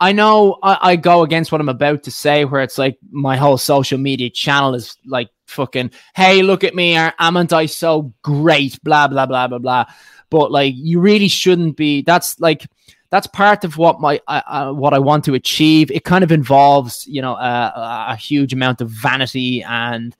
[0.00, 3.36] I know I, I, go against what I'm about to say, where it's like my
[3.36, 8.12] whole social media channel is like fucking, hey, look at me, am and I so
[8.22, 8.82] great?
[8.84, 9.86] Blah blah blah blah blah.
[10.30, 12.02] But like, you really shouldn't be.
[12.02, 12.66] That's like
[13.10, 15.90] that's part of what my uh, what I want to achieve.
[15.90, 20.14] It kind of involves, you know, uh, a huge amount of vanity and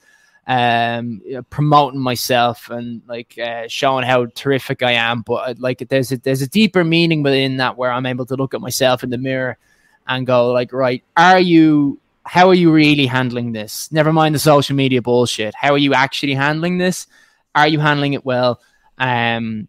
[0.49, 5.21] um, promoting myself and like uh, showing how terrific I am.
[5.23, 8.55] But like, there's a there's a deeper meaning within that where I'm able to look
[8.55, 9.57] at myself in the mirror
[10.09, 12.01] and go like, right, are you?
[12.25, 13.91] How are you really handling this?
[13.93, 15.55] Never mind the social media bullshit.
[15.55, 17.07] How are you actually handling this?
[17.55, 18.61] Are you handling it well?
[18.99, 19.69] Um,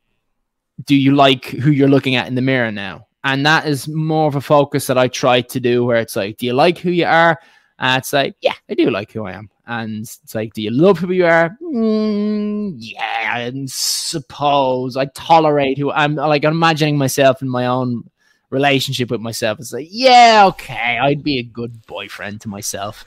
[0.85, 3.07] do you like who you're looking at in the mirror now?
[3.23, 6.37] And that is more of a focus that I try to do where it's like,
[6.37, 7.39] do you like who you are?
[7.77, 9.49] And it's like, yeah, I do like who I am.
[9.65, 11.57] And it's like, do you love who you are?
[11.61, 18.09] Mm, yeah, I suppose I tolerate who I'm like I'm imagining myself in my own
[18.49, 19.59] relationship with myself.
[19.59, 23.05] It's like, yeah, okay, I'd be a good boyfriend to myself,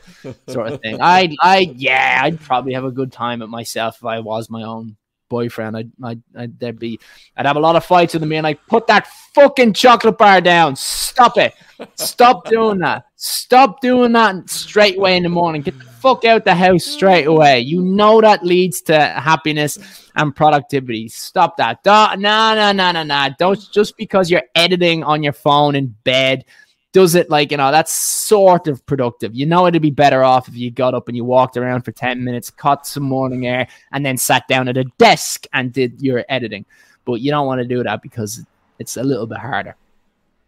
[0.48, 0.98] sort of thing.
[1.00, 4.62] I, I, yeah, I'd probably have a good time at myself if I was my
[4.62, 4.96] own
[5.28, 5.76] boyfriend.
[5.76, 7.00] I'd, I'd, I'd there'd be,
[7.36, 10.40] I'd have a lot of fights with me, and I put that fucking chocolate bar
[10.40, 10.76] down.
[10.76, 11.54] Stop it.
[11.94, 13.06] Stop doing that.
[13.16, 15.62] Stop doing that straight away in the morning.
[15.62, 17.60] Get the fuck out the house straight away.
[17.60, 21.08] You know that leads to happiness and productivity.
[21.08, 21.84] Stop that.
[21.84, 23.28] No, no, no, no, no.
[23.38, 26.44] Don't just because you're editing on your phone in bed
[26.92, 30.46] does it like you know that's sort of productive you know it'd be better off
[30.46, 33.66] if you got up and you walked around for 10 minutes caught some morning air
[33.92, 36.64] and then sat down at a desk and did your editing
[37.04, 38.44] but you don't want to do that because
[38.78, 39.74] it's a little bit harder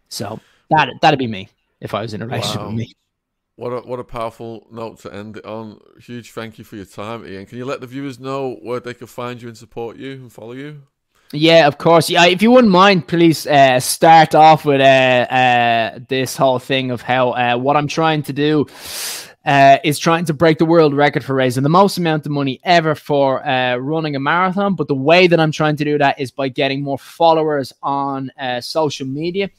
[0.08, 0.38] so
[0.70, 1.48] that that'd be me
[1.80, 2.66] if i was in a relationship wow.
[2.66, 2.92] with me
[3.56, 5.80] what a what a powerful note to end it on.
[6.00, 7.46] Huge thank you for your time, Iain.
[7.46, 10.32] Can you let the viewers know where they can find you and support you and
[10.32, 10.82] follow you?
[11.32, 12.10] Yeah, of course.
[12.10, 16.90] Yeah, if you wouldn't mind, please uh, start off with uh, uh, this whole thing
[16.90, 18.66] of how uh, what I'm trying to do
[19.44, 22.60] uh, is trying to break the world record for raising the most amount of money
[22.62, 24.76] ever for uh, running a marathon.
[24.76, 28.30] But the way that I'm trying to do that is by getting more followers on
[28.60, 29.50] social media.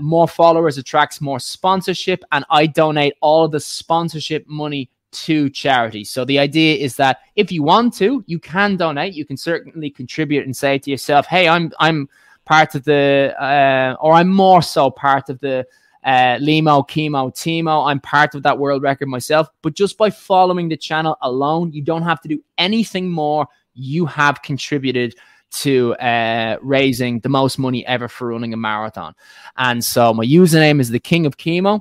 [0.00, 6.04] More followers attracts more sponsorship, and I donate all of the sponsorship money to charity.
[6.04, 9.14] So the idea is that if you want to, you can donate.
[9.14, 12.08] You can certainly contribute and say to yourself, "Hey, I'm I'm
[12.44, 15.66] part of the, uh, or I'm more so part of the."
[16.04, 17.86] Uh, Limo, Chemo, Timo.
[17.86, 19.48] I'm part of that world record myself.
[19.62, 23.46] But just by following the channel alone, you don't have to do anything more.
[23.72, 25.14] You have contributed
[25.62, 29.14] to uh, raising the most money ever for running a marathon.
[29.56, 31.80] And so my username is the King of Chemo.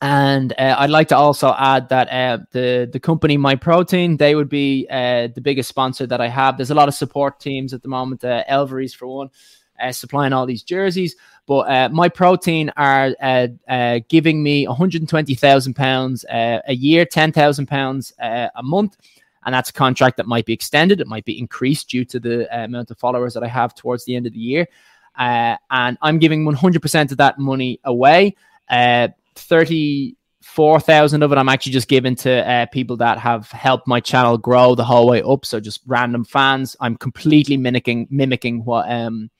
[0.00, 4.48] And uh, I'd like to also add that uh, the the company Myprotein they would
[4.48, 6.56] be uh, the biggest sponsor that I have.
[6.56, 8.22] There's a lot of support teams at the moment.
[8.22, 9.30] Uh, Elvery's for one,
[9.80, 11.16] uh, supplying all these jerseys.
[11.46, 18.50] But uh, Myprotein are uh, uh, giving me 120,000 pounds a year, 10,000 pounds a
[18.62, 18.96] month,
[19.44, 21.00] and that's a contract that might be extended.
[21.00, 24.16] It might be increased due to the amount of followers that I have towards the
[24.16, 24.66] end of the year.
[25.16, 28.36] and I'm giving 100% of that money away.
[28.70, 34.36] 34,000 of it I'm actually just giving to uh, people that have helped my channel
[34.36, 35.46] grow the whole way up.
[35.46, 36.76] So just random fans.
[36.80, 39.30] I'm completely mimicking mimicking what um,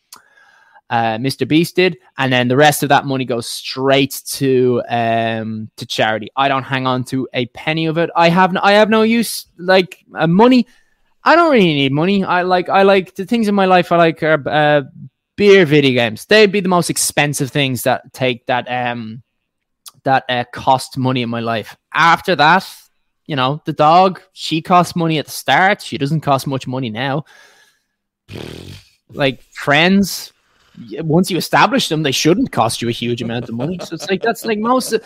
[0.91, 1.47] uh, Mr.
[1.47, 6.31] Beast did, and then the rest of that money goes straight to um, to charity.
[6.37, 8.11] I don't hang on to a penny of it.
[8.17, 10.67] I have no, I have no use like uh, money.
[11.25, 12.25] I don't really need money.
[12.25, 13.93] I like I like the things in my life.
[13.93, 14.83] I like are uh,
[15.37, 16.25] beer, video games.
[16.25, 19.23] They'd be the most expensive things that take that um
[20.05, 21.77] that uh, cost money in my life.
[21.93, 22.67] After that,
[23.27, 25.83] you know, the dog, she cost money at the start.
[25.83, 27.25] She doesn't cost much money now.
[29.11, 30.33] like friends,
[31.01, 33.79] once you establish them, they shouldn't cost you a huge amount of money.
[33.83, 35.03] So it's like that's like most of,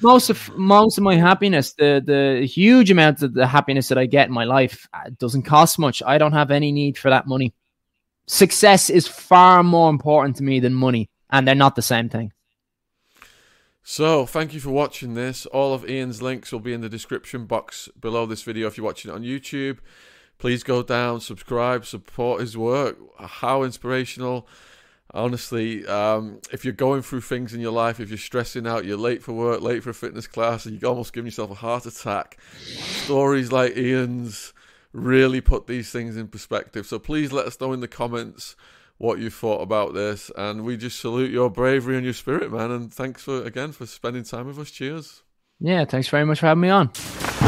[0.00, 4.06] most of most of my happiness, the the huge amount of the happiness that I
[4.06, 6.02] get in my life uh, doesn't cost much.
[6.04, 7.54] I don't have any need for that money.
[8.26, 12.32] Success is far more important to me than money, and they're not the same thing.
[13.88, 15.46] So, thank you for watching this.
[15.46, 18.84] All of Iain's links will be in the description box below this video if you're
[18.84, 19.78] watching it on YouTube.
[20.38, 22.98] Please go down, subscribe, support his work.
[23.18, 24.48] How inspirational.
[25.14, 28.96] Honestly, um, if you're going through things in your life, if you're stressing out, you're
[28.96, 31.86] late for work, late for a fitness class, and you're almost giving yourself a heart
[31.86, 34.52] attack, stories like Iain's
[34.92, 36.86] really put these things in perspective.
[36.86, 38.56] So please let us know in the comments
[38.98, 40.30] what you thought about this.
[40.36, 42.70] And we just salute your bravery and your spirit, man.
[42.70, 44.70] And thanks for again for spending time with us.
[44.70, 45.22] Cheers.
[45.60, 47.45] Yeah, thanks very much for having me on.